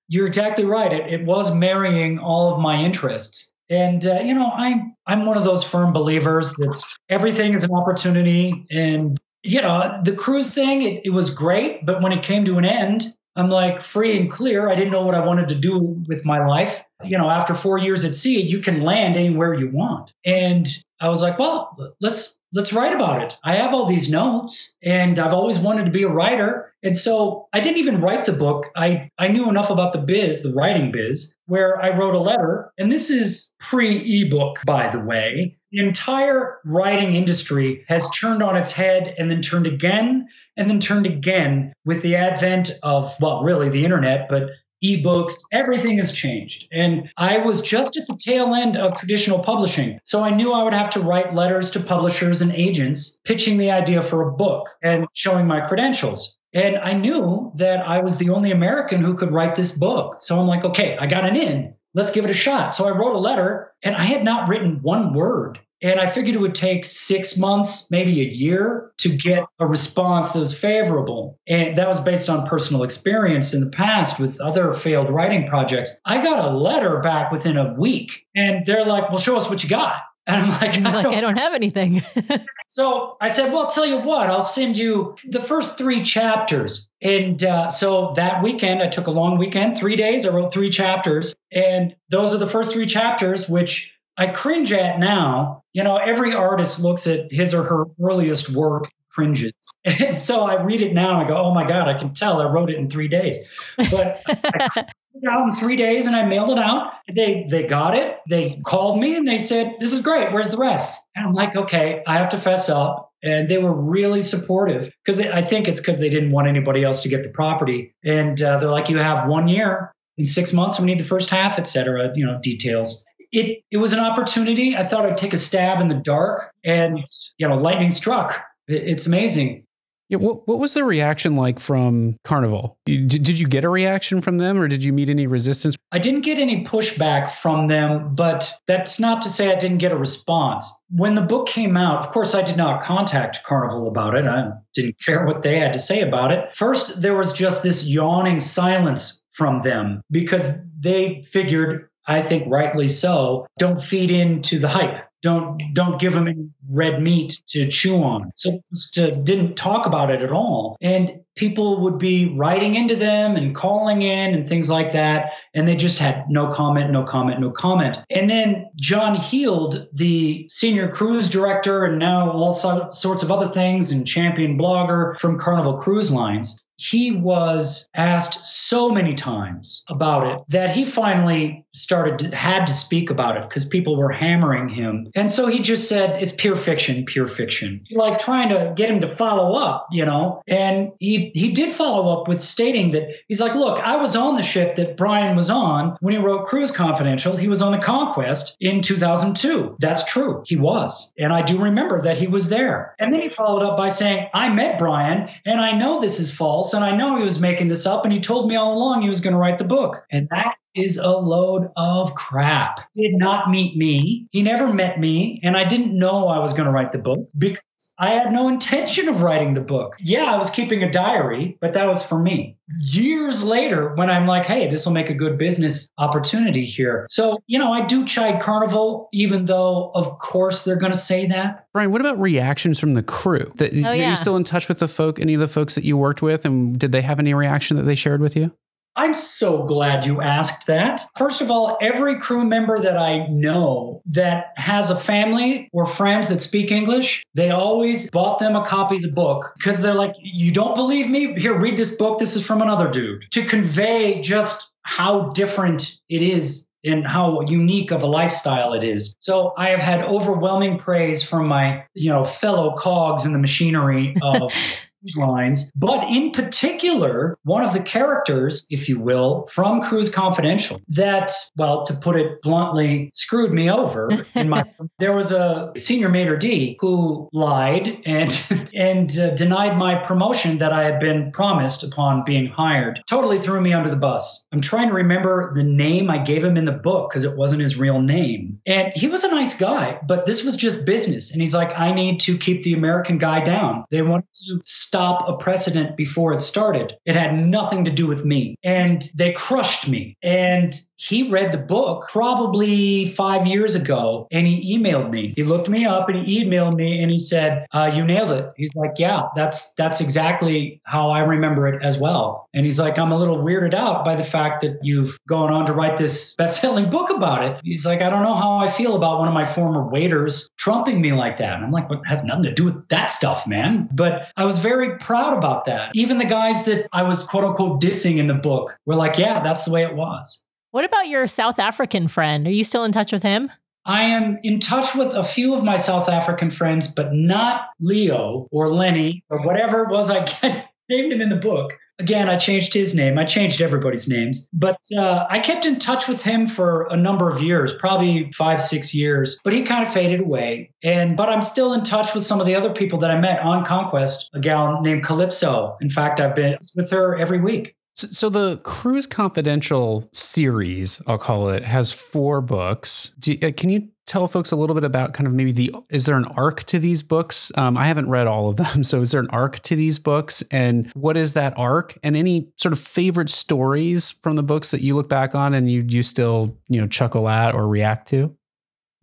You're 0.08 0.28
exactly 0.28 0.64
right. 0.64 0.94
It, 0.94 1.14
it 1.14 1.26
was 1.26 1.54
marrying 1.54 2.18
all 2.20 2.54
of 2.54 2.62
my 2.62 2.82
interests. 2.82 3.52
And 3.70 4.06
uh, 4.06 4.22
you 4.22 4.34
know, 4.34 4.50
I'm 4.52 4.96
I'm 5.08 5.26
one 5.26 5.38
of 5.38 5.44
those 5.44 5.64
firm 5.64 5.92
believers 5.92 6.54
that 6.54 6.82
everything 7.10 7.54
is 7.54 7.66
an 7.66 7.72
opportunity. 7.72 8.66
And 8.72 9.20
you 9.44 9.62
know, 9.62 10.00
the 10.04 10.16
cruise 10.16 10.54
thing, 10.54 10.84
it, 10.84 11.02
it 11.06 11.10
was 11.10 11.30
great, 11.30 11.86
but 11.86 12.02
when 12.02 12.14
it 12.14 12.24
came 12.24 12.46
to 12.46 12.58
an 12.58 12.66
end, 12.66 13.08
I'm 13.36 13.50
like 13.50 13.82
free 13.82 14.18
and 14.18 14.32
clear. 14.32 14.70
I 14.70 14.76
didn't 14.76 14.92
know 14.92 15.02
what 15.02 15.16
I 15.16 15.26
wanted 15.26 15.50
to 15.50 15.56
do 15.56 15.78
with 16.08 16.26
my 16.26 16.46
life. 16.46 16.82
You 17.04 17.18
know, 17.18 17.30
after 17.30 17.54
four 17.54 17.78
years 17.78 18.06
at 18.06 18.16
sea, 18.16 18.42
you 18.42 18.60
can 18.60 18.82
land 18.82 19.18
anywhere 19.18 19.54
you 19.54 19.70
want. 19.70 20.14
And 20.26 20.68
I 21.02 21.10
was 21.10 21.22
like, 21.22 21.38
well, 21.38 21.76
let's 22.00 22.38
let's 22.56 22.72
write 22.72 22.94
about 22.94 23.22
it. 23.22 23.38
I 23.44 23.56
have 23.56 23.74
all 23.74 23.86
these 23.86 24.10
notes 24.10 24.74
and 24.82 25.20
I've 25.20 25.34
always 25.34 25.60
wanted 25.60 25.86
to 25.86 25.92
be 25.92 26.04
a 26.04 26.10
writer. 26.10 26.74
And 26.84 26.96
so 26.96 27.48
I 27.52 27.60
didn't 27.60 27.80
even 27.80 28.00
write 28.02 28.26
the 28.26 28.34
book. 28.34 28.68
I, 28.78 29.10
I 29.18 29.28
knew 29.28 29.50
enough 29.50 29.70
about 29.70 29.92
the 29.92 30.00
biz, 30.00 30.42
the 30.42 30.54
writing 30.54 30.92
biz, 30.92 31.36
where 31.48 31.82
I 31.82 31.96
wrote 31.96 32.16
a 32.16 32.20
letter. 32.20 32.72
And 32.78 32.92
this 32.92 33.10
is 33.10 33.52
pre 33.60 34.22
ebook, 34.22 34.60
by 34.66 34.90
the 34.90 35.00
way. 35.00 35.58
The 35.76 35.86
entire 35.86 36.60
writing 36.64 37.18
industry 37.18 37.84
has 37.90 38.10
turned 38.12 38.42
on 38.42 38.56
its 38.56 38.72
head 38.72 39.14
and 39.18 39.30
then 39.30 39.42
turned 39.42 39.68
again 39.68 40.26
and 40.56 40.70
then 40.70 40.80
turned 40.80 41.06
again 41.06 41.74
with 41.84 42.02
the 42.02 42.16
advent 42.16 42.72
of, 42.82 43.14
well, 43.20 43.44
really 43.44 43.68
the 43.68 43.84
internet, 43.84 44.30
but 44.30 44.52
ebooks, 44.82 45.34
everything 45.52 45.98
has 45.98 46.14
changed. 46.14 46.66
And 46.72 47.12
I 47.18 47.40
was 47.40 47.60
just 47.60 47.98
at 47.98 48.08
the 48.08 48.18
tail 48.18 48.56
end 48.56 48.78
of 48.78 48.96
traditional 48.96 49.40
publishing. 49.40 50.00
So 50.06 50.24
I 50.24 50.30
knew 50.30 50.54
I 50.54 50.64
would 50.64 50.74
have 50.74 50.92
to 50.92 51.02
write 51.02 51.36
letters 51.36 51.72
to 51.72 51.82
publishers 51.82 52.42
and 52.42 52.54
agents 52.54 53.20
pitching 53.26 53.58
the 53.58 53.72
idea 53.72 54.02
for 54.02 54.22
a 54.22 54.32
book 54.32 54.70
and 54.82 55.08
showing 55.12 55.46
my 55.46 55.60
credentials. 55.60 56.38
And 56.54 56.78
I 56.78 56.94
knew 56.94 57.52
that 57.56 57.86
I 57.86 58.00
was 58.00 58.16
the 58.16 58.30
only 58.30 58.52
American 58.52 59.02
who 59.02 59.16
could 59.16 59.34
write 59.34 59.58
this 59.58 59.78
book. 59.78 60.24
So 60.24 60.40
I'm 60.40 60.48
like, 60.48 60.64
okay, 60.64 60.96
I 60.98 61.08
got 61.08 61.26
an 61.26 61.36
in. 61.36 61.76
Let's 61.94 62.12
give 62.12 62.24
it 62.24 62.32
a 62.32 62.34
shot. 62.34 62.74
So 62.74 62.88
I 62.88 62.92
wrote 62.92 63.16
a 63.16 63.20
letter 63.20 63.74
and 63.84 63.96
I 63.96 64.04
had 64.04 64.24
not 64.24 64.48
written 64.48 64.80
one 64.82 65.14
word. 65.14 65.60
And 65.82 66.00
I 66.00 66.08
figured 66.08 66.36
it 66.36 66.40
would 66.40 66.56
take 66.56 66.86
six 66.86 67.38
months, 67.38 67.90
maybe 67.92 68.22
a 68.22 68.26
year, 68.26 68.92
to 69.00 69.10
get 69.10 69.46
a 69.60 69.68
response 69.68 70.32
that 70.32 70.40
was 70.40 70.58
favorable. 70.58 71.40
And 71.48 71.78
that 71.78 71.88
was 71.88 72.00
based 72.00 72.30
on 72.30 72.48
personal 72.48 72.84
experience 72.84 73.54
in 73.54 73.62
the 73.62 73.70
past 73.70 74.20
with 74.20 74.40
other 74.40 74.74
failed 74.74 75.10
writing 75.10 75.48
projects. 75.48 75.92
I 76.06 76.24
got 76.24 76.48
a 76.48 76.56
letter 76.56 77.00
back 77.00 77.32
within 77.32 77.58
a 77.58 77.74
week, 77.74 78.26
and 78.36 78.66
they're 78.66 78.86
like, 78.86 79.10
Well, 79.10 79.18
show 79.18 79.36
us 79.36 79.50
what 79.50 79.64
you 79.64 79.70
got. 79.70 79.96
And 80.28 80.44
I'm 80.44 80.50
like, 80.50 80.76
I, 80.76 80.92
like, 80.92 81.04
don't. 81.04 81.14
I 81.14 81.22
don't 81.22 81.38
have 81.38 81.54
anything. 81.54 82.02
so 82.68 83.16
I 83.22 83.28
said, 83.28 83.52
Well, 83.52 83.62
I'll 83.62 83.70
tell 83.70 83.86
you 83.86 84.00
what, 84.00 84.28
I'll 84.28 84.42
send 84.42 84.76
you 84.76 85.14
the 85.26 85.40
first 85.40 85.78
three 85.78 86.02
chapters. 86.02 86.90
And 87.00 87.44
uh, 87.44 87.70
so 87.70 88.14
that 88.16 88.42
weekend, 88.42 88.82
I 88.82 88.88
took 88.88 89.06
a 89.06 89.12
long 89.12 89.38
weekend, 89.38 89.78
three 89.78 89.96
days, 89.96 90.26
I 90.26 90.30
wrote 90.30 90.52
three 90.52 90.72
chapters. 90.72 91.36
And 91.52 91.96
those 92.10 92.34
are 92.34 92.40
the 92.40 92.48
first 92.48 92.72
three 92.72 92.88
chapters, 92.88 93.48
which 93.48 93.92
I 94.18 94.28
cringe 94.28 94.72
at 94.72 95.00
now. 95.00 95.64
You 95.74 95.84
know, 95.84 95.98
every 95.98 96.34
artist 96.34 96.80
looks 96.80 97.06
at 97.08 97.32
his 97.32 97.54
or 97.54 97.64
her 97.64 97.86
earliest 98.02 98.50
work 98.50 98.90
cringes. 99.16 99.54
And 99.86 100.18
so 100.18 100.42
I 100.42 100.62
read 100.62 100.82
it 100.82 100.94
now 100.94 101.20
and 101.20 101.26
I 101.26 101.28
go, 101.28 101.38
oh 101.38 101.54
my 101.54 101.66
God, 101.66 101.88
I 101.88 101.98
can 101.98 102.14
tell 102.14 102.42
I 102.42 102.46
wrote 102.46 102.70
it 102.70 102.78
in 102.78 102.90
three 102.90 103.08
days. 103.08 103.38
But 103.78 104.22
I 104.28 104.68
put 104.76 104.88
it 105.22 105.30
out 105.30 105.48
in 105.48 105.56
three 105.56 105.76
days 105.76 106.08
and 106.08 106.16
I 106.16 106.26
mailed 106.26 106.50
it 106.50 106.58
out. 106.58 106.92
They 107.14 107.46
they 107.50 107.64
got 107.64 107.96
it. 107.96 108.18
They 108.28 108.60
called 108.66 109.00
me 109.00 109.16
and 109.16 109.28
they 109.28 109.38
said, 109.38 109.76
This 109.80 109.94
is 109.94 110.02
great. 110.02 110.34
Where's 110.34 110.50
the 110.50 110.58
rest? 110.58 111.00
And 111.16 111.26
I'm 111.28 111.34
like, 111.34 111.56
okay, 111.56 112.04
I 112.08 112.18
have 112.18 112.30
to 112.30 112.38
fess 112.38 112.68
up. 112.68 113.12
And 113.24 113.48
they 113.48 113.60
were 113.60 113.74
really 113.74 114.22
supportive 114.22 114.92
because 115.04 115.22
I 115.22 115.42
think 115.42 115.68
it's 115.68 115.80
because 115.80 116.00
they 116.00 116.10
didn't 116.10 116.32
want 116.32 116.48
anybody 116.48 116.84
else 116.84 117.00
to 117.02 117.10
get 117.10 117.24
the 117.24 117.30
property. 117.30 117.94
And 118.04 118.42
uh, 118.42 118.58
they're 118.58 118.70
like, 118.70 118.90
you 118.90 118.98
have 118.98 119.28
one 119.28 119.48
year. 119.48 119.92
In 120.18 120.26
six 120.26 120.52
months, 120.52 120.80
we 120.80 120.86
need 120.86 121.00
the 121.00 121.06
first 121.06 121.30
half, 121.30 121.60
et 121.60 121.68
cetera, 121.68 122.12
you 122.16 122.26
know, 122.26 122.40
details 122.42 123.05
it 123.36 123.64
it 123.70 123.78
was 123.78 123.94
an 123.94 124.00
opportunity. 124.00 124.76
I 124.76 124.84
thought 124.84 125.06
I'd 125.06 125.18
take 125.18 125.34
a 125.34 125.38
stab 125.38 125.82
in 125.82 125.90
the 125.90 125.96
dark, 125.96 126.52
and 126.64 127.04
you 127.38 127.48
know, 127.48 127.56
lightning 127.56 127.92
struck. 127.92 128.42
It, 128.68 128.84
it's 128.88 129.06
amazing. 129.06 129.66
Yeah, 130.08 130.20
what 130.20 130.48
what 130.48 130.60
was 130.60 130.74
the 130.74 130.84
reaction 130.84 131.36
like 131.36 131.60
from 131.60 132.16
Carnival? 132.24 132.78
Did, 132.86 133.08
did 133.08 133.40
you 133.40 133.48
get 133.48 133.64
a 133.64 133.70
reaction 133.70 134.22
from 134.22 134.38
them, 134.38 134.58
or 134.58 134.68
did 134.68 134.84
you 134.84 134.94
meet 134.94 135.10
any 135.10 135.28
resistance? 135.28 135.76
I 135.92 136.00
didn't 136.00 136.22
get 136.22 136.38
any 136.40 136.64
pushback 136.64 137.32
from 137.32 137.68
them, 137.68 138.16
but 138.16 138.54
that's 138.68 139.00
not 139.00 139.22
to 139.24 139.30
say 139.30 139.52
I 139.52 139.56
didn't 139.56 139.80
get 139.80 139.92
a 139.92 139.98
response. 139.98 140.72
When 140.90 141.16
the 141.16 141.22
book 141.22 141.48
came 141.48 141.76
out, 141.76 142.06
of 142.06 142.12
course, 142.12 142.36
I 142.36 142.44
did 142.44 142.56
not 142.56 142.84
contact 142.84 143.44
Carnival 143.44 143.88
about 143.88 144.16
it. 144.16 144.26
I 144.26 144.52
didn't 144.76 144.96
care 145.04 145.26
what 145.26 145.42
they 145.42 145.60
had 145.60 145.74
to 145.74 145.80
say 145.80 146.02
about 146.02 146.32
it. 146.32 146.56
First, 146.56 147.02
there 147.02 147.16
was 147.16 147.34
just 147.34 147.64
this 147.64 147.84
yawning 147.84 148.40
silence 148.40 149.24
from 149.32 149.64
them 149.64 150.02
because 150.12 150.52
they 150.80 151.24
figured 151.24 151.90
I 152.08 152.22
think 152.22 152.46
rightly 152.48 152.88
so, 152.88 153.48
don't 153.58 153.82
feed 153.82 154.12
into 154.12 154.60
the 154.60 154.68
hype. 154.68 155.06
Don't 155.22 155.60
don't 155.74 156.00
give 156.00 156.14
them 156.14 156.28
any 156.28 156.50
red 156.70 157.02
meat 157.02 157.42
to 157.48 157.68
chew 157.68 158.04
on. 158.04 158.32
So 158.36 158.60
uh, 159.00 159.10
didn't 159.24 159.56
talk 159.56 159.88
about 159.88 160.12
it 160.12 160.22
at 160.22 160.32
all. 160.32 160.78
And 160.82 161.20
people 161.36 161.82
would 161.82 161.98
be 161.98 162.28
writing 162.36 162.76
into 162.76 162.96
them 162.96 163.36
and 163.36 163.56
calling 163.56 164.04
in 164.04 164.34
and 164.34 164.48
things 164.48 164.70
like 164.70 164.92
that. 164.92 165.34
And 165.54 165.68
they 165.68 165.76
just 165.76 166.00
had 166.00 166.30
no 166.30 166.48
comment, 166.48 166.92
no 166.92 167.04
comment, 167.04 167.42
no 167.42 167.52
comment. 167.52 167.98
And 168.10 168.30
then 168.30 168.70
John 168.76 169.16
Heald, 169.16 169.88
the 169.94 170.46
senior 170.50 170.88
cruise 170.88 171.30
director, 171.30 171.86
and 171.86 172.00
now 172.00 172.32
all 172.32 172.54
sorts 172.54 173.24
of 173.24 173.32
other 173.32 173.50
things, 173.50 173.92
and 173.92 174.08
champion 174.08 174.58
blogger 174.58 175.20
from 175.20 175.40
Carnival 175.40 175.78
Cruise 175.78 176.12
Lines, 176.12 176.62
he 176.78 177.12
was 177.12 177.88
asked 177.96 178.44
so 178.44 178.90
many 178.90 179.14
times 179.14 179.84
about 179.90 180.28
it 180.28 180.42
that 180.50 180.76
he 180.76 180.86
finally 180.86 181.66
started 181.74 182.20
to, 182.20 182.36
had 182.36 182.66
to 182.68 182.74
speak 182.74 183.10
about 183.10 183.38
it 183.38 183.48
because 183.48 183.66
people 183.66 183.98
were 183.98 184.12
hammering 184.12 184.70
him. 184.70 185.08
And 185.16 185.30
so 185.32 185.48
he 185.48 185.60
just 185.60 185.88
said 185.88 186.22
it's 186.22 186.32
pure 186.32 186.56
fiction 186.56 187.06
pure 187.06 187.28
fiction. 187.28 187.84
Like 187.92 188.18
trying 188.18 188.50
to 188.50 188.74
get 188.76 188.90
him 188.90 189.02
to 189.02 189.16
follow 189.16 189.56
up 189.56 189.86
you 189.92 190.06
know? 190.06 190.42
And 190.48 190.92
he 191.00 191.32
he 191.34 191.52
did 191.52 191.72
follow 191.74 192.16
up 192.20 192.28
with 192.28 192.42
stating 192.42 192.92
that 192.92 193.10
he's 193.28 193.42
like 193.42 193.56
look 193.56 193.80
i 193.80 193.96
was 193.96 194.16
on 194.16 194.36
the 194.36 194.42
ship 194.42 194.76
that 194.76 194.98
brian 194.98 195.36
was 195.36 195.50
on 195.50 195.96
when 196.02 196.14
he 196.14 196.20
wrote 196.20 196.46
cruise 196.46 196.72
confidential. 196.72 197.36
He 197.36 197.48
was 197.48 197.62
on 197.62 197.72
the 197.72 197.78
conquest 197.78 198.56
in 198.60 198.82
2002 198.82 199.78
that's 199.80 200.04
true. 200.06 200.44
He 200.46 200.56
was. 200.56 201.14
And 201.18 201.34
i 201.34 201.42
do 201.42 201.62
remember 201.62 202.02
that 202.02 202.18
he 202.18 202.28
was 202.28 202.50
there. 202.50 202.96
And 203.00 203.14
then 203.14 203.22
he 203.22 203.30
followed 203.30 203.64
up 203.64 203.78
by 203.78 203.90
saying 203.90 204.28
i 204.34 204.50
met 204.50 204.78
brian 204.78 205.30
and 205.46 205.60
i 205.62 205.72
know 205.72 206.00
this 206.00 206.20
is 206.20 206.32
false 206.32 206.65
And 206.74 206.84
I 206.84 206.96
know 206.96 207.18
he 207.18 207.24
was 207.24 207.40
making 207.40 207.68
this 207.68 207.86
up. 207.86 208.04
And 208.04 208.14
he 208.14 208.20
told 208.20 208.48
me 208.48 208.56
all 208.56 208.78
along 208.78 209.02
he 209.02 209.10
was 209.10 209.22
going 209.22 209.34
to 209.34 209.40
write 209.40 209.58
the 209.58 209.64
book. 209.64 210.06
And 210.12 210.28
that 210.30 210.56
is 210.76 210.98
a 210.98 211.10
load 211.10 211.70
of 211.78 212.14
crap. 212.16 212.80
Did 212.94 213.14
not 213.14 213.50
meet 213.50 213.76
me. 213.78 214.28
He 214.32 214.42
never 214.42 214.72
met 214.72 215.00
me. 215.00 215.40
And 215.44 215.58
I 215.58 215.64
didn't 215.64 215.98
know 215.98 216.28
I 216.28 216.40
was 216.40 216.54
going 216.54 216.66
to 216.66 216.72
write 216.72 216.92
the 216.92 216.98
book 216.98 217.28
because 217.38 217.62
I 218.00 218.12
had 218.12 218.32
no 218.32 218.48
intention 218.48 219.08
of 219.10 219.22
writing 219.22 219.54
the 219.54 219.62
book. 219.62 219.96
Yeah, 220.00 220.26
I 220.26 220.38
was 220.38 220.50
keeping 220.50 220.84
a 220.84 220.92
diary, 220.92 221.58
but 221.62 221.74
that 221.74 221.88
was 221.88 222.06
for 222.06 222.20
me. 222.20 222.58
Years 222.80 223.44
later, 223.44 223.94
when 223.96 224.10
I'm 224.10 224.26
like, 224.26 224.46
hey, 224.46 224.68
this 224.68 224.86
will 224.86 224.94
make 224.94 225.10
a 225.10 225.14
good 225.14 225.38
business 225.38 225.88
opportunity 225.98 226.66
here. 226.66 227.06
So, 227.10 227.38
you 227.48 227.60
know, 227.60 227.72
I 227.74 227.86
do 227.86 228.06
chide 228.06 228.42
Carnival, 228.42 229.10
even 229.14 229.46
though, 229.46 229.92
of 229.94 230.18
course, 230.20 230.64
they're 230.64 230.76
going 230.78 230.92
to 230.92 230.98
say 230.98 231.28
that. 231.28 231.68
Brian, 231.74 231.92
what 231.92 232.02
about 232.02 232.20
reactions 232.20 232.80
from 232.80 232.94
the 232.94 233.04
crew? 233.04 233.52
That, 233.58 233.74
Oh, 233.76 233.90
Are 233.90 233.96
you 233.96 234.16
still 234.16 234.36
in 234.36 234.44
touch 234.44 234.68
with 234.68 234.80
the 234.80 234.88
folk, 234.88 235.20
any 235.20 235.34
of 235.34 235.40
the 235.40 235.48
folks 235.48 235.76
that 235.76 235.84
you 235.84 235.96
worked 235.98 236.22
with? 236.22 236.46
And 236.46 236.80
did 236.80 236.92
they 236.92 237.02
have 237.02 237.20
any 237.20 237.34
reaction 237.34 237.78
that 237.78 237.84
they 237.84 237.96
shared 237.96 238.22
with 238.22 238.36
you? 238.36 238.52
I'm 238.96 239.14
so 239.14 239.64
glad 239.64 240.06
you 240.06 240.22
asked 240.22 240.68
that. 240.68 241.02
First 241.18 241.42
of 241.42 241.52
all, 241.52 241.78
every 241.82 242.20
crew 242.20 242.46
member 242.46 242.80
that 242.80 242.98
I 242.98 243.28
know 243.28 244.02
that 244.08 244.54
has 244.56 244.90
a 244.90 244.96
family 244.96 245.70
or 245.74 245.86
friends 245.86 246.30
that 246.30 246.42
speak 246.42 246.72
English, 246.72 247.24
they 247.34 247.52
always 247.52 248.10
bought 248.10 248.40
them 248.40 248.56
a 248.56 248.66
copy 248.66 248.98
of 248.98 249.02
the 249.02 249.12
book 249.12 249.54
because 249.58 249.82
they're 249.82 249.94
like, 249.94 250.16
You 250.22 250.52
don't 250.52 250.76
believe 250.76 251.10
me? 251.10 251.34
Here, 251.40 251.58
read 251.58 251.78
this 251.78 251.96
book. 251.96 252.20
This 252.20 252.36
is 252.36 252.46
from 252.46 252.62
another 252.62 252.90
dude. 252.90 253.26
To 253.32 253.44
convey 253.44 254.22
just 254.22 254.72
how 254.84 255.30
different 255.32 256.00
it 256.10 256.22
is 256.22 256.68
and 256.86 257.06
how 257.06 257.42
unique 257.42 257.92
of 257.92 258.04
a 258.04 258.08
lifestyle 258.08 258.74
it 258.74 258.84
is. 258.84 259.16
So 259.20 259.54
I 259.58 259.70
have 259.70 259.80
had 259.80 260.02
overwhelming 260.02 260.78
praise 260.78 261.24
from 261.24 261.48
my, 261.48 261.84
you 261.96 262.10
know, 262.10 262.24
fellow 262.24 262.76
cogs 262.78 263.26
in 263.26 263.34
the 263.34 263.40
machinery 263.40 264.16
of 264.22 264.54
lines, 265.16 265.72
but 265.76 266.04
in 266.10 266.32
particular, 266.32 267.38
one 267.44 267.64
of 267.64 267.74
the 267.74 267.80
characters, 267.80 268.68
if 268.70 268.90
you 268.90 269.00
will, 269.00 269.48
from 269.52 269.82
Cruise 269.82 270.10
Confidential 270.10 270.82
that, 270.90 271.32
well, 271.58 271.86
to 271.86 271.94
put 271.94 272.16
it 272.16 272.42
bluntly, 272.42 273.12
screwed 273.14 273.52
me 273.52 273.70
over. 273.70 274.10
In 274.36 274.50
my, 274.50 274.64
there 275.00 275.14
was 275.14 275.32
a 275.32 275.72
senior 275.78 276.10
maitre 276.10 276.38
d 276.38 276.78
who 276.80 277.30
lied 277.34 277.98
and 278.06 278.70
and 278.74 279.18
uh, 279.20 279.30
denied 279.36 279.78
my 279.78 279.96
promotion 279.96 280.58
that 280.58 280.74
I 280.74 280.84
had 280.84 281.00
been 281.00 281.32
promised 281.32 281.84
upon 281.84 282.24
being 282.26 282.48
hired. 282.48 283.02
Totally 283.10 283.40
threw 283.40 283.62
me 283.62 283.74
under 283.74 283.90
the 283.90 283.96
bus. 283.96 284.46
I'm 284.52 284.62
trying 284.62 284.88
to 284.88 284.94
remember 284.94 285.54
the 285.56 285.64
name 285.64 286.10
I 286.10 286.18
gave 286.18 286.44
him 286.44 286.58
in 286.58 286.66
the 286.66 286.72
book 286.72 287.10
because 287.10 287.24
it 287.24 287.38
wasn't 287.38 287.62
his 287.62 287.78
real 287.78 288.02
name. 288.02 288.60
And 288.66 288.92
he 288.96 289.08
was 289.08 289.24
a 289.24 289.30
nice 289.30 289.54
guy, 289.54 290.00
but 290.08 290.26
this 290.26 290.44
was 290.44 290.56
just 290.56 290.86
business. 290.86 291.32
And 291.32 291.42
he's 291.42 291.54
like, 291.54 291.78
I 291.78 291.94
need 291.94 292.20
to 292.22 292.38
keep 292.38 292.64
the 292.64 292.74
American 292.74 293.18
guy 293.18 293.42
down. 293.42 293.86
They 293.92 294.02
wanted 294.02 294.34
to 294.46 294.62
stop 294.66 294.95
a 294.96 295.38
precedent 295.38 295.98
before 295.98 296.34
it 296.34 296.42
started. 296.42 296.98
It 297.06 297.16
had 297.16 297.38
nothing 297.38 297.86
to 297.86 297.92
do 297.92 298.08
with 298.08 298.26
me. 298.26 298.56
And 298.64 299.08
they 299.16 299.32
crushed 299.32 299.88
me. 299.88 300.18
And 300.24 300.74
he 300.98 301.30
read 301.30 301.52
the 301.52 301.58
book 301.58 302.08
probably 302.10 303.08
five 303.10 303.46
years 303.46 303.76
ago 303.76 304.28
and 304.32 304.48
he 304.48 304.78
emailed 304.78 305.10
me. 305.10 305.34
He 305.36 305.44
looked 305.44 305.70
me 305.70 305.86
up 305.86 306.10
and 306.10 306.26
he 306.26 306.44
emailed 306.44 306.76
me 306.76 307.02
and 307.02 307.12
he 307.12 307.18
said, 307.18 307.66
uh, 307.72 307.92
You 307.94 308.06
nailed 308.06 308.32
it. 308.32 308.52
He's 308.56 308.76
like, 308.76 308.94
Yeah, 308.98 309.24
that's 309.36 309.74
that's 309.74 310.00
exactly 310.00 310.82
how 310.86 311.10
I 311.10 311.20
remember 311.20 311.68
it 311.68 311.84
as 311.84 311.98
well. 311.98 312.48
And 312.54 312.66
he's 312.66 312.80
like, 312.80 312.98
I'm 312.98 313.12
a 313.12 313.18
little 313.18 313.38
weirded 313.38 313.74
out 313.74 314.06
by 314.06 314.16
the 314.16 314.24
fact 314.24 314.62
that 314.62 314.80
you've 314.82 315.18
gone 315.28 315.52
on 315.52 315.66
to 315.66 315.74
write 315.74 315.98
this 315.98 316.34
best-selling 316.36 316.90
book 316.90 317.10
about 317.10 317.44
it. 317.44 317.60
He's 317.64 317.86
like, 317.86 318.02
I 318.02 318.10
don't 318.10 318.24
know 318.24 318.36
how 318.36 318.58
I 318.58 318.68
feel 318.70 318.96
about 318.96 319.20
one 319.20 319.28
of 319.28 319.34
my 319.34 319.46
former 319.46 319.88
waiters 319.88 320.50
trumping 320.58 321.02
me 321.02 321.12
like 321.12 321.38
that. 321.38 321.56
And 321.56 321.66
I'm 321.66 321.72
like, 321.72 321.90
What 321.90 322.06
has 322.08 322.24
nothing 322.24 322.44
to 322.44 322.54
do 322.54 322.64
with 322.64 322.88
that 322.90 323.10
stuff, 323.10 323.46
man. 323.48 323.90
But 323.92 324.28
I 324.38 324.46
was 324.46 324.60
very 324.60 324.98
proud 324.98 325.38
about 325.38 325.66
that. 325.66 325.92
Even 325.94 326.18
the 326.18 326.26
guys 326.26 326.66
that 326.66 326.88
I 326.94 327.04
was 327.04 327.24
quote 327.24 327.44
unquote 327.44 327.82
dissing 327.82 328.18
in 328.18 328.28
the 328.28 328.34
book 328.34 328.78
were 328.86 328.96
like, 328.96 329.18
Yeah, 329.18 329.44
that's 329.44 329.66
the 329.66 329.72
way 329.72 329.84
it 329.84 329.96
was. 329.96 330.45
What 330.76 330.84
about 330.84 331.08
your 331.08 331.26
South 331.26 331.58
African 331.58 332.10
friend? 332.10 332.46
Are 332.46 332.52
you 332.52 332.66
still 332.66 332.84
in 332.84 332.92
touch 332.92 333.14
with 333.14 333.24
him? 333.24 333.50
I 333.86 334.04
am 334.04 334.38
in 334.44 334.60
touch 334.60 334.94
with 334.94 335.14
a 335.14 335.24
few 335.24 335.56
of 335.56 335.64
my 335.64 335.78
South 335.78 336.10
African 336.10 336.50
friends, 336.50 336.86
but 336.90 337.14
not 337.14 337.68
Leo 337.80 338.50
or 338.52 338.70
Lenny 338.70 339.24
or 339.30 339.42
whatever 339.46 339.84
it 339.84 339.90
was 339.90 340.10
I 340.10 340.26
named 340.90 341.14
him 341.14 341.22
in 341.22 341.30
the 341.30 341.38
book. 341.38 341.72
Again, 341.98 342.28
I 342.28 342.36
changed 342.36 342.74
his 342.74 342.94
name. 342.94 343.18
I 343.18 343.24
changed 343.24 343.62
everybody's 343.62 344.10
names. 344.10 344.50
But 344.52 344.76
uh, 344.98 345.26
I 345.30 345.40
kept 345.40 345.66
in 345.66 345.80
touch 345.80 346.10
with 346.10 346.22
him 346.22 346.46
for 346.46 346.88
a 346.92 346.98
number 346.98 347.30
of 347.30 347.42
years, 347.42 347.72
probably 347.72 348.30
five, 348.34 348.62
six 348.62 348.94
years. 348.94 349.40
But 349.46 349.54
he 349.54 349.64
kind 349.64 349.88
of 349.88 349.94
faded 349.94 350.20
away. 350.20 350.72
And 350.84 351.16
but 351.16 351.30
I'm 351.30 351.42
still 351.42 351.72
in 351.72 351.84
touch 351.84 352.14
with 352.14 352.26
some 352.26 352.42
of 352.42 352.48
the 352.48 352.56
other 352.56 352.74
people 352.74 353.00
that 353.00 353.12
I 353.12 353.18
met 353.18 353.40
on 353.40 353.64
Conquest, 353.64 354.30
a 354.34 354.42
gal 354.42 354.82
named 354.82 355.06
Calypso. 355.06 355.78
In 355.80 355.90
fact, 355.90 356.20
I've 356.20 356.36
been 356.36 356.58
with 356.76 356.92
her 356.92 357.18
every 357.18 357.40
week. 357.40 357.78
So, 357.96 358.08
so 358.08 358.30
the 358.30 358.58
Cruise 358.58 359.08
Confidential 359.08 360.10
series, 360.12 361.02
I'll 361.08 361.18
call 361.18 361.50
it, 361.50 361.64
has 361.64 361.94
four 361.94 362.42
books. 362.42 363.10
Do, 363.20 363.38
uh, 363.42 363.52
can 363.56 363.70
you 363.70 363.88
tell 364.06 364.28
folks 364.28 364.52
a 364.52 364.58
little 364.58 364.74
bit 364.74 364.84
about 364.84 365.14
kind 365.14 365.26
of 365.26 365.34
maybe 365.34 365.54
the 365.54 365.74
is 365.90 366.06
there 366.06 366.18
an 366.18 366.26
arc 366.26 366.66
to 366.66 366.78
these 366.78 367.04
books? 367.04 367.54
Um, 367.56 367.78
I 367.78 367.86
haven't 367.86 368.10
read 368.10 368.28
all 368.28 368.50
of 368.50 368.58
them, 368.58 368.84
so 368.84 369.00
is 369.00 369.12
there 369.12 369.22
an 369.22 369.30
arc 369.30 369.60
to 369.62 369.78
these 369.78 369.98
books, 369.98 370.44
and 370.52 370.92
what 370.94 371.16
is 371.16 371.34
that 371.34 371.58
arc? 371.58 371.98
And 372.04 372.18
any 372.18 372.50
sort 372.58 372.74
of 372.74 372.80
favorite 372.80 373.30
stories 373.30 374.12
from 374.12 374.36
the 374.36 374.44
books 374.44 374.72
that 374.72 374.82
you 374.82 374.94
look 374.96 375.08
back 375.08 375.34
on 375.34 375.54
and 375.54 375.72
you 375.72 375.86
you 375.88 376.04
still 376.04 376.58
you 376.68 376.82
know 376.82 376.88
chuckle 376.88 377.30
at 377.30 377.56
or 377.56 377.66
react 377.66 378.10
to? 378.10 378.36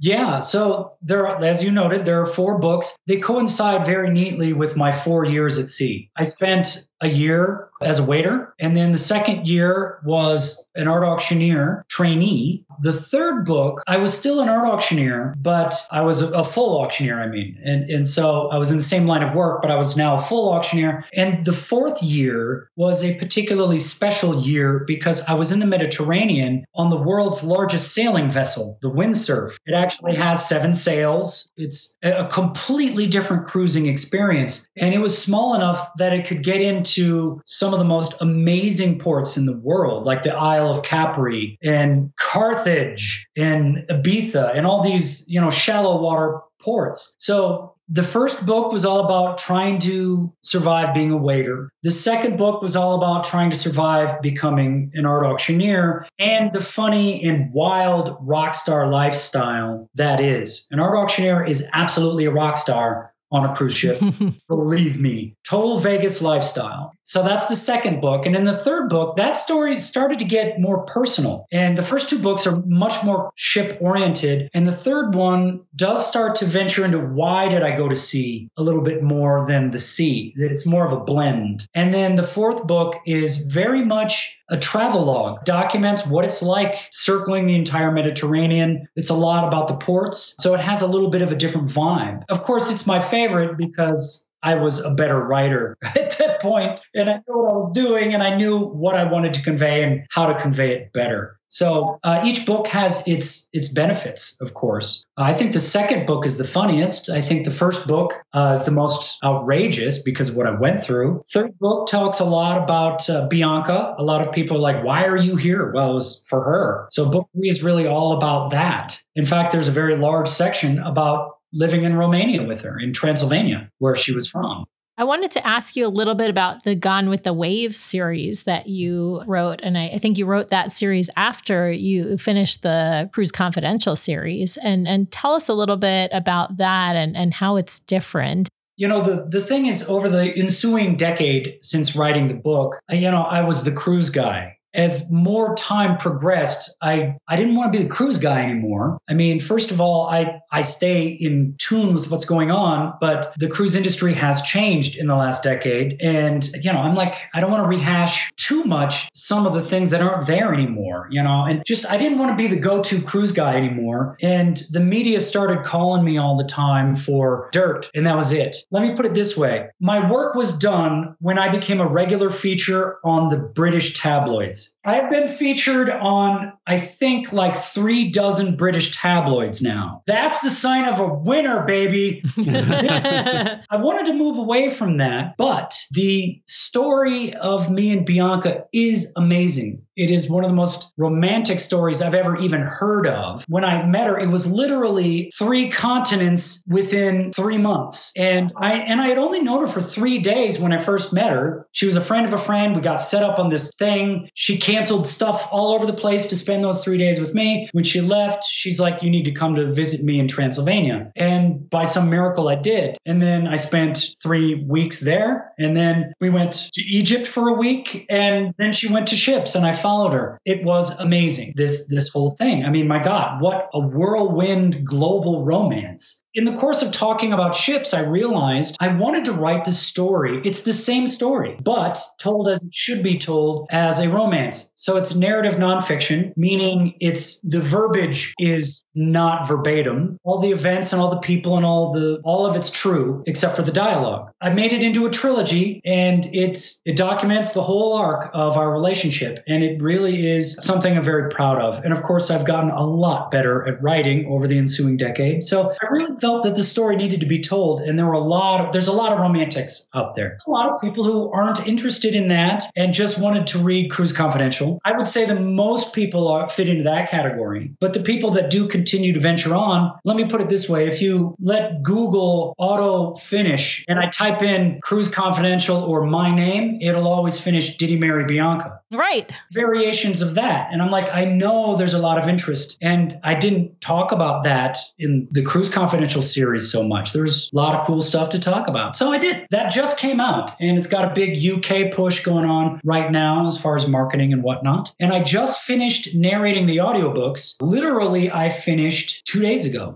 Yeah, 0.02 0.40
so 0.40 0.94
there, 1.00 1.28
are, 1.28 1.44
as 1.44 1.62
you 1.62 1.70
noted, 1.70 2.04
there 2.04 2.20
are 2.20 2.26
four 2.26 2.58
books. 2.58 2.96
They 3.06 3.18
coincide 3.18 3.86
very 3.86 4.10
neatly 4.10 4.52
with 4.52 4.74
my 4.74 4.90
four 4.90 5.24
years 5.24 5.60
at 5.60 5.70
sea. 5.70 6.10
I 6.16 6.24
spent 6.24 6.88
a 7.00 7.08
year 7.08 7.68
as 7.82 7.98
a 7.98 8.04
waiter, 8.04 8.54
and 8.60 8.76
then 8.76 8.92
the 8.92 8.98
second 8.98 9.48
year 9.48 10.00
was 10.04 10.64
an 10.74 10.88
art 10.88 11.04
auctioneer 11.04 11.84
trainee. 11.88 12.64
The 12.80 12.92
third 12.92 13.44
book, 13.44 13.82
I 13.86 13.96
was 13.96 14.14
still 14.14 14.40
an 14.40 14.48
art 14.48 14.68
auctioneer, 14.68 15.34
but 15.40 15.74
I 15.90 16.00
was 16.02 16.22
a, 16.22 16.28
a 16.30 16.44
full 16.44 16.80
auctioneer. 16.80 17.20
I 17.20 17.26
mean, 17.26 17.58
and 17.64 17.90
and 17.90 18.08
so 18.08 18.48
I 18.50 18.56
was 18.56 18.70
in 18.70 18.76
the 18.76 18.82
same 18.82 19.06
line 19.06 19.22
of 19.22 19.34
work, 19.34 19.62
but 19.62 19.70
I 19.70 19.76
was 19.76 19.96
now 19.96 20.16
a 20.16 20.20
full 20.20 20.52
auctioneer. 20.52 21.04
And 21.14 21.44
the 21.44 21.52
fourth 21.52 22.02
year 22.02 22.70
was 22.76 23.02
a 23.04 23.14
particularly 23.16 23.78
special 23.78 24.40
year 24.40 24.84
because 24.86 25.20
I 25.22 25.34
was 25.34 25.50
in 25.50 25.58
the 25.58 25.66
Mediterranean 25.66 26.64
on 26.74 26.88
the 26.88 26.96
world's 26.96 27.42
largest 27.42 27.92
sailing 27.92 28.30
vessel, 28.30 28.78
the 28.80 28.90
Windsurf. 28.90 29.56
It 29.66 29.74
actually 29.74 29.91
has 30.16 30.48
seven 30.48 30.72
sails. 30.72 31.50
It's 31.56 31.96
a 32.02 32.22
a 32.22 32.26
completely 32.26 33.06
different 33.06 33.46
cruising 33.46 33.86
experience. 33.86 34.66
And 34.76 34.94
it 34.94 34.98
was 34.98 35.16
small 35.16 35.54
enough 35.54 35.88
that 35.98 36.12
it 36.12 36.26
could 36.26 36.44
get 36.44 36.60
into 36.60 37.40
some 37.44 37.72
of 37.72 37.78
the 37.78 37.84
most 37.84 38.14
amazing 38.20 38.98
ports 38.98 39.36
in 39.36 39.46
the 39.46 39.56
world, 39.58 40.04
like 40.04 40.22
the 40.22 40.34
Isle 40.34 40.70
of 40.70 40.84
Capri 40.84 41.58
and 41.62 42.12
Carthage 42.16 43.26
and 43.36 43.78
Ibiza 43.90 44.56
and 44.56 44.66
all 44.66 44.82
these, 44.82 45.24
you 45.28 45.40
know, 45.40 45.50
shallow 45.50 46.00
water 46.00 46.40
ports. 46.60 47.14
So 47.18 47.74
the 47.92 48.02
first 48.02 48.46
book 48.46 48.72
was 48.72 48.86
all 48.86 49.00
about 49.04 49.36
trying 49.36 49.78
to 49.80 50.32
survive 50.40 50.94
being 50.94 51.10
a 51.10 51.16
waiter. 51.16 51.70
The 51.82 51.90
second 51.90 52.38
book 52.38 52.62
was 52.62 52.74
all 52.74 52.94
about 52.94 53.24
trying 53.24 53.50
to 53.50 53.56
survive 53.56 54.22
becoming 54.22 54.90
an 54.94 55.04
art 55.04 55.26
auctioneer 55.26 56.06
and 56.18 56.50
the 56.54 56.62
funny 56.62 57.22
and 57.22 57.52
wild 57.52 58.16
rock 58.22 58.54
star 58.54 58.90
lifestyle 58.90 59.90
that 59.94 60.20
is. 60.20 60.66
An 60.70 60.80
art 60.80 60.96
auctioneer 60.96 61.44
is 61.44 61.68
absolutely 61.74 62.24
a 62.24 62.30
rock 62.30 62.56
star 62.56 63.11
on 63.32 63.44
a 63.44 63.54
cruise 63.54 63.74
ship. 63.74 64.00
Believe 64.48 65.00
me, 65.00 65.34
total 65.44 65.80
Vegas 65.80 66.22
lifestyle. 66.22 66.92
So 67.02 67.22
that's 67.22 67.46
the 67.46 67.56
second 67.56 68.00
book. 68.00 68.26
And 68.26 68.36
in 68.36 68.44
the 68.44 68.56
third 68.56 68.88
book, 68.88 69.16
that 69.16 69.34
story 69.34 69.78
started 69.78 70.18
to 70.18 70.24
get 70.24 70.60
more 70.60 70.84
personal. 70.86 71.46
And 71.50 71.76
the 71.76 71.82
first 71.82 72.08
two 72.08 72.18
books 72.18 72.46
are 72.46 72.62
much 72.66 73.02
more 73.02 73.32
ship 73.34 73.78
oriented. 73.80 74.48
And 74.54 74.68
the 74.68 74.72
third 74.72 75.14
one 75.14 75.60
does 75.74 76.06
start 76.06 76.34
to 76.36 76.44
venture 76.44 76.84
into 76.84 77.00
why 77.00 77.48
did 77.48 77.62
I 77.62 77.76
go 77.76 77.88
to 77.88 77.94
sea 77.94 78.48
a 78.56 78.62
little 78.62 78.82
bit 78.82 79.02
more 79.02 79.44
than 79.46 79.70
the 79.70 79.78
sea. 79.78 80.34
It's 80.36 80.66
more 80.66 80.86
of 80.86 80.92
a 80.92 81.00
blend. 81.00 81.66
And 81.74 81.92
then 81.92 82.16
the 82.16 82.22
fourth 82.22 82.66
book 82.66 82.96
is 83.06 83.38
very 83.38 83.84
much 83.84 84.38
a 84.52 84.58
travelogue, 84.58 85.42
documents 85.44 86.06
what 86.06 86.24
it's 86.24 86.42
like 86.42 86.76
circling 86.92 87.46
the 87.46 87.56
entire 87.56 87.90
Mediterranean. 87.90 88.86
It's 88.96 89.08
a 89.08 89.14
lot 89.14 89.48
about 89.48 89.66
the 89.66 89.74
ports. 89.74 90.34
So 90.38 90.54
it 90.54 90.60
has 90.60 90.82
a 90.82 90.86
little 90.86 91.08
bit 91.08 91.22
of 91.22 91.32
a 91.32 91.34
different 91.34 91.68
vibe. 91.68 92.22
Of 92.28 92.42
course, 92.42 92.70
it's 92.70 92.86
my 92.86 93.00
favorite 93.00 93.56
because 93.56 94.28
I 94.42 94.54
was 94.56 94.78
a 94.78 94.92
better 94.92 95.20
writer 95.20 95.76
at 95.82 96.18
that 96.18 96.40
point, 96.40 96.80
and 96.94 97.08
I 97.08 97.14
knew 97.14 97.38
what 97.38 97.50
I 97.50 97.54
was 97.54 97.72
doing, 97.72 98.12
and 98.12 98.22
I 98.22 98.36
knew 98.36 98.58
what 98.58 98.94
I 98.94 99.04
wanted 99.04 99.34
to 99.34 99.42
convey 99.42 99.84
and 99.84 100.04
how 100.10 100.26
to 100.26 100.34
convey 100.34 100.74
it 100.74 100.92
better. 100.92 101.38
So 101.52 101.98
uh, 102.02 102.22
each 102.24 102.46
book 102.46 102.66
has 102.68 103.06
its 103.06 103.50
its 103.52 103.68
benefits, 103.68 104.40
of 104.40 104.54
course. 104.54 105.04
I 105.18 105.34
think 105.34 105.52
the 105.52 105.60
second 105.60 106.06
book 106.06 106.24
is 106.24 106.38
the 106.38 106.46
funniest. 106.46 107.10
I 107.10 107.20
think 107.20 107.44
the 107.44 107.50
first 107.50 107.86
book 107.86 108.14
uh, 108.32 108.54
is 108.56 108.64
the 108.64 108.70
most 108.70 109.18
outrageous 109.22 110.02
because 110.02 110.30
of 110.30 110.36
what 110.36 110.46
I 110.46 110.58
went 110.58 110.82
through. 110.82 111.22
Third 111.30 111.58
book 111.58 111.88
talks 111.88 112.20
a 112.20 112.24
lot 112.24 112.56
about 112.56 113.08
uh, 113.10 113.28
Bianca. 113.28 113.94
A 113.98 114.02
lot 114.02 114.26
of 114.26 114.32
people 114.32 114.56
are 114.56 114.60
like, 114.60 114.82
"Why 114.82 115.04
are 115.04 115.18
you 115.18 115.36
here?" 115.36 115.70
Well, 115.74 115.90
it 115.90 115.94
was 115.94 116.24
for 116.26 116.42
her. 116.42 116.86
So 116.90 117.10
book 117.10 117.28
three 117.34 117.48
is 117.48 117.62
really 117.62 117.86
all 117.86 118.16
about 118.16 118.50
that. 118.52 118.98
In 119.14 119.26
fact, 119.26 119.52
there's 119.52 119.68
a 119.68 119.72
very 119.82 119.96
large 119.96 120.28
section 120.28 120.78
about 120.78 121.36
living 121.52 121.82
in 121.84 121.96
Romania 121.96 122.42
with 122.44 122.62
her 122.62 122.80
in 122.80 122.94
Transylvania, 122.94 123.70
where 123.78 123.94
she 123.94 124.12
was 124.12 124.26
from. 124.26 124.64
I 124.98 125.04
wanted 125.04 125.30
to 125.32 125.46
ask 125.46 125.74
you 125.74 125.86
a 125.86 125.88
little 125.88 126.14
bit 126.14 126.28
about 126.28 126.64
the 126.64 126.74
Gone 126.74 127.08
with 127.08 127.24
the 127.24 127.32
Waves 127.32 127.78
series 127.78 128.42
that 128.42 128.68
you 128.68 129.22
wrote. 129.26 129.60
And 129.62 129.78
I, 129.78 129.88
I, 129.88 129.98
think 129.98 130.18
you 130.18 130.26
wrote 130.26 130.50
that 130.50 130.70
series 130.70 131.08
after 131.16 131.72
you 131.72 132.18
finished 132.18 132.62
the 132.62 133.08
Cruise 133.12 133.32
Confidential 133.32 133.96
series. 133.96 134.58
And, 134.58 134.86
and 134.86 135.10
tell 135.10 135.32
us 135.32 135.48
a 135.48 135.54
little 135.54 135.78
bit 135.78 136.10
about 136.12 136.58
that 136.58 136.94
and, 136.94 137.16
and 137.16 137.32
how 137.32 137.56
it's 137.56 137.80
different. 137.80 138.48
You 138.76 138.86
know, 138.86 139.02
the, 139.02 139.26
the 139.28 139.44
thing 139.44 139.66
is, 139.66 139.82
over 139.88 140.08
the 140.08 140.36
ensuing 140.36 140.96
decade 140.96 141.58
since 141.62 141.96
writing 141.96 142.26
the 142.26 142.34
book, 142.34 142.78
you 142.90 143.10
know, 143.10 143.22
I 143.22 143.42
was 143.42 143.64
the 143.64 143.72
cruise 143.72 144.10
guy 144.10 144.58
as 144.74 145.10
more 145.10 145.54
time 145.56 145.96
progressed, 145.96 146.70
I, 146.80 147.16
I 147.28 147.36
didn't 147.36 147.56
want 147.56 147.72
to 147.72 147.78
be 147.78 147.84
the 147.84 147.90
cruise 147.90 148.18
guy 148.18 148.42
anymore. 148.42 148.98
I 149.08 149.14
mean, 149.14 149.40
first 149.40 149.70
of 149.70 149.80
all, 149.80 150.08
I, 150.08 150.40
I 150.50 150.62
stay 150.62 151.08
in 151.08 151.54
tune 151.58 151.94
with 151.94 152.10
what's 152.10 152.24
going 152.24 152.50
on, 152.50 152.94
but 153.00 153.32
the 153.38 153.48
cruise 153.48 153.74
industry 153.74 154.14
has 154.14 154.42
changed 154.42 154.96
in 154.96 155.06
the 155.06 155.14
last 155.14 155.42
decade. 155.42 156.00
And, 156.00 156.48
you 156.62 156.72
know, 156.72 156.78
I'm 156.78 156.94
like, 156.94 157.14
I 157.34 157.40
don't 157.40 157.50
want 157.50 157.64
to 157.64 157.68
rehash 157.68 158.30
too 158.36 158.64
much 158.64 159.08
some 159.14 159.46
of 159.46 159.54
the 159.54 159.62
things 159.62 159.90
that 159.90 160.00
aren't 160.00 160.26
there 160.26 160.52
anymore, 160.52 161.08
you 161.10 161.22
know, 161.22 161.44
and 161.44 161.62
just 161.66 161.88
I 161.90 161.96
didn't 161.96 162.18
want 162.18 162.30
to 162.30 162.36
be 162.36 162.48
the 162.48 162.60
go 162.60 162.82
to 162.82 163.02
cruise 163.02 163.32
guy 163.32 163.56
anymore. 163.56 164.16
And 164.22 164.62
the 164.70 164.80
media 164.80 165.20
started 165.20 165.64
calling 165.64 166.04
me 166.04 166.18
all 166.18 166.36
the 166.36 166.44
time 166.44 166.96
for 166.96 167.48
dirt, 167.52 167.90
and 167.94 168.06
that 168.06 168.16
was 168.16 168.32
it. 168.32 168.56
Let 168.70 168.82
me 168.82 168.94
put 168.94 169.06
it 169.06 169.14
this 169.14 169.36
way 169.36 169.68
my 169.80 170.10
work 170.10 170.34
was 170.34 170.56
done 170.56 171.14
when 171.20 171.38
I 171.38 171.50
became 171.50 171.80
a 171.80 171.86
regular 171.86 172.30
feature 172.30 172.98
on 173.04 173.28
the 173.28 173.36
British 173.36 173.98
tabloids. 173.98 174.61
I've 174.84 175.10
been 175.10 175.28
featured 175.28 175.90
on, 175.90 176.52
I 176.66 176.78
think, 176.78 177.32
like 177.32 177.56
three 177.56 178.10
dozen 178.10 178.56
British 178.56 178.96
tabloids 178.96 179.62
now. 179.62 180.02
That's 180.06 180.40
the 180.40 180.50
sign 180.50 180.86
of 180.86 180.98
a 180.98 181.14
winner, 181.14 181.64
baby. 181.64 182.22
I 182.38 183.60
wanted 183.72 184.06
to 184.06 184.14
move 184.14 184.38
away 184.38 184.70
from 184.70 184.98
that, 184.98 185.36
but 185.38 185.74
the 185.92 186.40
story 186.46 187.34
of 187.34 187.70
me 187.70 187.92
and 187.92 188.04
Bianca 188.04 188.64
is 188.72 189.12
amazing. 189.16 189.82
It 189.96 190.10
is 190.10 190.30
one 190.30 190.44
of 190.44 190.50
the 190.50 190.56
most 190.56 190.92
romantic 190.96 191.60
stories 191.60 192.00
I've 192.00 192.14
ever 192.14 192.36
even 192.38 192.62
heard 192.62 193.06
of. 193.06 193.44
When 193.48 193.64
I 193.64 193.84
met 193.84 194.06
her, 194.06 194.18
it 194.18 194.28
was 194.28 194.46
literally 194.46 195.30
three 195.36 195.68
continents 195.68 196.62
within 196.66 197.32
three 197.32 197.58
months. 197.58 198.12
And 198.16 198.52
I 198.56 198.72
and 198.72 199.00
I 199.00 199.08
had 199.08 199.18
only 199.18 199.40
known 199.40 199.60
her 199.60 199.66
for 199.66 199.80
three 199.80 200.18
days 200.18 200.58
when 200.58 200.72
I 200.72 200.80
first 200.80 201.12
met 201.12 201.30
her. 201.30 201.66
She 201.72 201.86
was 201.86 201.96
a 201.96 202.00
friend 202.00 202.26
of 202.26 202.32
a 202.32 202.38
friend. 202.38 202.74
We 202.74 202.82
got 202.82 203.02
set 203.02 203.22
up 203.22 203.38
on 203.38 203.50
this 203.50 203.70
thing. 203.78 204.30
She 204.34 204.56
canceled 204.56 205.06
stuff 205.06 205.46
all 205.50 205.72
over 205.74 205.84
the 205.84 205.92
place 205.92 206.26
to 206.26 206.36
spend 206.36 206.64
those 206.64 206.82
three 206.82 206.98
days 206.98 207.20
with 207.20 207.34
me. 207.34 207.68
When 207.72 207.84
she 207.84 208.00
left, 208.00 208.44
she's 208.44 208.80
like, 208.80 209.02
You 209.02 209.10
need 209.10 209.24
to 209.24 209.32
come 209.32 209.54
to 209.56 209.72
visit 209.72 210.02
me 210.02 210.18
in 210.18 210.28
Transylvania. 210.28 211.12
And 211.16 211.68
by 211.68 211.84
some 211.84 212.08
miracle, 212.08 212.48
I 212.48 212.54
did. 212.54 212.96
And 213.04 213.20
then 213.20 213.46
I 213.46 213.56
spent 213.56 214.06
three 214.22 214.64
weeks 214.64 215.00
there. 215.00 215.52
And 215.58 215.76
then 215.76 216.12
we 216.20 216.30
went 216.30 216.52
to 216.72 216.82
Egypt 216.82 217.26
for 217.26 217.48
a 217.48 217.54
week. 217.54 218.06
And 218.08 218.54
then 218.58 218.72
she 218.72 218.90
went 218.90 219.08
to 219.08 219.16
ships 219.16 219.54
and 219.54 219.66
I 219.66 219.72
followed 219.82 220.12
her. 220.12 220.40
It 220.44 220.64
was 220.64 220.90
amazing. 220.98 221.54
This 221.56 221.88
this 221.88 222.08
whole 222.08 222.30
thing. 222.32 222.64
I 222.64 222.70
mean, 222.70 222.88
my 222.88 223.02
God, 223.02 223.42
what 223.42 223.68
a 223.74 223.80
whirlwind 223.80 224.86
global 224.86 225.44
romance. 225.44 226.24
In 226.34 226.44
the 226.44 226.56
course 226.56 226.80
of 226.80 226.92
talking 226.92 227.34
about 227.34 227.54
ships, 227.54 227.92
I 227.92 228.00
realized 228.00 228.78
I 228.80 228.88
wanted 228.88 229.26
to 229.26 229.32
write 229.32 229.66
this 229.66 229.78
story. 229.78 230.40
It's 230.46 230.62
the 230.62 230.72
same 230.72 231.06
story, 231.06 231.58
but 231.62 231.98
told 232.18 232.48
as 232.48 232.62
it 232.62 232.74
should 232.74 233.02
be 233.02 233.18
told 233.18 233.66
as 233.70 233.98
a 233.98 234.08
romance. 234.08 234.72
So 234.76 234.96
it's 234.96 235.14
narrative 235.14 235.58
nonfiction, 235.58 236.32
meaning 236.34 236.94
it's 237.00 237.38
the 237.42 237.60
verbiage 237.60 238.32
is 238.38 238.82
not 238.94 239.46
verbatim. 239.46 240.18
All 240.24 240.38
the 240.38 240.52
events 240.52 240.90
and 240.92 241.02
all 241.02 241.10
the 241.10 241.18
people 241.18 241.58
and 241.58 241.66
all 241.66 241.92
the 241.92 242.18
all 242.24 242.46
of 242.46 242.56
it's 242.56 242.70
true 242.70 243.22
except 243.26 243.54
for 243.54 243.62
the 243.62 243.70
dialogue. 243.70 244.30
I 244.40 244.48
made 244.48 244.72
it 244.72 244.82
into 244.82 245.04
a 245.04 245.10
trilogy 245.10 245.82
and 245.84 246.26
it's 246.32 246.80
it 246.86 246.96
documents 246.96 247.52
the 247.52 247.62
whole 247.62 247.92
arc 247.94 248.30
of 248.32 248.56
our 248.56 248.72
relationship 248.72 249.44
and 249.46 249.62
it 249.62 249.82
really 249.82 250.30
is 250.34 250.56
something 250.64 250.96
I'm 250.96 251.04
very 251.04 251.28
proud 251.28 251.58
of. 251.58 251.84
And 251.84 251.92
of 251.92 252.02
course, 252.02 252.30
I've 252.30 252.46
gotten 252.46 252.70
a 252.70 252.86
lot 252.86 253.30
better 253.30 253.68
at 253.68 253.82
writing 253.82 254.26
over 254.30 254.48
the 254.48 254.56
ensuing 254.56 254.96
decade. 254.96 255.42
So 255.42 255.70
I 255.70 255.86
really 255.90 256.16
felt 256.22 256.44
that 256.44 256.54
the 256.54 256.64
story 256.64 256.96
needed 256.96 257.20
to 257.20 257.26
be 257.26 257.40
told 257.40 257.82
and 257.82 257.98
there 257.98 258.06
were 258.06 258.12
a 258.12 258.28
lot 258.38 258.64
of 258.64 258.72
there's 258.72 258.88
a 258.88 258.92
lot 258.92 259.12
of 259.12 259.18
romantics 259.18 259.88
out 259.94 260.14
there. 260.14 260.38
A 260.46 260.50
lot 260.50 260.70
of 260.70 260.80
people 260.80 261.04
who 261.04 261.30
aren't 261.32 261.66
interested 261.66 262.14
in 262.14 262.28
that 262.28 262.64
and 262.76 262.94
just 262.94 263.18
wanted 263.18 263.46
to 263.48 263.58
read 263.58 263.90
cruise 263.90 264.12
confidential. 264.12 264.80
I 264.84 264.96
would 264.96 265.08
say 265.08 265.24
that 265.26 265.40
most 265.42 265.92
people 265.92 266.28
are 266.28 266.48
fit 266.48 266.68
into 266.68 266.84
that 266.84 267.10
category 267.10 267.72
but 267.80 267.92
the 267.92 268.00
people 268.00 268.30
that 268.30 268.50
do 268.50 268.68
continue 268.68 269.12
to 269.12 269.20
venture 269.20 269.54
on 269.54 269.92
let 270.04 270.16
me 270.16 270.24
put 270.24 270.40
it 270.40 270.48
this 270.48 270.68
way 270.68 270.86
if 270.86 271.02
you 271.02 271.34
let 271.40 271.82
google 271.82 272.54
auto 272.58 273.14
finish 273.16 273.84
and 273.88 273.98
i 273.98 274.08
type 274.08 274.42
in 274.42 274.78
cruise 274.80 275.08
confidential 275.08 275.78
or 275.78 276.06
my 276.06 276.34
name 276.34 276.78
it'll 276.80 277.08
always 277.08 277.38
finish 277.38 277.76
did 277.76 277.90
he 277.90 277.96
marry 277.96 278.24
bianca. 278.24 278.78
Right. 278.90 279.30
Variations 279.52 280.22
of 280.22 280.34
that 280.36 280.68
and 280.72 280.80
i'm 280.82 280.90
like 280.90 281.08
i 281.10 281.24
know 281.24 281.76
there's 281.76 281.94
a 281.94 281.98
lot 281.98 282.18
of 282.18 282.28
interest 282.28 282.78
and 282.80 283.18
i 283.24 283.34
didn't 283.34 283.80
talk 283.80 284.12
about 284.12 284.44
that 284.44 284.78
in 284.98 285.26
the 285.32 285.42
cruise 285.42 285.68
confidential 285.68 286.11
series 286.20 286.70
so 286.70 286.82
much. 286.82 287.12
There's 287.12 287.50
a 287.52 287.56
lot 287.56 287.74
of 287.74 287.86
cool 287.86 288.02
stuff 288.02 288.28
to 288.30 288.38
talk 288.38 288.68
about. 288.68 288.96
So 288.96 289.12
I 289.12 289.18
did. 289.18 289.46
That 289.50 289.70
just 289.72 289.98
came 289.98 290.20
out 290.20 290.52
and 290.60 290.76
it's 290.76 290.86
got 290.86 291.10
a 291.10 291.14
big 291.14 291.42
UK 291.42 291.92
push 291.92 292.22
going 292.22 292.44
on 292.44 292.80
right 292.84 293.10
now 293.10 293.46
as 293.46 293.56
far 293.56 293.76
as 293.76 293.86
marketing 293.86 294.32
and 294.32 294.42
whatnot. 294.42 294.92
And 295.00 295.12
I 295.12 295.22
just 295.22 295.62
finished 295.62 296.14
narrating 296.14 296.66
the 296.66 296.78
audiobooks. 296.78 297.54
Literally, 297.60 298.30
I 298.30 298.50
finished 298.50 299.24
two 299.26 299.40
days 299.40 299.64
ago. 299.64 299.92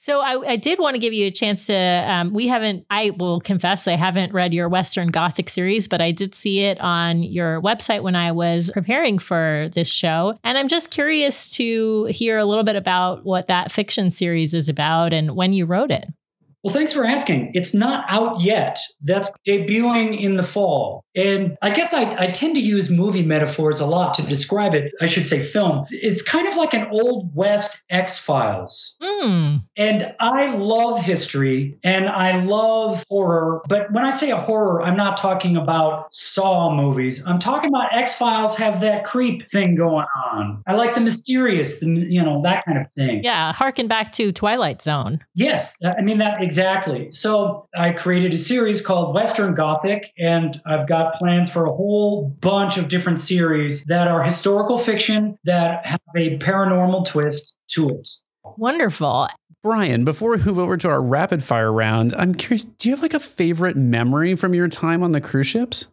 So 0.00 0.20
I, 0.20 0.52
I, 0.52 0.56
did 0.56 0.78
want 0.78 0.94
to 0.94 1.00
give 1.00 1.12
you 1.12 1.26
a 1.26 1.30
chance 1.32 1.66
to. 1.66 1.74
Um, 1.74 2.32
we 2.32 2.46
haven't. 2.46 2.86
I 2.88 3.10
will 3.18 3.40
confess, 3.40 3.88
I 3.88 3.94
haven't 3.94 4.32
read 4.32 4.54
your 4.54 4.68
Western 4.68 5.08
Gothic 5.08 5.50
series, 5.50 5.88
but 5.88 6.00
I 6.00 6.12
did 6.12 6.36
see 6.36 6.60
it 6.60 6.80
on 6.80 7.24
your 7.24 7.60
website 7.60 8.04
when 8.04 8.14
I 8.14 8.30
was 8.30 8.70
preparing 8.72 9.18
for 9.18 9.68
this 9.74 9.88
show, 9.88 10.38
and 10.44 10.56
I'm 10.56 10.68
just 10.68 10.92
curious 10.92 11.52
to 11.56 12.04
hear 12.04 12.38
a 12.38 12.44
little 12.44 12.62
bit 12.62 12.76
about 12.76 13.24
what 13.24 13.48
that 13.48 13.72
fiction 13.72 14.12
series 14.12 14.54
is 14.54 14.68
about 14.68 15.12
and 15.12 15.34
when 15.34 15.52
you 15.52 15.66
wrote 15.66 15.90
it. 15.90 16.06
Well, 16.62 16.72
thanks 16.72 16.92
for 16.92 17.04
asking. 17.04 17.52
It's 17.54 17.74
not 17.74 18.04
out 18.08 18.40
yet. 18.40 18.78
That's 19.02 19.30
debuting 19.46 20.20
in 20.20 20.34
the 20.34 20.42
fall. 20.44 21.04
And 21.18 21.58
I 21.62 21.70
guess 21.70 21.92
I, 21.92 22.14
I 22.16 22.26
tend 22.28 22.54
to 22.54 22.60
use 22.60 22.88
movie 22.88 23.24
metaphors 23.24 23.80
a 23.80 23.86
lot 23.86 24.14
to 24.14 24.22
describe 24.22 24.72
it. 24.72 24.92
I 25.00 25.06
should 25.06 25.26
say 25.26 25.40
film. 25.40 25.84
It's 25.90 26.22
kind 26.22 26.46
of 26.46 26.56
like 26.56 26.74
an 26.74 26.86
old 26.92 27.34
West 27.34 27.82
X 27.90 28.18
Files. 28.18 28.96
Mm. 29.02 29.62
And 29.76 30.14
I 30.20 30.54
love 30.54 31.00
history 31.00 31.76
and 31.82 32.08
I 32.08 32.40
love 32.44 33.04
horror. 33.08 33.62
But 33.68 33.90
when 33.92 34.04
I 34.04 34.10
say 34.10 34.30
a 34.30 34.36
horror, 34.36 34.80
I'm 34.82 34.96
not 34.96 35.16
talking 35.16 35.56
about 35.56 36.14
Saw 36.14 36.72
movies. 36.72 37.26
I'm 37.26 37.40
talking 37.40 37.70
about 37.70 37.92
X 37.92 38.14
Files 38.14 38.54
has 38.54 38.78
that 38.80 39.04
creep 39.04 39.50
thing 39.50 39.74
going 39.74 40.06
on. 40.32 40.62
I 40.68 40.74
like 40.74 40.94
the 40.94 41.00
mysterious, 41.00 41.80
the, 41.80 41.88
you 41.88 42.22
know, 42.22 42.40
that 42.42 42.64
kind 42.64 42.78
of 42.78 42.92
thing. 42.92 43.24
Yeah. 43.24 43.52
Harken 43.52 43.88
back 43.88 44.12
to 44.12 44.30
Twilight 44.30 44.80
Zone. 44.82 45.18
Yes. 45.34 45.76
I 45.84 46.00
mean, 46.00 46.18
that 46.18 46.40
exactly. 46.40 47.10
So 47.10 47.66
I 47.76 47.90
created 47.90 48.32
a 48.32 48.36
series 48.36 48.80
called 48.80 49.14
Western 49.14 49.54
Gothic, 49.54 50.12
and 50.16 50.60
I've 50.64 50.86
got 50.88 51.07
plans 51.14 51.50
for 51.50 51.66
a 51.66 51.72
whole 51.72 52.28
bunch 52.40 52.78
of 52.78 52.88
different 52.88 53.18
series 53.18 53.84
that 53.84 54.08
are 54.08 54.22
historical 54.22 54.78
fiction 54.78 55.38
that 55.44 55.84
have 55.86 56.00
a 56.16 56.38
paranormal 56.38 57.06
twist 57.06 57.54
to 57.68 57.88
it. 57.90 58.08
Wonderful. 58.56 59.28
Brian, 59.62 60.04
before 60.04 60.30
we 60.30 60.38
move 60.38 60.58
over 60.58 60.76
to 60.76 60.88
our 60.88 61.02
rapid 61.02 61.42
fire 61.42 61.72
round, 61.72 62.14
I'm 62.14 62.34
curious, 62.34 62.64
do 62.64 62.88
you 62.88 62.94
have 62.94 63.02
like 63.02 63.14
a 63.14 63.20
favorite 63.20 63.76
memory 63.76 64.34
from 64.36 64.54
your 64.54 64.68
time 64.68 65.02
on 65.02 65.12
the 65.12 65.20
cruise 65.20 65.48
ships? 65.48 65.88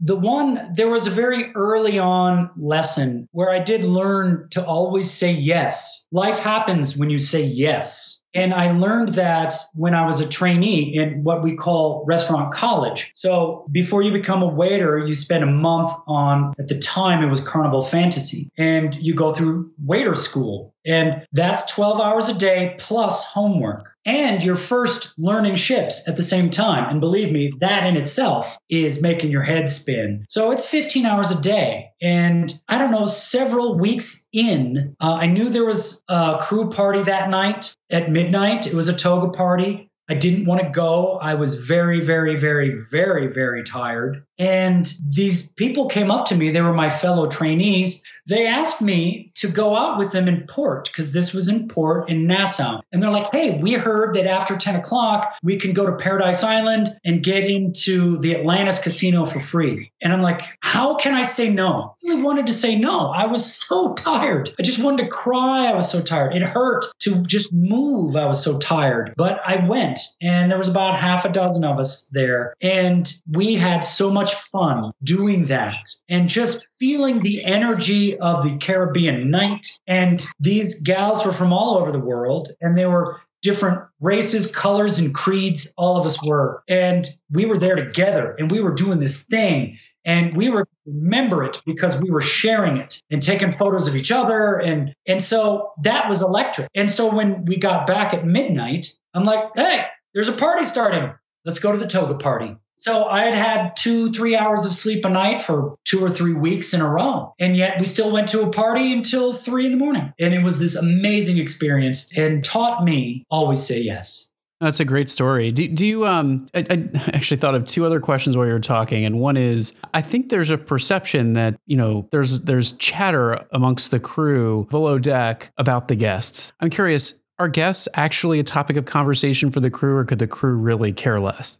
The 0.00 0.16
one, 0.16 0.72
there 0.74 0.88
was 0.88 1.06
a 1.06 1.10
very 1.10 1.52
early 1.54 1.98
on 1.98 2.50
lesson 2.56 3.28
where 3.32 3.50
I 3.50 3.60
did 3.60 3.84
learn 3.84 4.48
to 4.50 4.64
always 4.64 5.10
say 5.10 5.30
yes. 5.30 6.06
Life 6.10 6.38
happens 6.38 6.96
when 6.96 7.10
you 7.10 7.18
say 7.18 7.42
yes. 7.42 8.21
And 8.34 8.54
I 8.54 8.72
learned 8.72 9.10
that 9.10 9.54
when 9.74 9.94
I 9.94 10.06
was 10.06 10.20
a 10.20 10.28
trainee 10.28 10.96
in 10.96 11.22
what 11.22 11.42
we 11.42 11.54
call 11.54 12.04
restaurant 12.06 12.52
college. 12.54 13.10
So 13.14 13.66
before 13.70 14.02
you 14.02 14.12
become 14.12 14.42
a 14.42 14.46
waiter, 14.46 14.98
you 14.98 15.14
spend 15.14 15.44
a 15.44 15.46
month 15.46 15.92
on, 16.06 16.54
at 16.58 16.68
the 16.68 16.78
time, 16.78 17.22
it 17.22 17.28
was 17.28 17.40
Carnival 17.40 17.82
Fantasy, 17.82 18.50
and 18.56 18.94
you 18.94 19.14
go 19.14 19.34
through 19.34 19.70
waiter 19.84 20.14
school. 20.14 20.74
And 20.84 21.26
that's 21.32 21.70
12 21.70 22.00
hours 22.00 22.28
a 22.28 22.34
day 22.34 22.74
plus 22.78 23.24
homework. 23.24 23.90
And 24.04 24.42
your 24.42 24.56
first 24.56 25.12
learning 25.16 25.54
ships 25.54 26.08
at 26.08 26.16
the 26.16 26.22
same 26.22 26.50
time. 26.50 26.90
And 26.90 27.00
believe 27.00 27.30
me, 27.30 27.52
that 27.60 27.86
in 27.86 27.96
itself 27.96 28.58
is 28.68 29.00
making 29.00 29.30
your 29.30 29.42
head 29.42 29.68
spin. 29.68 30.24
So 30.28 30.50
it's 30.50 30.66
15 30.66 31.06
hours 31.06 31.30
a 31.30 31.40
day. 31.40 31.90
And 32.00 32.52
I 32.68 32.78
don't 32.78 32.90
know, 32.90 33.04
several 33.04 33.78
weeks 33.78 34.28
in, 34.32 34.96
uh, 35.00 35.14
I 35.14 35.26
knew 35.26 35.48
there 35.48 35.64
was 35.64 36.02
a 36.08 36.38
crew 36.40 36.70
party 36.70 37.02
that 37.04 37.30
night 37.30 37.76
at 37.90 38.10
midnight. 38.10 38.66
It 38.66 38.74
was 38.74 38.88
a 38.88 38.96
toga 38.96 39.28
party. 39.28 39.88
I 40.12 40.14
didn't 40.14 40.44
want 40.44 40.60
to 40.60 40.68
go. 40.68 41.18
I 41.22 41.32
was 41.32 41.54
very, 41.64 42.02
very, 42.02 42.38
very, 42.38 42.82
very, 42.90 43.28
very 43.28 43.62
tired. 43.62 44.22
And 44.38 44.92
these 45.08 45.52
people 45.52 45.86
came 45.86 46.10
up 46.10 46.26
to 46.26 46.34
me. 46.34 46.50
They 46.50 46.60
were 46.60 46.74
my 46.74 46.90
fellow 46.90 47.28
trainees. 47.28 48.02
They 48.26 48.46
asked 48.46 48.82
me 48.82 49.32
to 49.36 49.48
go 49.48 49.76
out 49.76 49.98
with 49.98 50.12
them 50.12 50.28
in 50.28 50.44
port 50.48 50.90
because 50.90 51.12
this 51.12 51.32
was 51.32 51.48
in 51.48 51.68
port 51.68 52.10
in 52.10 52.26
Nassau. 52.26 52.80
And 52.92 53.02
they're 53.02 53.10
like, 53.10 53.30
hey, 53.32 53.58
we 53.58 53.74
heard 53.74 54.14
that 54.14 54.26
after 54.26 54.56
10 54.56 54.76
o'clock, 54.76 55.34
we 55.42 55.56
can 55.56 55.72
go 55.72 55.86
to 55.86 55.96
Paradise 55.96 56.42
Island 56.42 56.94
and 57.04 57.22
get 57.22 57.44
into 57.44 58.18
the 58.18 58.36
Atlantis 58.36 58.78
casino 58.78 59.24
for 59.24 59.40
free. 59.40 59.92
And 60.02 60.12
I'm 60.12 60.22
like, 60.22 60.42
how 60.60 60.96
can 60.96 61.14
I 61.14 61.22
say 61.22 61.48
no? 61.48 61.94
I 62.04 62.08
really 62.08 62.22
wanted 62.22 62.46
to 62.46 62.52
say 62.52 62.76
no. 62.76 63.08
I 63.08 63.26
was 63.26 63.44
so 63.44 63.94
tired. 63.94 64.50
I 64.58 64.62
just 64.62 64.82
wanted 64.82 65.04
to 65.04 65.08
cry. 65.08 65.66
I 65.66 65.74
was 65.74 65.90
so 65.90 66.02
tired. 66.02 66.34
It 66.34 66.42
hurt 66.42 66.84
to 67.00 67.22
just 67.22 67.52
move. 67.52 68.16
I 68.16 68.26
was 68.26 68.42
so 68.42 68.58
tired. 68.58 69.14
But 69.16 69.40
I 69.46 69.64
went, 69.66 70.00
and 70.20 70.50
there 70.50 70.58
was 70.58 70.68
about 70.68 70.98
half 70.98 71.24
a 71.24 71.32
dozen 71.32 71.64
of 71.64 71.78
us 71.78 72.08
there. 72.08 72.54
And 72.60 73.12
we 73.30 73.54
had 73.54 73.80
so 73.80 74.10
much 74.10 74.34
fun 74.34 74.92
doing 75.02 75.46
that 75.46 75.88
and 76.08 76.28
just 76.28 76.66
feeling 76.78 77.20
the 77.20 77.44
energy 77.44 78.18
of 78.18 78.44
the 78.44 78.56
Caribbean 78.58 79.30
night. 79.30 79.66
And 79.86 80.24
these 80.40 80.80
gals 80.82 81.24
were 81.24 81.32
from 81.32 81.52
all 81.52 81.78
over 81.78 81.92
the 81.92 81.98
world, 81.98 82.52
and 82.60 82.76
they 82.76 82.86
were 82.86 83.20
different 83.42 83.80
races, 84.00 84.46
colors, 84.46 84.98
and 84.98 85.14
creeds. 85.14 85.72
All 85.76 85.98
of 85.98 86.06
us 86.06 86.22
were. 86.24 86.62
And 86.68 87.08
we 87.30 87.44
were 87.44 87.58
there 87.58 87.76
together, 87.76 88.36
and 88.38 88.50
we 88.50 88.62
were 88.62 88.74
doing 88.74 89.00
this 89.00 89.24
thing. 89.24 89.78
And 90.04 90.36
we 90.36 90.50
were 90.50 90.66
remember 90.86 91.44
it 91.44 91.60
because 91.64 92.00
we 92.00 92.10
were 92.10 92.20
sharing 92.20 92.76
it 92.78 93.00
and 93.10 93.22
taking 93.22 93.56
photos 93.56 93.86
of 93.86 93.96
each 93.96 94.10
other. 94.10 94.56
And 94.58 94.94
and 95.06 95.22
so 95.22 95.72
that 95.82 96.08
was 96.08 96.22
electric. 96.22 96.68
And 96.74 96.90
so 96.90 97.14
when 97.14 97.44
we 97.44 97.56
got 97.56 97.86
back 97.86 98.14
at 98.14 98.26
midnight, 98.26 98.92
I'm 99.14 99.24
like, 99.24 99.44
hey, 99.54 99.84
there's 100.14 100.28
a 100.28 100.32
party 100.32 100.64
starting. 100.64 101.12
Let's 101.44 101.58
go 101.58 101.72
to 101.72 101.78
the 101.78 101.86
toga 101.86 102.14
party. 102.14 102.56
So 102.76 103.04
I 103.04 103.22
had 103.22 103.34
had 103.34 103.76
two, 103.76 104.10
three 104.10 104.36
hours 104.36 104.64
of 104.64 104.74
sleep 104.74 105.04
a 105.04 105.08
night 105.08 105.40
for 105.40 105.76
two 105.84 106.04
or 106.04 106.10
three 106.10 106.32
weeks 106.32 106.74
in 106.74 106.80
a 106.80 106.88
row. 106.88 107.32
And 107.38 107.56
yet 107.56 107.78
we 107.78 107.84
still 107.84 108.10
went 108.10 108.26
to 108.28 108.42
a 108.42 108.50
party 108.50 108.92
until 108.92 109.32
three 109.32 109.66
in 109.66 109.72
the 109.72 109.78
morning. 109.78 110.12
And 110.18 110.34
it 110.34 110.42
was 110.42 110.58
this 110.58 110.74
amazing 110.74 111.38
experience 111.38 112.10
and 112.16 112.42
taught 112.44 112.82
me 112.82 113.24
always 113.30 113.64
say 113.64 113.80
yes. 113.80 114.31
That's 114.62 114.78
a 114.78 114.84
great 114.84 115.08
story. 115.08 115.50
Do, 115.50 115.66
do 115.66 115.84
you? 115.84 116.06
Um, 116.06 116.46
I, 116.54 116.64
I, 116.70 116.88
actually 117.12 117.38
thought 117.38 117.56
of 117.56 117.64
two 117.64 117.84
other 117.84 117.98
questions 117.98 118.36
while 118.36 118.46
you 118.46 118.52
were 118.52 118.60
talking, 118.60 119.04
and 119.04 119.18
one 119.18 119.36
is, 119.36 119.76
I 119.92 120.00
think 120.00 120.28
there's 120.28 120.50
a 120.50 120.56
perception 120.56 121.32
that 121.32 121.58
you 121.66 121.76
know 121.76 122.06
there's 122.12 122.42
there's 122.42 122.70
chatter 122.72 123.44
amongst 123.50 123.90
the 123.90 123.98
crew 123.98 124.68
below 124.70 125.00
deck 125.00 125.50
about 125.58 125.88
the 125.88 125.96
guests. 125.96 126.52
I'm 126.60 126.70
curious, 126.70 127.14
are 127.40 127.48
guests 127.48 127.88
actually 127.94 128.38
a 128.38 128.44
topic 128.44 128.76
of 128.76 128.84
conversation 128.84 129.50
for 129.50 129.58
the 129.58 129.68
crew, 129.68 129.96
or 129.96 130.04
could 130.04 130.20
the 130.20 130.28
crew 130.28 130.54
really 130.54 130.92
care 130.92 131.18
less? 131.18 131.58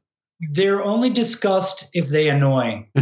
They're 0.52 0.82
only 0.84 1.10
discussed 1.10 1.90
if 1.94 2.08
they 2.08 2.28
annoy. 2.28 2.86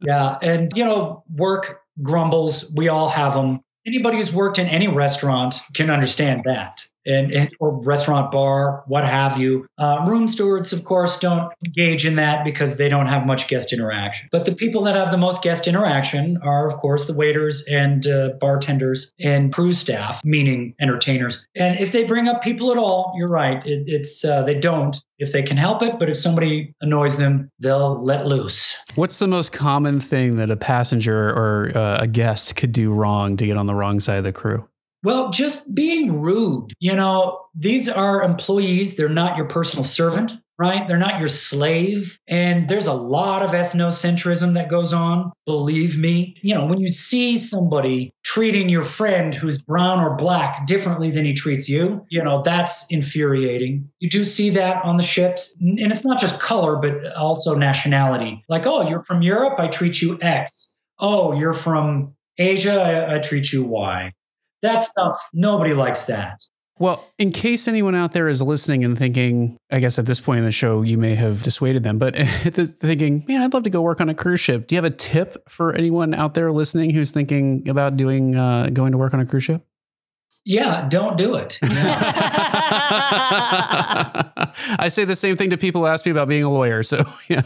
yeah. 0.00 0.38
And, 0.42 0.72
you 0.76 0.84
know, 0.84 1.24
work 1.34 1.82
grumbles, 2.02 2.72
we 2.76 2.88
all 2.88 3.08
have 3.08 3.34
them. 3.34 3.60
Anybody 3.86 4.18
who's 4.18 4.32
worked 4.32 4.58
in 4.58 4.66
any 4.66 4.88
restaurant 4.88 5.60
can 5.74 5.90
understand 5.90 6.42
that 6.44 6.84
and, 7.06 7.50
or 7.60 7.82
restaurant 7.82 8.30
bar, 8.30 8.84
what 8.86 9.04
have 9.04 9.38
you. 9.38 9.66
Uh, 9.78 10.04
room 10.06 10.28
stewards, 10.28 10.72
of 10.72 10.84
course, 10.84 11.18
don't 11.18 11.52
engage 11.66 12.06
in 12.06 12.16
that 12.16 12.44
because 12.44 12.76
they 12.76 12.88
don't 12.88 13.06
have 13.06 13.26
much 13.26 13.48
guest 13.48 13.72
interaction. 13.72 14.28
But 14.32 14.44
the 14.44 14.54
people 14.54 14.82
that 14.82 14.94
have 14.94 15.10
the 15.10 15.18
most 15.18 15.42
guest 15.42 15.66
interaction 15.66 16.38
are, 16.42 16.68
of 16.68 16.76
course, 16.76 17.06
the 17.06 17.14
waiters 17.14 17.64
and 17.66 18.06
uh, 18.06 18.30
bartenders 18.40 19.12
and 19.20 19.52
crew 19.52 19.72
staff, 19.72 20.24
meaning 20.24 20.74
entertainers. 20.80 21.46
And 21.56 21.78
if 21.78 21.92
they 21.92 22.04
bring 22.04 22.28
up 22.28 22.42
people 22.42 22.70
at 22.70 22.78
all, 22.78 23.12
you're 23.16 23.28
right. 23.28 23.64
It, 23.66 23.84
it's 23.86 24.24
uh, 24.24 24.42
they 24.42 24.54
don't 24.54 25.00
if 25.18 25.32
they 25.32 25.42
can 25.42 25.56
help 25.56 25.82
it. 25.82 25.98
But 25.98 26.08
if 26.08 26.18
somebody 26.18 26.74
annoys 26.80 27.16
them, 27.16 27.50
they'll 27.58 28.02
let 28.02 28.26
loose. 28.26 28.76
What's 28.94 29.18
the 29.18 29.28
most 29.28 29.52
common 29.52 30.00
thing 30.00 30.36
that 30.36 30.50
a 30.50 30.56
passenger 30.56 31.28
or 31.28 31.72
uh, 31.74 31.98
a 32.00 32.06
guest 32.06 32.56
could 32.56 32.72
do 32.72 32.92
wrong 32.92 33.36
to 33.36 33.46
get 33.46 33.56
on 33.56 33.66
the 33.66 33.74
wrong 33.74 34.00
side 34.00 34.18
of 34.18 34.24
the 34.24 34.32
crew? 34.32 34.66
Well, 35.02 35.30
just 35.30 35.74
being 35.74 36.20
rude. 36.20 36.72
You 36.78 36.94
know, 36.94 37.46
these 37.54 37.88
are 37.88 38.22
employees, 38.22 38.96
they're 38.96 39.08
not 39.08 39.36
your 39.36 39.46
personal 39.46 39.84
servant, 39.84 40.32
right? 40.58 40.86
They're 40.86 40.98
not 40.98 41.18
your 41.18 41.28
slave. 41.28 42.18
And 42.28 42.68
there's 42.68 42.86
a 42.86 42.92
lot 42.92 43.42
of 43.42 43.52
ethnocentrism 43.52 44.52
that 44.54 44.68
goes 44.68 44.92
on. 44.92 45.32
Believe 45.46 45.96
me. 45.96 46.36
You 46.42 46.54
know, 46.54 46.66
when 46.66 46.78
you 46.78 46.88
see 46.88 47.38
somebody 47.38 48.12
treating 48.24 48.68
your 48.68 48.82
friend 48.84 49.34
who's 49.34 49.62
brown 49.62 50.00
or 50.00 50.16
black 50.16 50.66
differently 50.66 51.10
than 51.10 51.24
he 51.24 51.32
treats 51.32 51.66
you, 51.66 52.04
you 52.10 52.22
know, 52.22 52.42
that's 52.42 52.84
infuriating. 52.90 53.88
You 54.00 54.10
do 54.10 54.22
see 54.22 54.50
that 54.50 54.84
on 54.84 54.98
the 54.98 55.02
ships. 55.02 55.56
And 55.60 55.80
it's 55.80 56.04
not 56.04 56.20
just 56.20 56.38
color, 56.40 56.76
but 56.76 57.16
also 57.16 57.54
nationality. 57.54 58.44
Like, 58.50 58.66
oh, 58.66 58.86
you're 58.86 59.04
from 59.04 59.22
Europe, 59.22 59.58
I 59.58 59.68
treat 59.68 60.02
you 60.02 60.18
X. 60.20 60.76
Oh, 60.98 61.32
you're 61.32 61.54
from 61.54 62.14
Asia, 62.36 62.82
I, 62.82 63.14
I 63.14 63.18
treat 63.18 63.50
you 63.50 63.64
Y 63.64 64.12
that 64.62 64.82
stuff, 64.82 65.22
nobody 65.32 65.74
likes 65.74 66.02
that. 66.02 66.40
Well, 66.80 67.04
in 67.18 67.30
case 67.30 67.68
anyone 67.68 67.94
out 67.94 68.12
there 68.12 68.26
is 68.26 68.40
listening 68.40 68.84
and 68.86 68.96
thinking, 68.96 69.58
I 69.70 69.80
guess 69.80 69.98
at 69.98 70.06
this 70.06 70.18
point 70.18 70.38
in 70.38 70.46
the 70.46 70.50
show, 70.50 70.80
you 70.80 70.96
may 70.96 71.14
have 71.14 71.42
dissuaded 71.42 71.82
them, 71.82 71.98
but 71.98 72.16
thinking, 72.16 73.22
man, 73.28 73.42
I'd 73.42 73.52
love 73.52 73.64
to 73.64 73.70
go 73.70 73.82
work 73.82 74.00
on 74.00 74.08
a 74.08 74.14
cruise 74.14 74.40
ship. 74.40 74.66
Do 74.66 74.74
you 74.74 74.78
have 74.78 74.90
a 74.90 74.96
tip 74.96 75.46
for 75.46 75.74
anyone 75.74 76.14
out 76.14 76.32
there 76.32 76.50
listening 76.50 76.94
who's 76.94 77.10
thinking 77.10 77.68
about 77.68 77.98
doing 77.98 78.34
uh, 78.34 78.70
going 78.72 78.92
to 78.92 78.98
work 78.98 79.12
on 79.12 79.20
a 79.20 79.26
cruise 79.26 79.44
ship? 79.44 79.62
Yeah, 80.44 80.88
don't 80.88 81.18
do 81.18 81.34
it. 81.34 81.58
I 84.78 84.88
say 84.88 85.04
the 85.04 85.14
same 85.14 85.36
thing 85.36 85.50
to 85.50 85.58
people 85.58 85.82
who 85.82 85.86
ask 85.86 86.06
me 86.06 86.12
about 86.12 86.28
being 86.28 86.44
a 86.44 86.50
lawyer. 86.50 86.82
So, 86.82 87.04
yeah. 87.28 87.42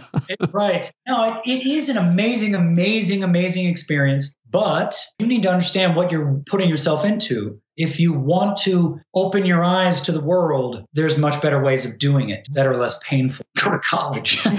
right. 0.53 0.92
No, 1.07 1.40
it, 1.45 1.51
it 1.51 1.66
is 1.66 1.88
an 1.88 1.97
amazing, 1.97 2.55
amazing, 2.55 3.24
amazing 3.24 3.66
experience. 3.66 4.34
But 4.49 4.97
you 5.18 5.26
need 5.26 5.42
to 5.42 5.51
understand 5.51 5.97
what 5.97 6.12
you're 6.12 6.40
putting 6.47 6.68
yourself 6.68 7.05
into. 7.05 7.61
If 7.76 7.98
you 7.98 8.12
want 8.12 8.56
to 8.58 9.00
open 9.14 9.46
your 9.46 9.64
eyes 9.64 10.00
to 10.02 10.12
the 10.12 10.20
world, 10.20 10.84
there's 10.92 11.18
much 11.18 11.40
better 11.42 11.62
ways 11.62 11.84
of 11.84 11.98
doing 11.98 12.30
it 12.30 12.48
that 12.52 12.66
are 12.66 12.76
less 12.76 12.98
painful. 13.02 13.44
Go 13.62 13.70
to 13.72 13.78
college. 13.78 14.42
but 14.44 14.54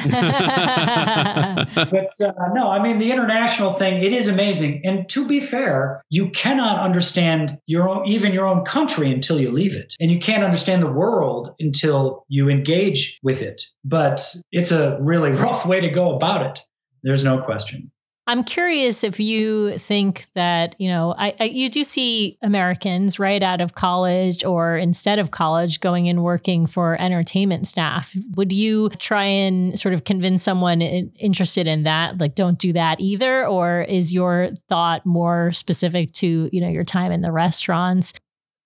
uh, 2.22 2.32
no, 2.54 2.70
I 2.70 2.82
mean, 2.82 2.98
the 2.98 3.12
international 3.12 3.74
thing, 3.74 4.04
it 4.04 4.14
is 4.14 4.28
amazing. 4.28 4.82
And 4.84 5.08
to 5.10 5.28
be 5.28 5.40
fair, 5.40 6.02
you 6.10 6.30
cannot 6.30 6.80
understand 6.80 7.58
your 7.68 7.88
own, 7.90 8.08
even 8.08 8.34
your 8.34 8.46
own 8.46 8.66
country 8.66 9.12
until 9.12 9.40
you 9.40 9.52
leave 9.52 9.76
it. 9.76 9.96
And 10.00 10.12
you 10.12 10.20
can't 10.20 10.44
understand 10.44 10.82
the 10.82 10.92
world 10.92 11.56
until 11.60 12.26
you 12.28 12.50
engage 12.50 13.20
with 13.24 13.42
it. 13.42 13.64
But 13.84 14.36
it's 14.52 14.72
a 14.72 14.98
really 15.00 15.32
rough 15.46 15.66
way 15.66 15.80
to 15.80 15.90
go 15.90 16.16
about 16.16 16.46
it. 16.46 16.62
There's 17.04 17.24
no 17.24 17.42
question. 17.42 17.92
I'm 18.28 18.44
curious 18.44 19.04
if 19.04 19.20
you 19.20 19.78
think 19.78 20.26
that, 20.34 20.76
you 20.80 20.90
know, 20.90 21.14
I, 21.16 21.36
I, 21.40 21.44
you 21.44 21.70
do 21.70 21.84
see 21.84 22.40
Americans 22.42 23.20
right 23.20 23.44
out 23.44 23.62
of 23.62 23.76
college 23.76 24.44
or 24.44 24.78
instead 24.78 25.20
of 25.20 25.30
college 25.30 25.80
going 25.80 26.10
and 26.10 26.24
working 26.24 26.66
for 26.66 27.00
entertainment 27.00 27.68
staff. 27.68 28.16
Would 28.36 28.52
you 28.52 28.90
try 28.90 29.26
and 29.26 29.78
sort 29.78 29.94
of 29.94 30.06
convince 30.06 30.42
someone 30.42 30.82
interested 30.82 31.68
in 31.68 31.84
that, 31.84 32.18
like, 32.18 32.34
don't 32.34 32.58
do 32.58 32.74
that 32.74 33.00
either? 33.00 33.46
Or 33.46 33.82
is 33.84 34.12
your 34.12 34.50
thought 34.70 35.06
more 35.06 35.52
specific 35.52 36.12
to, 36.14 36.50
you 36.52 36.62
know, 36.62 36.70
your 36.70 36.84
time 36.84 37.12
in 37.12 37.22
the 37.22 37.32
restaurants? 37.32 38.14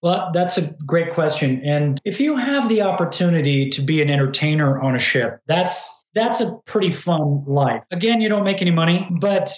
Well, 0.02 0.32
that's 0.34 0.58
a 0.58 0.74
great 0.86 1.12
question. 1.12 1.62
And 1.66 2.00
if 2.06 2.22
you 2.22 2.38
have 2.38 2.70
the 2.70 2.84
opportunity 2.84 3.70
to 3.72 3.82
be 3.82 4.02
an 4.02 4.10
entertainer 4.10 4.80
on 4.80 4.96
a 4.96 5.00
ship, 5.00 5.42
that's 5.48 5.90
that's 6.14 6.42
a 6.42 6.56
pretty 6.66 6.92
fun 6.92 7.44
life. 7.46 7.84
Again, 7.92 8.22
you 8.22 8.30
don't 8.30 8.44
make 8.44 8.62
any 8.62 8.72
money, 8.72 9.08
but 9.20 9.52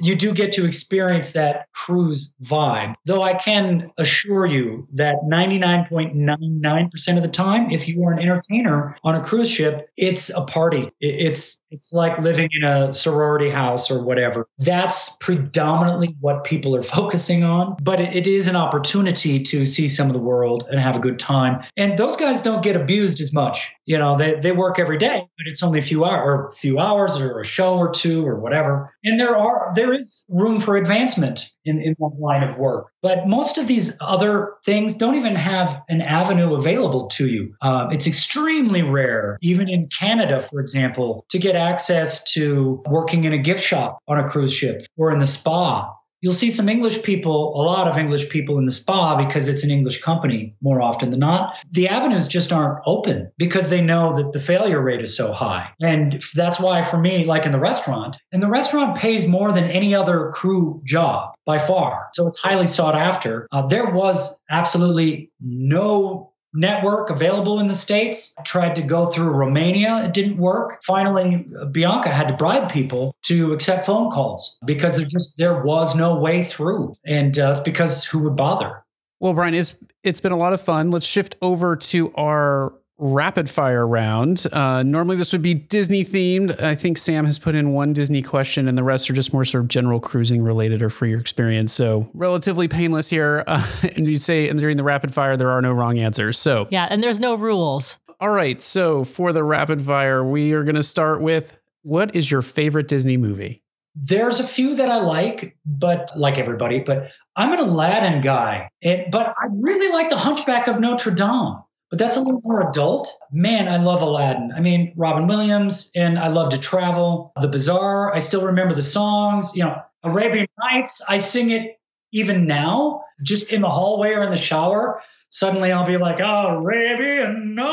you 0.00 0.14
do 0.14 0.32
get 0.32 0.52
to 0.52 0.64
experience 0.64 1.32
that 1.32 1.66
cruise 1.72 2.34
vibe. 2.42 2.94
Though 3.04 3.22
I 3.22 3.34
can 3.34 3.90
assure 3.98 4.46
you 4.46 4.86
that 4.94 5.16
99.99% 5.24 7.16
of 7.16 7.22
the 7.22 7.28
time, 7.28 7.70
if 7.70 7.88
you 7.88 8.04
are 8.04 8.12
an 8.12 8.18
entertainer 8.18 8.96
on 9.04 9.14
a 9.14 9.22
cruise 9.22 9.50
ship, 9.50 9.88
it's 9.96 10.30
a 10.30 10.44
party. 10.44 10.90
It's 11.00 11.58
it's 11.70 11.92
like 11.92 12.18
living 12.18 12.48
in 12.52 12.64
a 12.64 12.94
sorority 12.94 13.50
house 13.50 13.90
or 13.90 14.02
whatever. 14.02 14.48
That's 14.58 15.16
predominantly 15.16 16.16
what 16.20 16.44
people 16.44 16.74
are 16.74 16.82
focusing 16.98 17.44
on, 17.44 17.76
but 17.82 18.00
it, 18.00 18.26
is 18.28 18.46
an 18.46 18.56
opportunity 18.56 19.40
to 19.42 19.64
see 19.64 19.88
some 19.88 20.06
of 20.06 20.12
the 20.12 20.18
world 20.18 20.66
and 20.70 20.78
have 20.78 20.94
a 20.96 20.98
good 20.98 21.18
time. 21.18 21.62
And 21.78 21.96
those 21.96 22.14
guys 22.14 22.42
don't 22.42 22.62
get 22.62 22.76
abused 22.76 23.22
as 23.22 23.32
much. 23.32 23.70
You 23.86 23.96
know, 23.96 24.18
they, 24.18 24.34
they 24.34 24.52
work 24.52 24.78
every 24.78 24.98
day, 24.98 25.26
but 25.38 25.46
it's 25.46 25.62
only 25.62 25.78
a 25.78 25.82
few 25.82 26.04
hours 26.04 26.20
or 26.26 26.48
a 26.48 26.52
few 26.52 26.78
hours 26.78 27.18
or 27.18 27.40
a 27.40 27.44
show 27.44 27.78
or 27.78 27.90
two 27.90 28.26
or 28.26 28.38
whatever. 28.38 28.92
And 29.02 29.18
there 29.18 29.36
are 29.36 29.72
there 29.78 29.92
is 29.92 30.24
room 30.28 30.60
for 30.60 30.76
advancement 30.76 31.52
in, 31.64 31.80
in 31.80 31.94
that 31.98 32.16
line 32.18 32.42
of 32.42 32.58
work. 32.58 32.88
But 33.00 33.28
most 33.28 33.58
of 33.58 33.68
these 33.68 33.96
other 34.00 34.54
things 34.64 34.94
don't 34.94 35.14
even 35.14 35.36
have 35.36 35.82
an 35.88 36.02
avenue 36.02 36.54
available 36.54 37.06
to 37.08 37.28
you. 37.28 37.54
Um, 37.62 37.92
it's 37.92 38.06
extremely 38.06 38.82
rare, 38.82 39.38
even 39.40 39.68
in 39.68 39.88
Canada, 39.88 40.40
for 40.40 40.60
example, 40.60 41.24
to 41.30 41.38
get 41.38 41.54
access 41.54 42.24
to 42.32 42.82
working 42.86 43.22
in 43.24 43.32
a 43.32 43.38
gift 43.38 43.62
shop 43.62 44.00
on 44.08 44.18
a 44.18 44.28
cruise 44.28 44.52
ship 44.52 44.84
or 44.96 45.12
in 45.12 45.20
the 45.20 45.26
spa 45.26 45.94
You'll 46.20 46.32
see 46.32 46.50
some 46.50 46.68
English 46.68 47.02
people, 47.02 47.54
a 47.54 47.62
lot 47.62 47.86
of 47.86 47.96
English 47.96 48.28
people 48.28 48.58
in 48.58 48.64
the 48.64 48.72
spa 48.72 49.16
because 49.16 49.46
it's 49.46 49.62
an 49.62 49.70
English 49.70 50.00
company 50.00 50.54
more 50.60 50.82
often 50.82 51.10
than 51.10 51.20
not. 51.20 51.54
The 51.70 51.88
avenues 51.88 52.26
just 52.26 52.52
aren't 52.52 52.80
open 52.86 53.30
because 53.38 53.70
they 53.70 53.80
know 53.80 54.16
that 54.16 54.32
the 54.32 54.40
failure 54.40 54.80
rate 54.80 55.00
is 55.00 55.16
so 55.16 55.32
high. 55.32 55.70
And 55.80 56.22
that's 56.34 56.58
why, 56.58 56.82
for 56.82 56.98
me, 56.98 57.24
like 57.24 57.46
in 57.46 57.52
the 57.52 57.60
restaurant, 57.60 58.18
and 58.32 58.42
the 58.42 58.48
restaurant 58.48 58.96
pays 58.96 59.26
more 59.28 59.52
than 59.52 59.70
any 59.70 59.94
other 59.94 60.30
crew 60.32 60.82
job 60.84 61.34
by 61.44 61.58
far. 61.58 62.08
So 62.14 62.26
it's 62.26 62.38
highly 62.38 62.66
sought 62.66 62.96
after. 62.96 63.46
Uh, 63.52 63.66
there 63.66 63.90
was 63.90 64.40
absolutely 64.50 65.30
no 65.40 66.32
network 66.54 67.10
available 67.10 67.60
in 67.60 67.66
the 67.66 67.74
States. 67.74 68.34
I 68.38 68.42
tried 68.42 68.74
to 68.76 68.82
go 68.82 69.06
through 69.06 69.30
Romania, 69.30 70.04
it 70.04 70.14
didn't 70.14 70.38
work. 70.38 70.82
Finally, 70.84 71.46
Bianca 71.70 72.08
had 72.08 72.28
to 72.28 72.36
bribe 72.36 72.70
people 72.70 73.14
to 73.26 73.52
accept 73.52 73.86
phone 73.86 74.10
calls 74.10 74.56
because 74.64 74.96
there 74.96 75.06
just 75.06 75.36
there 75.36 75.62
was 75.62 75.94
no 75.94 76.16
way 76.16 76.42
through. 76.42 76.94
And 77.06 77.38
uh, 77.38 77.50
it's 77.52 77.60
because 77.60 78.04
who 78.04 78.20
would 78.20 78.36
bother? 78.36 78.84
Well, 79.20 79.34
Brian, 79.34 79.54
it's 79.54 79.76
it's 80.02 80.20
been 80.20 80.32
a 80.32 80.36
lot 80.36 80.52
of 80.52 80.60
fun. 80.60 80.90
Let's 80.90 81.06
shift 81.06 81.36
over 81.42 81.76
to 81.76 82.12
our 82.14 82.72
rapid 82.98 83.48
fire 83.48 83.86
round. 83.86 84.46
Uh, 84.52 84.82
normally, 84.82 85.16
this 85.16 85.32
would 85.32 85.42
be 85.42 85.54
Disney 85.54 86.04
themed. 86.04 86.60
I 86.60 86.74
think 86.74 86.98
Sam 86.98 87.24
has 87.26 87.38
put 87.38 87.54
in 87.54 87.72
one 87.72 87.92
Disney 87.92 88.22
question, 88.22 88.68
and 88.68 88.76
the 88.76 88.82
rest 88.82 89.08
are 89.08 89.14
just 89.14 89.32
more 89.32 89.44
sort 89.44 89.64
of 89.64 89.68
general 89.68 90.00
cruising 90.00 90.42
related 90.42 90.82
or 90.82 90.90
for 90.90 91.06
your 91.06 91.20
experience. 91.20 91.72
So, 91.72 92.10
relatively 92.14 92.68
painless 92.68 93.08
here. 93.08 93.44
Uh, 93.58 93.64
and 93.96 94.06
you 94.06 94.18
say 94.18 94.48
and 94.48 94.58
during 94.60 94.76
the 94.76 94.82
rapid 94.82 95.12
fire, 95.12 95.36
there 95.36 95.50
are 95.50 95.62
no 95.62 95.72
wrong 95.72 95.98
answers. 95.98 96.38
So, 96.38 96.68
yeah, 96.70 96.86
and 96.90 97.02
there's 97.02 97.18
no 97.18 97.34
rules. 97.34 97.98
All 98.20 98.30
right. 98.30 98.60
So, 98.60 99.04
for 99.04 99.32
the 99.32 99.42
rapid 99.42 99.80
fire, 99.80 100.22
we 100.24 100.52
are 100.52 100.64
going 100.64 100.74
to 100.74 100.82
start 100.82 101.20
with 101.20 101.56
what 101.82 102.14
is 102.14 102.30
your 102.30 102.42
favorite 102.42 102.88
Disney 102.88 103.16
movie? 103.16 103.62
There's 103.94 104.38
a 104.38 104.46
few 104.46 104.74
that 104.74 104.88
I 104.88 105.00
like, 105.00 105.56
but 105.64 106.12
like 106.16 106.38
everybody, 106.38 106.80
but 106.80 107.10
I'm 107.36 107.52
an 107.52 107.60
Aladdin 107.60 108.20
guy. 108.20 108.70
It, 108.80 109.10
but 109.10 109.28
I 109.28 109.46
really 109.50 109.92
like 109.92 110.08
The 110.08 110.16
Hunchback 110.16 110.66
of 110.68 110.78
Notre 110.78 111.10
Dame 111.10 111.62
but 111.90 111.98
that's 111.98 112.16
a 112.16 112.20
little 112.20 112.40
more 112.44 112.68
adult. 112.68 113.10
Man, 113.32 113.68
I 113.68 113.78
love 113.78 114.02
Aladdin. 114.02 114.52
I 114.54 114.60
mean, 114.60 114.92
Robin 114.96 115.26
Williams, 115.26 115.90
and 115.94 116.18
I 116.18 116.28
love 116.28 116.50
to 116.50 116.58
travel. 116.58 117.32
The 117.40 117.48
Bazaar, 117.48 118.14
I 118.14 118.18
still 118.18 118.44
remember 118.44 118.74
the 118.74 118.82
songs. 118.82 119.52
You 119.54 119.64
know, 119.64 119.80
Arabian 120.02 120.46
Nights, 120.58 121.02
I 121.08 121.16
sing 121.16 121.50
it 121.50 121.78
even 122.12 122.46
now, 122.46 123.02
just 123.22 123.50
in 123.50 123.62
the 123.62 123.70
hallway 123.70 124.10
or 124.10 124.22
in 124.22 124.30
the 124.30 124.36
shower. 124.36 125.02
Suddenly 125.30 125.72
I'll 125.72 125.86
be 125.86 125.98
like, 125.98 126.20
oh, 126.20 126.58
Arabian 126.58 127.54
Nights. 127.54 127.68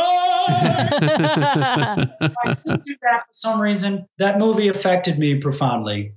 I 2.46 2.54
still 2.54 2.78
do 2.78 2.96
that 3.02 3.22
for 3.22 3.34
some 3.34 3.62
reason. 3.62 4.06
That 4.18 4.40
movie 4.40 4.68
affected 4.68 5.18
me 5.20 5.40
profoundly. 5.40 6.14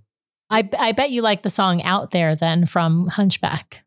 I, 0.50 0.68
I 0.78 0.92
bet 0.92 1.10
you 1.10 1.22
like 1.22 1.42
the 1.42 1.50
song 1.50 1.82
Out 1.82 2.10
There 2.10 2.34
then 2.34 2.64
from 2.66 3.06
Hunchback. 3.08 3.84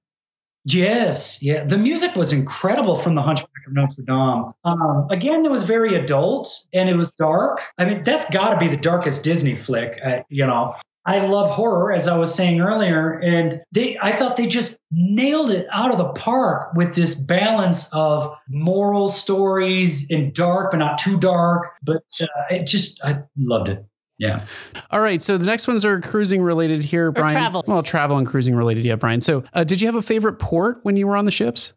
Yes, 0.66 1.42
yeah. 1.42 1.64
The 1.64 1.78
music 1.78 2.16
was 2.16 2.32
incredible 2.32 2.96
from 2.96 3.16
The 3.16 3.22
Hunchback 3.22 3.50
of 3.66 3.74
Notre 3.74 4.04
Dame. 4.04 4.54
Um, 4.64 5.08
again, 5.10 5.44
it 5.44 5.50
was 5.50 5.64
very 5.64 5.96
adult 5.96 6.68
and 6.74 6.88
it 6.88 6.96
was 6.96 7.14
dark. 7.14 7.62
I 7.80 7.86
mean, 7.86 8.04
that's 8.04 8.30
got 8.30 8.52
to 8.52 8.58
be 8.58 8.68
the 8.68 8.78
darkest 8.78 9.24
Disney 9.24 9.56
flick, 9.56 10.00
uh, 10.06 10.20
you 10.30 10.46
know. 10.46 10.76
I 11.06 11.26
love 11.26 11.50
horror, 11.50 11.92
as 11.92 12.08
I 12.08 12.16
was 12.16 12.34
saying 12.34 12.62
earlier, 12.62 13.14
and 13.24 13.60
they 13.72 13.98
I 14.04 14.12
thought 14.16 14.36
they 14.36 14.46
just 14.46 14.80
nailed 14.92 15.50
it 15.50 15.66
out 15.72 15.92
of 15.92 15.98
the 15.98 16.10
park 16.10 16.76
with 16.76 16.94
this 16.94 17.16
balance 17.16 17.92
of 17.92 18.32
moral 18.48 19.08
stories 19.08 20.12
and 20.12 20.32
dark, 20.32 20.70
but 20.70 20.78
not 20.78 21.00
too 21.00 21.18
dark. 21.18 21.72
But 21.82 22.04
uh, 22.22 22.28
it 22.52 22.68
just 22.68 23.04
I 23.04 23.24
loved 23.36 23.70
it. 23.70 23.84
Yeah. 24.22 24.46
All 24.92 25.02
right. 25.02 25.20
So 25.20 25.36
the 25.40 25.48
next 25.48 25.68
ones 25.68 25.84
are 25.84 26.00
cruising 26.00 26.44
related 26.44 26.84
here, 26.84 27.08
or 27.08 27.12
Brian. 27.12 27.34
Travel. 27.34 27.64
Well, 27.66 27.82
travel 27.82 28.18
and 28.18 28.28
cruising 28.28 28.56
related. 28.56 28.84
Yeah, 28.84 28.96
Brian. 28.96 29.20
So 29.20 29.44
uh, 29.54 29.64
did 29.64 29.82
you 29.82 29.88
have 29.88 29.96
a 29.96 30.02
favorite 30.02 30.38
port 30.38 30.78
when 30.84 30.96
you 30.96 31.08
were 31.08 31.18
on 31.18 31.26
the 31.26 31.32
ships? 31.32 31.74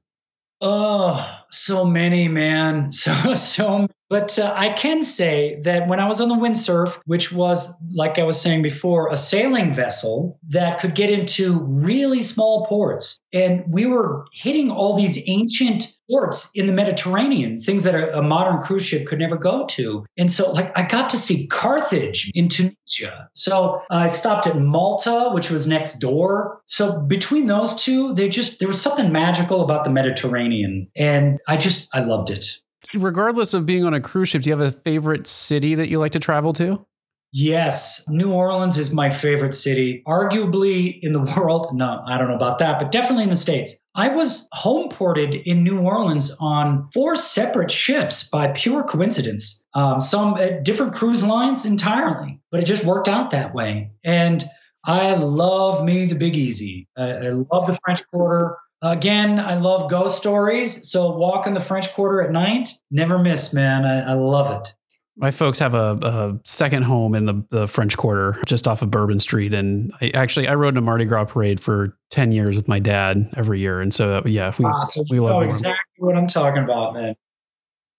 Oh, 0.60 1.26
so 1.50 1.84
many, 1.84 2.28
man. 2.28 2.90
So, 2.92 3.34
so 3.34 3.86
but 4.10 4.38
uh, 4.38 4.52
I 4.54 4.74
can 4.74 5.02
say 5.02 5.58
that 5.62 5.88
when 5.88 6.00
I 6.00 6.06
was 6.06 6.20
on 6.20 6.28
the 6.28 6.36
windsurf, 6.36 6.98
which 7.06 7.32
was, 7.32 7.74
like 7.92 8.18
I 8.18 8.22
was 8.22 8.40
saying 8.40 8.62
before, 8.62 9.10
a 9.10 9.16
sailing 9.16 9.74
vessel 9.74 10.38
that 10.48 10.78
could 10.78 10.94
get 10.94 11.10
into 11.10 11.58
really 11.60 12.20
small 12.20 12.66
ports, 12.66 13.18
and 13.32 13.64
we 13.66 13.86
were 13.86 14.26
hitting 14.32 14.70
all 14.70 14.96
these 14.96 15.18
ancient 15.26 15.93
ports 16.10 16.50
in 16.54 16.66
the 16.66 16.72
Mediterranean, 16.72 17.60
things 17.60 17.84
that 17.84 17.94
a, 17.94 18.18
a 18.18 18.22
modern 18.22 18.60
cruise 18.62 18.84
ship 18.84 19.06
could 19.06 19.18
never 19.18 19.36
go 19.36 19.66
to. 19.66 20.04
And 20.16 20.30
so, 20.30 20.50
like, 20.52 20.72
I 20.76 20.86
got 20.86 21.08
to 21.10 21.16
see 21.16 21.46
Carthage 21.48 22.30
in 22.34 22.48
Tunisia. 22.48 23.28
So 23.34 23.82
uh, 23.90 23.96
I 23.96 24.06
stopped 24.06 24.46
at 24.46 24.58
Malta, 24.58 25.30
which 25.32 25.50
was 25.50 25.66
next 25.66 25.98
door. 25.98 26.60
So 26.66 27.00
between 27.00 27.46
those 27.46 27.74
two, 27.82 28.14
they 28.14 28.28
just, 28.28 28.58
there 28.58 28.68
was 28.68 28.80
something 28.80 29.12
magical 29.12 29.62
about 29.62 29.84
the 29.84 29.90
Mediterranean. 29.90 30.88
And 30.96 31.38
I 31.48 31.56
just, 31.56 31.88
I 31.92 32.00
loved 32.00 32.30
it 32.30 32.46
regardless 32.94 33.54
of 33.54 33.66
being 33.66 33.84
on 33.84 33.94
a 33.94 34.00
cruise 34.00 34.28
ship, 34.28 34.42
do 34.42 34.50
you 34.50 34.56
have 34.56 34.66
a 34.66 34.70
favorite 34.70 35.26
city 35.26 35.74
that 35.74 35.88
you 35.88 35.98
like 35.98 36.12
to 36.12 36.20
travel 36.20 36.52
to? 36.52 36.86
Yes, 37.36 38.04
New 38.08 38.32
Orleans 38.32 38.78
is 38.78 38.92
my 38.92 39.10
favorite 39.10 39.54
city, 39.54 40.04
arguably 40.06 41.00
in 41.02 41.12
the 41.12 41.20
world. 41.36 41.66
No, 41.74 42.00
I 42.06 42.16
don't 42.16 42.28
know 42.28 42.36
about 42.36 42.60
that, 42.60 42.78
but 42.78 42.92
definitely 42.92 43.24
in 43.24 43.30
the 43.30 43.36
States. 43.36 43.74
I 43.96 44.08
was 44.08 44.48
home 44.52 44.88
ported 44.88 45.34
in 45.34 45.64
New 45.64 45.80
Orleans 45.80 46.34
on 46.38 46.88
four 46.94 47.16
separate 47.16 47.72
ships 47.72 48.28
by 48.28 48.52
pure 48.52 48.84
coincidence, 48.84 49.66
um, 49.74 50.00
some 50.00 50.36
at 50.36 50.64
different 50.64 50.94
cruise 50.94 51.24
lines 51.24 51.66
entirely, 51.66 52.40
but 52.52 52.60
it 52.60 52.66
just 52.66 52.84
worked 52.84 53.08
out 53.08 53.32
that 53.32 53.52
way. 53.52 53.90
And 54.04 54.44
I 54.86 55.14
love 55.16 55.84
me 55.84 56.06
the 56.06 56.14
Big 56.14 56.36
Easy. 56.36 56.88
I, 56.96 57.02
I 57.02 57.30
love 57.30 57.66
the 57.66 57.78
French 57.84 58.06
Quarter. 58.12 58.56
Again, 58.82 59.40
I 59.40 59.56
love 59.56 59.90
ghost 59.90 60.18
stories. 60.18 60.88
So 60.88 61.10
walk 61.10 61.48
in 61.48 61.54
the 61.54 61.60
French 61.60 61.92
Quarter 61.94 62.22
at 62.22 62.30
night, 62.30 62.70
never 62.92 63.18
miss, 63.18 63.52
man. 63.52 63.84
I, 63.84 64.12
I 64.12 64.14
love 64.14 64.52
it. 64.52 64.72
My 65.16 65.30
folks 65.30 65.60
have 65.60 65.74
a, 65.74 65.98
a, 66.02 66.40
second 66.44 66.82
home 66.82 67.14
in 67.14 67.26
the, 67.26 67.46
the 67.50 67.68
French 67.68 67.96
Quarter, 67.96 68.36
just 68.46 68.66
off 68.66 68.82
of 68.82 68.90
Bourbon 68.90 69.20
Street, 69.20 69.54
and 69.54 69.92
I 70.00 70.10
actually 70.12 70.48
I 70.48 70.54
rode 70.56 70.74
in 70.74 70.78
a 70.78 70.80
Mardi 70.80 71.04
Gras 71.04 71.26
parade 71.26 71.60
for 71.60 71.96
ten 72.10 72.32
years 72.32 72.56
with 72.56 72.66
my 72.66 72.80
dad 72.80 73.30
every 73.36 73.60
year, 73.60 73.80
and 73.80 73.94
so 73.94 74.22
yeah, 74.26 74.52
we, 74.58 74.64
ah, 74.64 74.82
so 74.82 75.04
we 75.10 75.20
love 75.20 75.42
exactly 75.44 75.76
what 75.98 76.16
I'm 76.16 76.26
talking 76.26 76.64
about, 76.64 76.94
man. 76.94 77.14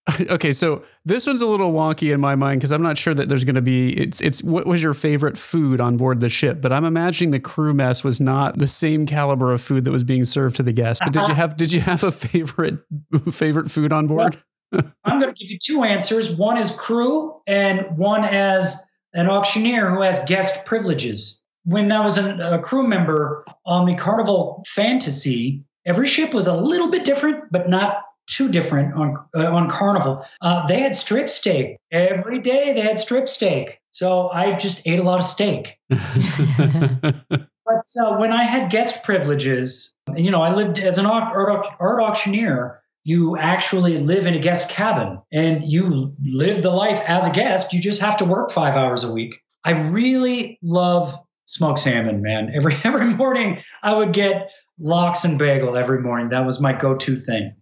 okay, 0.30 0.52
so 0.52 0.84
this 1.04 1.26
one's 1.26 1.42
a 1.42 1.48
little 1.48 1.72
wonky 1.72 2.14
in 2.14 2.22
my 2.22 2.36
mind 2.36 2.60
because 2.60 2.72
I'm 2.72 2.84
not 2.84 2.98
sure 2.98 3.14
that 3.14 3.28
there's 3.28 3.44
going 3.44 3.56
to 3.56 3.62
be. 3.62 3.90
It's 3.94 4.22
it's 4.22 4.44
what 4.44 4.68
was 4.68 4.84
your 4.84 4.94
favorite 4.94 5.38
food 5.38 5.82
on 5.82 5.98
board 5.98 6.20
the 6.20 6.30
ship? 6.30 6.62
But 6.62 6.72
I'm 6.72 6.86
imagining 6.86 7.32
the 7.32 7.40
crew 7.40 7.74
mess 7.74 8.04
was 8.04 8.22
not 8.22 8.60
the 8.60 8.68
same 8.68 9.06
caliber 9.06 9.52
of 9.52 9.62
food 9.62 9.84
that 9.86 9.92
was 9.92 10.04
being 10.04 10.26
served 10.26 10.58
to 10.58 10.64
the 10.64 10.74
guests. 10.74 11.02
But 11.04 11.14
did 11.14 11.28
you 11.28 11.34
have 11.36 11.58
did 11.58 11.72
you 11.72 11.82
have 11.82 12.04
a 12.04 12.12
favorite 12.12 12.80
favorite 13.32 13.72
food 13.72 13.92
on 13.92 14.08
board? 14.08 14.38
I'm 15.06 15.20
going 15.20 15.34
to 15.34 15.40
give 15.40 15.52
you 15.52 15.60
two 15.60 15.84
answers. 15.84 16.32
One 16.32 16.58
is 16.58 16.72
crew, 16.72 17.42
and 17.48 17.86
one 17.98 18.26
as 18.26 18.82
an 19.14 19.30
auctioneer 19.30 19.90
who 19.90 20.02
has 20.02 20.20
guest 20.26 20.66
privileges. 20.66 21.42
When 21.64 21.92
I 21.92 22.02
was 22.02 22.18
a, 22.18 22.36
a 22.36 22.60
crew 22.60 22.88
member 22.88 23.46
on 23.66 23.86
the 23.86 23.96
Carnival 23.96 24.64
Fantasy, 24.68 25.64
every 25.86 26.08
ship 26.08 26.34
was 26.34 26.48
a 26.48 26.56
little 26.56 26.92
bit 26.92 27.04
different, 27.04 27.52
but 27.52 27.70
not 27.70 28.04
too 28.28 28.50
different 28.50 28.94
on 28.96 29.16
uh, 29.36 29.52
on 29.52 29.70
Carnival. 29.70 30.26
Uh, 30.42 30.66
they 30.68 30.80
had 30.80 30.96
strip 30.96 31.30
steak 31.30 31.78
every 31.92 32.40
day. 32.40 32.74
They 32.74 32.82
had 32.82 33.00
strip 33.00 33.30
steak, 33.30 33.80
so 33.92 34.30
I 34.30 34.54
just 34.54 34.82
ate 34.86 35.00
a 35.00 35.04
lot 35.04 35.20
of 35.20 35.26
steak. 35.26 35.78
but 35.90 36.00
uh, 38.00 38.16
when 38.18 38.32
I 38.32 38.44
had 38.44 38.72
guest 38.72 39.04
privileges, 39.04 39.94
you 40.16 40.32
know, 40.32 40.42
I 40.42 40.54
lived 40.54 40.80
as 40.80 40.98
an 40.98 41.06
art, 41.06 41.36
art, 41.36 41.68
art 41.80 42.02
auctioneer. 42.02 42.82
You 43.06 43.38
actually 43.38 44.00
live 44.00 44.26
in 44.26 44.34
a 44.34 44.40
guest 44.40 44.68
cabin, 44.68 45.22
and 45.32 45.64
you 45.64 46.14
live 46.24 46.62
the 46.62 46.72
life 46.72 47.02
as 47.06 47.28
a 47.28 47.32
guest. 47.32 47.72
You 47.72 47.80
just 47.80 48.02
have 48.02 48.18
to 48.18 48.26
work 48.26 48.52
five 48.52 48.76
hours 48.76 49.04
a 49.04 49.12
week. 49.14 49.36
I 49.64 49.72
really 49.72 50.60
love 50.62 51.18
smoked 51.46 51.80
salmon, 51.80 52.22
man. 52.22 52.52
Every 52.54 52.76
every 52.84 53.14
morning, 53.14 53.62
I 53.84 53.94
would 53.94 54.12
get 54.12 54.52
lox 54.80 55.24
and 55.24 55.40
bagel 55.40 55.78
every 55.78 56.02
morning. 56.02 56.30
That 56.30 56.46
was 56.46 56.60
my 56.60 56.74
go-to 56.74 57.16
thing. 57.16 57.56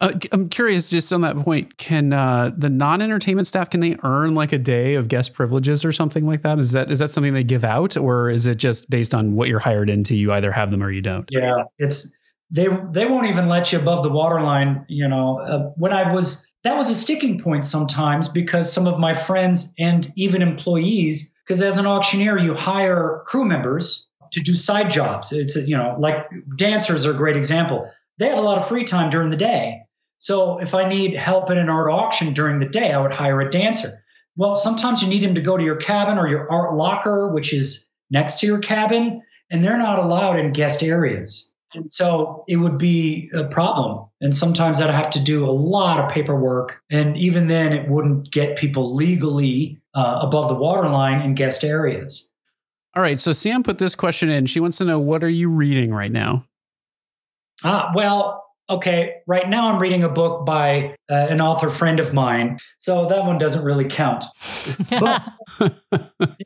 Uh, 0.00 0.12
I'm 0.32 0.48
curious, 0.48 0.90
just 0.90 1.12
on 1.12 1.22
that 1.22 1.36
point, 1.36 1.78
can 1.78 2.12
uh, 2.12 2.52
the 2.56 2.68
non-entertainment 2.68 3.46
staff 3.46 3.70
can 3.70 3.80
they 3.80 3.96
earn 4.02 4.34
like 4.34 4.52
a 4.52 4.58
day 4.58 4.94
of 4.94 5.08
guest 5.08 5.32
privileges 5.32 5.84
or 5.84 5.92
something 5.92 6.26
like 6.26 6.42
that? 6.42 6.58
Is 6.58 6.72
that 6.72 6.90
is 6.90 6.98
that 6.98 7.10
something 7.10 7.34
they 7.34 7.44
give 7.44 7.64
out, 7.64 7.96
or 7.96 8.30
is 8.30 8.46
it 8.46 8.56
just 8.56 8.90
based 8.90 9.14
on 9.14 9.34
what 9.34 9.48
you're 9.48 9.60
hired 9.60 9.88
into? 9.88 10.14
You 10.14 10.32
either 10.32 10.52
have 10.52 10.70
them 10.70 10.82
or 10.82 10.90
you 10.90 11.00
don't. 11.00 11.26
Yeah, 11.30 11.64
it's 11.78 12.14
they 12.50 12.68
they 12.92 13.06
won't 13.06 13.28
even 13.28 13.48
let 13.48 13.72
you 13.72 13.78
above 13.78 14.02
the 14.02 14.10
waterline. 14.10 14.84
You 14.88 15.08
know, 15.08 15.40
uh, 15.40 15.70
when 15.76 15.92
I 15.92 16.12
was 16.12 16.46
that 16.62 16.76
was 16.76 16.90
a 16.90 16.94
sticking 16.94 17.40
point 17.40 17.66
sometimes 17.66 18.28
because 18.28 18.72
some 18.72 18.86
of 18.86 18.98
my 18.98 19.14
friends 19.14 19.72
and 19.78 20.12
even 20.16 20.42
employees, 20.42 21.30
because 21.44 21.60
as 21.60 21.78
an 21.78 21.86
auctioneer 21.86 22.38
you 22.38 22.54
hire 22.54 23.22
crew 23.26 23.44
members 23.44 24.06
to 24.32 24.40
do 24.40 24.54
side 24.54 24.90
jobs. 24.90 25.32
It's 25.32 25.56
you 25.56 25.76
know 25.76 25.96
like 25.98 26.26
dancers 26.56 27.06
are 27.06 27.12
a 27.12 27.16
great 27.16 27.36
example 27.36 27.88
they 28.18 28.28
have 28.28 28.38
a 28.38 28.42
lot 28.42 28.58
of 28.58 28.68
free 28.68 28.84
time 28.84 29.10
during 29.10 29.30
the 29.30 29.36
day. 29.36 29.80
So 30.18 30.58
if 30.58 30.74
I 30.74 30.88
need 30.88 31.16
help 31.16 31.50
in 31.50 31.58
an 31.58 31.68
art 31.68 31.90
auction 31.90 32.32
during 32.32 32.58
the 32.58 32.66
day, 32.66 32.92
I 32.92 33.00
would 33.00 33.12
hire 33.12 33.40
a 33.40 33.50
dancer. 33.50 34.02
Well, 34.36 34.54
sometimes 34.54 35.02
you 35.02 35.08
need 35.08 35.22
him 35.22 35.34
to 35.34 35.40
go 35.40 35.56
to 35.56 35.64
your 35.64 35.76
cabin 35.76 36.18
or 36.18 36.28
your 36.28 36.50
art 36.50 36.74
locker, 36.74 37.28
which 37.32 37.52
is 37.52 37.88
next 38.10 38.40
to 38.40 38.46
your 38.46 38.58
cabin. 38.58 39.22
and 39.50 39.62
they're 39.62 39.76
not 39.76 39.98
allowed 39.98 40.38
in 40.38 40.52
guest 40.52 40.82
areas. 40.82 41.52
And 41.74 41.90
so 41.90 42.44
it 42.48 42.56
would 42.56 42.78
be 42.78 43.30
a 43.34 43.44
problem. 43.44 44.06
And 44.20 44.34
sometimes 44.34 44.80
I'd 44.80 44.90
have 44.90 45.10
to 45.10 45.20
do 45.20 45.44
a 45.44 45.50
lot 45.50 45.98
of 45.98 46.10
paperwork. 46.10 46.80
And 46.90 47.16
even 47.16 47.48
then, 47.48 47.72
it 47.72 47.88
wouldn't 47.88 48.30
get 48.30 48.56
people 48.56 48.94
legally 48.94 49.80
uh, 49.94 50.20
above 50.22 50.48
the 50.48 50.54
waterline 50.54 51.20
in 51.22 51.34
guest 51.34 51.64
areas. 51.64 52.30
All 52.94 53.02
right. 53.02 53.18
So 53.18 53.32
Sam 53.32 53.62
put 53.62 53.78
this 53.78 53.94
question 53.94 54.28
in. 54.28 54.46
She 54.46 54.60
wants 54.60 54.78
to 54.78 54.84
know 54.84 54.98
what 55.00 55.24
are 55.24 55.28
you 55.28 55.50
reading 55.50 55.92
right 55.92 56.12
now? 56.12 56.46
Ah, 57.64 57.90
well, 57.94 58.44
okay. 58.70 59.16
Right 59.26 59.48
now, 59.48 59.72
I'm 59.72 59.80
reading 59.80 60.04
a 60.04 60.08
book 60.08 60.46
by 60.46 60.94
uh, 61.10 61.14
an 61.14 61.40
author 61.40 61.70
friend 61.70 61.98
of 61.98 62.12
mine. 62.12 62.58
So 62.78 63.06
that 63.08 63.24
one 63.24 63.38
doesn't 63.38 63.64
really 63.64 63.86
count. 63.86 64.24
But 64.90 65.22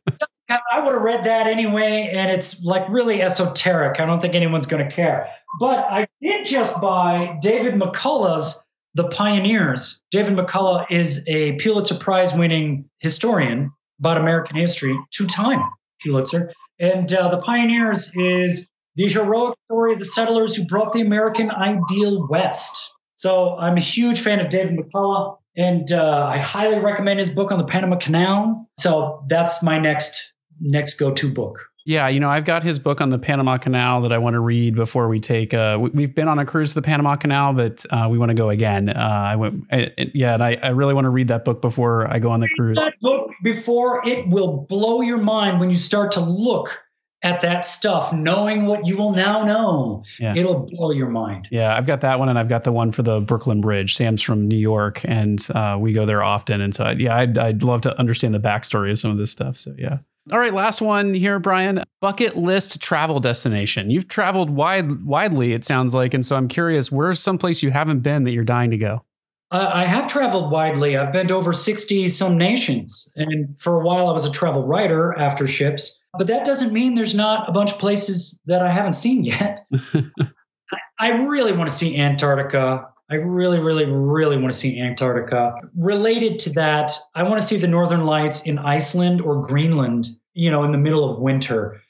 I 0.49 0.80
would 0.80 0.94
have 0.94 1.03
read 1.03 1.24
that 1.24 1.46
anyway, 1.46 2.11
and 2.12 2.30
it's 2.30 2.62
like 2.62 2.88
really 2.88 3.20
esoteric. 3.20 4.01
I 4.01 4.07
don't 4.07 4.20
think 4.20 4.34
anyone's 4.34 4.66
going 4.66 4.86
to 4.86 4.94
care. 4.94 5.28
But 5.61 5.80
I 5.80 6.07
did 6.20 6.46
just 6.46 6.80
buy 6.80 7.38
David 7.42 7.74
McCullough's 7.74 8.66
The 8.94 9.09
Pioneers. 9.09 10.03
David 10.11 10.36
McCullough 10.36 10.86
is 10.90 11.22
a 11.26 11.53
Pulitzer 11.53 11.96
Prize 11.96 12.32
winning 12.32 12.88
historian 13.01 13.70
about 13.99 14.16
American 14.16 14.57
history, 14.57 14.99
two 15.11 15.26
time 15.26 15.62
Pulitzer. 16.03 16.53
And 16.78 17.12
uh, 17.12 17.28
The 17.28 17.38
Pioneers 17.38 18.11
is 18.14 18.68
the 18.96 19.09
heroic 19.09 19.55
story 19.66 19.92
of 19.92 19.99
the 19.99 20.05
settlers 20.05 20.57
who 20.57 20.64
brought 20.64 20.92
the 20.92 21.01
American 21.01 21.51
ideal 21.51 22.26
west. 22.28 22.92
So 23.16 23.57
I'm 23.59 23.76
a 23.76 23.80
huge 23.80 24.20
fan 24.20 24.40
of 24.40 24.49
David 24.49 24.78
McCullough, 24.78 25.36
and 25.57 25.90
uh, 25.92 26.30
I 26.32 26.38
highly 26.38 26.78
recommend 26.78 27.18
his 27.18 27.28
book 27.28 27.51
on 27.51 27.59
the 27.59 27.64
Panama 27.64 27.96
Canal. 27.96 28.68
So 28.78 29.24
that's 29.28 29.62
my 29.62 29.78
next 29.78 30.32
next 30.61 30.94
go 30.94 31.12
to 31.12 31.30
book. 31.30 31.68
Yeah, 31.88 32.09
you 32.09 32.20
know, 32.20 32.28
I've 32.28 32.44
got 32.44 32.62
his 32.62 32.78
book 32.78 33.00
on 33.00 33.09
the 33.09 33.18
Panama 33.18 33.56
Canal 33.56 34.02
that 34.02 34.12
I 34.12 34.18
want 34.18 34.34
to 34.34 34.40
read 34.40 34.74
before 34.74 35.09
we 35.09 35.20
take. 35.20 35.54
Uh, 35.54 35.78
we've 35.80 36.14
been 36.14 36.28
on 36.28 36.38
a 36.38 36.44
cruise 36.44 36.70
to 36.70 36.74
the 36.74 36.82
Panama 36.82 37.16
Canal, 37.16 37.54
but 37.54 37.82
uh, 37.88 38.09
we 38.11 38.18
want 38.18 38.28
to 38.28 38.34
go 38.34 38.50
again. 38.50 38.90
Uh, 38.90 38.92
I 38.98 39.36
went, 39.36 39.64
I, 39.72 39.92
yeah, 40.12 40.34
and 40.34 40.44
I, 40.44 40.59
I 40.62 40.68
really 40.68 40.92
want 40.92 41.06
to 41.06 41.11
read 41.11 41.28
that 41.28 41.46
book 41.46 41.62
before 41.62 42.06
I 42.06 42.18
go 42.18 42.30
on 42.30 42.40
the 42.40 42.48
cruise. 42.56 42.76
That 42.76 43.00
book 43.00 43.30
before 43.42 44.06
it 44.06 44.28
will 44.28 44.66
blow 44.68 45.00
your 45.00 45.16
mind 45.16 45.61
when 45.61 45.70
you 45.70 45.76
start 45.76 46.12
to 46.12 46.20
look 46.20 46.78
at 47.23 47.41
that 47.41 47.64
stuff, 47.64 48.12
knowing 48.12 48.66
what 48.66 48.87
you 48.87 48.97
will 48.97 49.12
now 49.12 49.45
know. 49.45 50.05
Yeah. 50.21 50.37
It'll 50.37 50.66
blow 50.66 50.93
your 50.93 51.09
mind. 51.09 51.49
Yeah, 51.51 51.77
I've 51.77 51.87
got 51.87 52.01
that 52.03 52.19
one, 52.19 52.29
and 52.29 52.39
I've 52.39 52.49
got 52.49 52.64
the 52.64 52.73
one 52.73 52.93
for 52.93 53.03
the 53.03 53.21
Brooklyn 53.21 53.61
Bridge. 53.61 53.95
Sam's 53.95 54.23
from 54.23 54.47
New 54.47 54.57
York, 54.57 55.01
and 55.05 55.45
uh, 55.55 55.77
we 55.81 55.93
go 55.93 56.07
there 56.07 56.23
often. 56.23 56.61
And 56.61 56.75
so, 56.75 56.91
yeah, 56.91 57.16
I'd, 57.16 57.37
I'd 57.37 57.62
love 57.62 57.81
to 57.83 57.99
understand 57.99 58.35
the 58.35 58.41
backstory 58.41 58.91
of 58.91 58.99
some 58.99 59.11
of 59.11 59.19
this 59.19 59.33
stuff. 59.33 59.59
So, 59.59 59.75
yeah. 59.77 59.99
All 60.31 60.39
right, 60.39 60.53
last 60.53 60.81
one 60.81 61.14
here, 61.14 61.39
Brian. 61.39 61.83
Bucket 62.01 62.37
list 62.37 62.83
travel 62.83 63.19
destination. 63.19 63.91
You've 63.91 64.09
traveled 64.09 64.51
wide, 64.51 65.05
widely, 65.05 65.55
it 65.55 65.64
sounds 65.64 65.95
like, 65.95 66.12
and 66.12 66.25
so 66.25 66.37
I'm 66.37 66.49
curious, 66.49 66.93
where's 66.93 67.19
someplace 67.19 67.62
you 67.62 67.71
haven't 67.71 68.01
been 68.01 68.25
that 68.25 68.33
you're 68.33 68.45
dying 68.45 68.71
to 68.71 68.79
go? 68.79 69.05
Uh, 69.51 69.71
I 69.73 69.87
have 69.87 70.07
traveled 70.07 70.51
widely. 70.53 70.99
I've 70.99 71.12
been 71.12 71.29
to 71.29 71.35
over 71.35 71.55
60 71.55 72.09
some 72.09 72.37
nations, 72.37 73.11
and 73.16 73.57
for 73.59 73.81
a 73.81 73.85
while 73.85 74.09
I 74.09 74.12
was 74.12 74.27
a 74.27 74.31
travel 74.31 74.66
writer 74.66 75.19
after 75.19 75.49
ships. 75.49 75.99
But 76.19 76.27
that 76.27 76.45
doesn't 76.45 76.73
mean 76.73 76.95
there's 76.95 77.14
not 77.14 77.49
a 77.49 77.53
bunch 77.53 77.73
of 77.73 77.79
places 77.79 78.39
that 78.47 78.61
I 78.61 78.71
haven't 78.71 78.95
seen 78.95 79.25
yet. 79.25 79.66
I 80.99 81.11
really 81.11 81.53
want 81.53 81.69
to 81.69 81.75
see 81.75 81.97
Antarctica. 81.97 82.89
I 83.11 83.14
really, 83.14 83.61
really, 83.61 83.87
really 83.87 84.37
want 84.37 84.53
to 84.53 84.59
see 84.59 84.81
Antarctica. 84.81 85.55
Related 85.77 86.39
to 86.41 86.51
that, 86.51 86.93
I 87.14 87.23
want 87.23 87.41
to 87.41 87.47
see 87.47 87.57
the 87.57 87.69
Northern 87.69 88.05
Lights 88.05 88.43
in 88.43 88.59
Iceland 88.59 89.21
or 89.21 89.41
Greenland, 89.41 90.09
you 90.35 90.51
know, 90.51 90.64
in 90.64 90.73
the 90.73 90.79
middle 90.79 91.11
of 91.11 91.21
winter, 91.21 91.81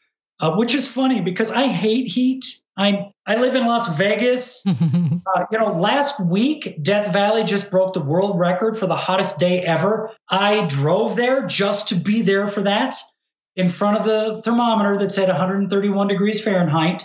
uh, 0.41 0.55
which 0.55 0.74
is 0.74 0.87
funny 0.87 1.20
because 1.20 1.49
I 1.49 1.66
hate 1.66 2.09
heat. 2.09 2.45
I 2.76 3.11
I 3.26 3.37
live 3.37 3.57
in 3.57 3.66
Las 3.66 3.97
Vegas. 3.97 4.62
uh, 4.68 5.45
you 5.51 5.59
know, 5.59 5.72
last 5.72 6.20
week 6.20 6.79
Death 6.83 7.12
Valley 7.12 7.43
just 7.43 7.70
broke 7.70 7.95
the 7.95 8.01
world 8.01 8.39
record 8.39 8.79
for 8.79 8.87
the 8.87 8.97
hottest 8.97 9.41
day 9.41 9.62
ever. 9.62 10.12
I 10.29 10.66
drove 10.66 11.16
there 11.16 11.47
just 11.47 11.89
to 11.89 11.97
be 11.97 12.22
there 12.22 12.47
for 12.47 12.62
that, 12.62 12.95
in 13.59 13.68
front 13.68 13.98
of 13.98 14.04
the 14.04 14.40
thermometer 14.42 14.96
that 14.96 15.12
said 15.12 15.28
131 15.28 16.06
degrees 16.06 16.42
Fahrenheit. 16.42 17.02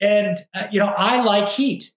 And 0.00 0.38
uh, 0.54 0.66
you 0.70 0.78
know, 0.78 0.92
I 0.96 1.22
like 1.22 1.48
heat, 1.48 1.90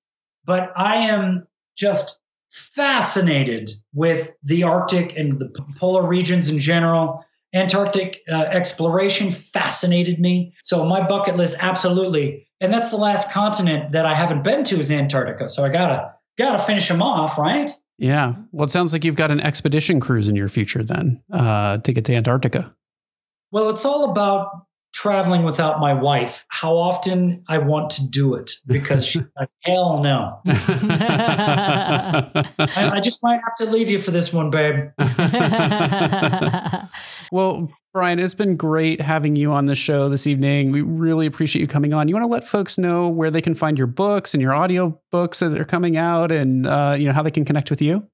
but 0.45 0.71
I 0.75 0.95
am 0.95 1.45
just 1.75 2.17
fascinated 2.49 3.69
with 3.93 4.31
the 4.43 4.63
Arctic 4.63 5.15
and 5.17 5.37
the 5.37 5.53
polar 5.75 6.07
regions 6.07 6.47
in 6.47 6.57
general. 6.57 7.23
Antarctic 7.53 8.21
uh, 8.31 8.35
exploration 8.35 9.31
fascinated 9.31 10.19
me. 10.19 10.53
So 10.63 10.85
my 10.85 11.05
bucket 11.05 11.35
list, 11.35 11.55
absolutely, 11.59 12.47
and 12.61 12.73
that's 12.73 12.89
the 12.89 12.97
last 12.97 13.31
continent 13.31 13.91
that 13.91 14.05
I 14.05 14.15
haven't 14.15 14.43
been 14.43 14.63
to 14.65 14.79
is 14.79 14.89
Antarctica. 14.89 15.49
So 15.49 15.65
I 15.65 15.69
gotta 15.69 16.13
gotta 16.37 16.63
finish 16.63 16.87
them 16.87 17.01
off, 17.01 17.37
right? 17.37 17.71
Yeah. 17.97 18.35
Well, 18.51 18.65
it 18.65 18.71
sounds 18.71 18.93
like 18.93 19.03
you've 19.03 19.15
got 19.15 19.31
an 19.31 19.41
expedition 19.41 19.99
cruise 19.99 20.29
in 20.29 20.35
your 20.35 20.47
future 20.47 20.83
then 20.83 21.21
uh, 21.33 21.79
to 21.79 21.91
get 21.91 22.05
to 22.05 22.15
Antarctica. 22.15 22.71
Well, 23.51 23.69
it's 23.69 23.85
all 23.85 24.11
about 24.11 24.67
traveling 24.97 25.43
without 25.43 25.79
my 25.79 25.93
wife, 25.93 26.43
how 26.47 26.75
often 26.75 27.43
I 27.47 27.59
want 27.59 27.91
to 27.91 28.07
do 28.07 28.33
it 28.33 28.53
because 28.65 29.05
she's 29.05 29.23
like, 29.39 29.49
hell 29.61 30.01
no. 30.01 30.41
I, 30.47 32.91
I, 32.95 32.99
just 32.99 33.21
might 33.21 33.39
have 33.43 33.55
to 33.57 33.65
leave 33.65 33.89
you 33.89 33.99
for 33.99 34.09
this 34.09 34.33
one, 34.33 34.49
babe. 34.49 34.89
well, 37.31 37.71
Brian, 37.93 38.17
it's 38.17 38.33
been 38.33 38.55
great 38.55 38.99
having 38.99 39.35
you 39.35 39.51
on 39.51 39.67
the 39.67 39.75
show 39.75 40.09
this 40.09 40.25
evening. 40.25 40.71
We 40.71 40.81
really 40.81 41.27
appreciate 41.27 41.61
you 41.61 41.67
coming 41.67 41.93
on. 41.93 42.07
You 42.07 42.15
want 42.15 42.23
to 42.23 42.31
let 42.31 42.43
folks 42.43 42.79
know 42.79 43.07
where 43.07 43.29
they 43.29 43.41
can 43.41 43.53
find 43.53 43.77
your 43.77 43.87
books 43.87 44.33
and 44.33 44.41
your 44.41 44.55
audio 44.55 44.99
books 45.11 45.39
that 45.39 45.59
are 45.59 45.65
coming 45.65 45.95
out 45.95 46.31
and 46.31 46.65
uh, 46.65 46.95
you 46.97 47.05
know 47.05 47.13
how 47.13 47.21
they 47.21 47.31
can 47.31 47.45
connect 47.45 47.69
with 47.69 47.83
you? 47.83 48.07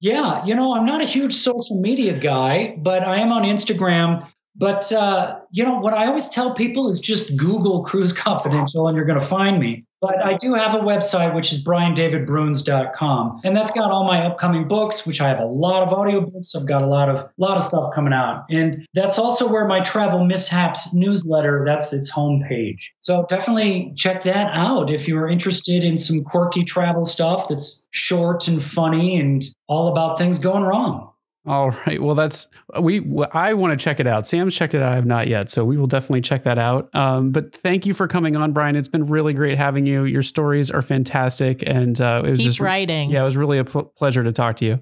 Yeah, 0.00 0.44
you 0.44 0.56
know, 0.56 0.74
I'm 0.74 0.84
not 0.84 1.00
a 1.00 1.06
huge 1.06 1.32
social 1.32 1.80
media 1.80 2.18
guy, 2.18 2.76
but 2.78 3.04
I 3.04 3.16
am 3.16 3.32
on 3.32 3.44
Instagram 3.44 4.26
but 4.58 4.90
uh, 4.92 5.38
you 5.50 5.64
know 5.64 5.78
what 5.78 5.94
I 5.94 6.06
always 6.06 6.28
tell 6.28 6.54
people 6.54 6.88
is 6.88 6.98
just 6.98 7.36
Google 7.36 7.82
Cruise 7.82 8.12
Confidential 8.12 8.88
and 8.88 8.96
you're 8.96 9.06
going 9.06 9.20
to 9.20 9.26
find 9.26 9.60
me. 9.60 9.84
But 10.00 10.22
I 10.22 10.34
do 10.34 10.52
have 10.52 10.74
a 10.74 10.78
website 10.78 11.34
which 11.34 11.52
is 11.52 11.64
briandavidbruns.com, 11.64 13.40
and 13.44 13.56
that's 13.56 13.70
got 13.70 13.90
all 13.90 14.04
my 14.04 14.26
upcoming 14.26 14.68
books, 14.68 15.06
which 15.06 15.22
I 15.22 15.28
have 15.28 15.40
a 15.40 15.46
lot 15.46 15.82
of 15.82 15.88
audiobooks. 15.88 16.54
I've 16.54 16.66
got 16.66 16.82
a 16.82 16.86
lot 16.86 17.08
of 17.08 17.28
lot 17.38 17.56
of 17.56 17.62
stuff 17.62 17.92
coming 17.94 18.12
out, 18.12 18.44
and 18.50 18.86
that's 18.92 19.18
also 19.18 19.50
where 19.50 19.66
my 19.66 19.80
travel 19.80 20.24
mishaps 20.24 20.92
newsletter. 20.92 21.64
That's 21.66 21.94
its 21.94 22.12
homepage. 22.12 22.82
So 23.00 23.24
definitely 23.28 23.92
check 23.96 24.22
that 24.24 24.54
out 24.54 24.90
if 24.90 25.08
you're 25.08 25.28
interested 25.28 25.82
in 25.82 25.96
some 25.96 26.22
quirky 26.22 26.62
travel 26.62 27.04
stuff 27.04 27.48
that's 27.48 27.88
short 27.90 28.48
and 28.48 28.62
funny 28.62 29.18
and 29.18 29.44
all 29.66 29.88
about 29.88 30.18
things 30.18 30.38
going 30.38 30.62
wrong. 30.62 31.10
All 31.46 31.70
right. 31.86 32.02
Well, 32.02 32.16
that's 32.16 32.48
we. 32.80 33.06
I 33.32 33.54
want 33.54 33.78
to 33.78 33.82
check 33.82 34.00
it 34.00 34.06
out. 34.06 34.26
Sam's 34.26 34.54
checked 34.54 34.74
it 34.74 34.82
out. 34.82 34.90
I 34.90 34.94
have 34.96 35.06
not 35.06 35.28
yet, 35.28 35.48
so 35.48 35.64
we 35.64 35.76
will 35.76 35.86
definitely 35.86 36.22
check 36.22 36.42
that 36.42 36.58
out. 36.58 36.92
Um, 36.94 37.30
but 37.30 37.54
thank 37.54 37.86
you 37.86 37.94
for 37.94 38.08
coming 38.08 38.34
on, 38.34 38.52
Brian. 38.52 38.74
It's 38.74 38.88
been 38.88 39.06
really 39.06 39.32
great 39.32 39.56
having 39.56 39.86
you. 39.86 40.04
Your 40.04 40.22
stories 40.22 40.72
are 40.72 40.82
fantastic, 40.82 41.62
and 41.64 42.00
uh, 42.00 42.22
it 42.24 42.30
was 42.30 42.40
Keep 42.40 42.46
just 42.46 42.60
writing. 42.60 43.10
Yeah, 43.10 43.22
it 43.22 43.26
was 43.26 43.36
really 43.36 43.58
a 43.58 43.64
pl- 43.64 43.92
pleasure 43.96 44.24
to 44.24 44.32
talk 44.32 44.56
to 44.56 44.64
you. 44.64 44.80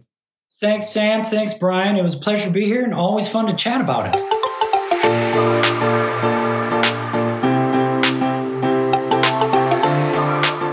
Thanks, 0.61 0.89
Sam. 0.89 1.25
Thanks, 1.25 1.53
Brian. 1.53 1.97
It 1.97 2.03
was 2.03 2.15
a 2.15 2.19
pleasure 2.19 2.47
to 2.47 2.53
be 2.53 2.65
here, 2.65 2.83
and 2.83 2.95
always 2.95 3.29
fun 3.29 3.47
to 3.47 3.55
chat 3.55 3.83
about 3.83 4.15
it. 4.15 6.14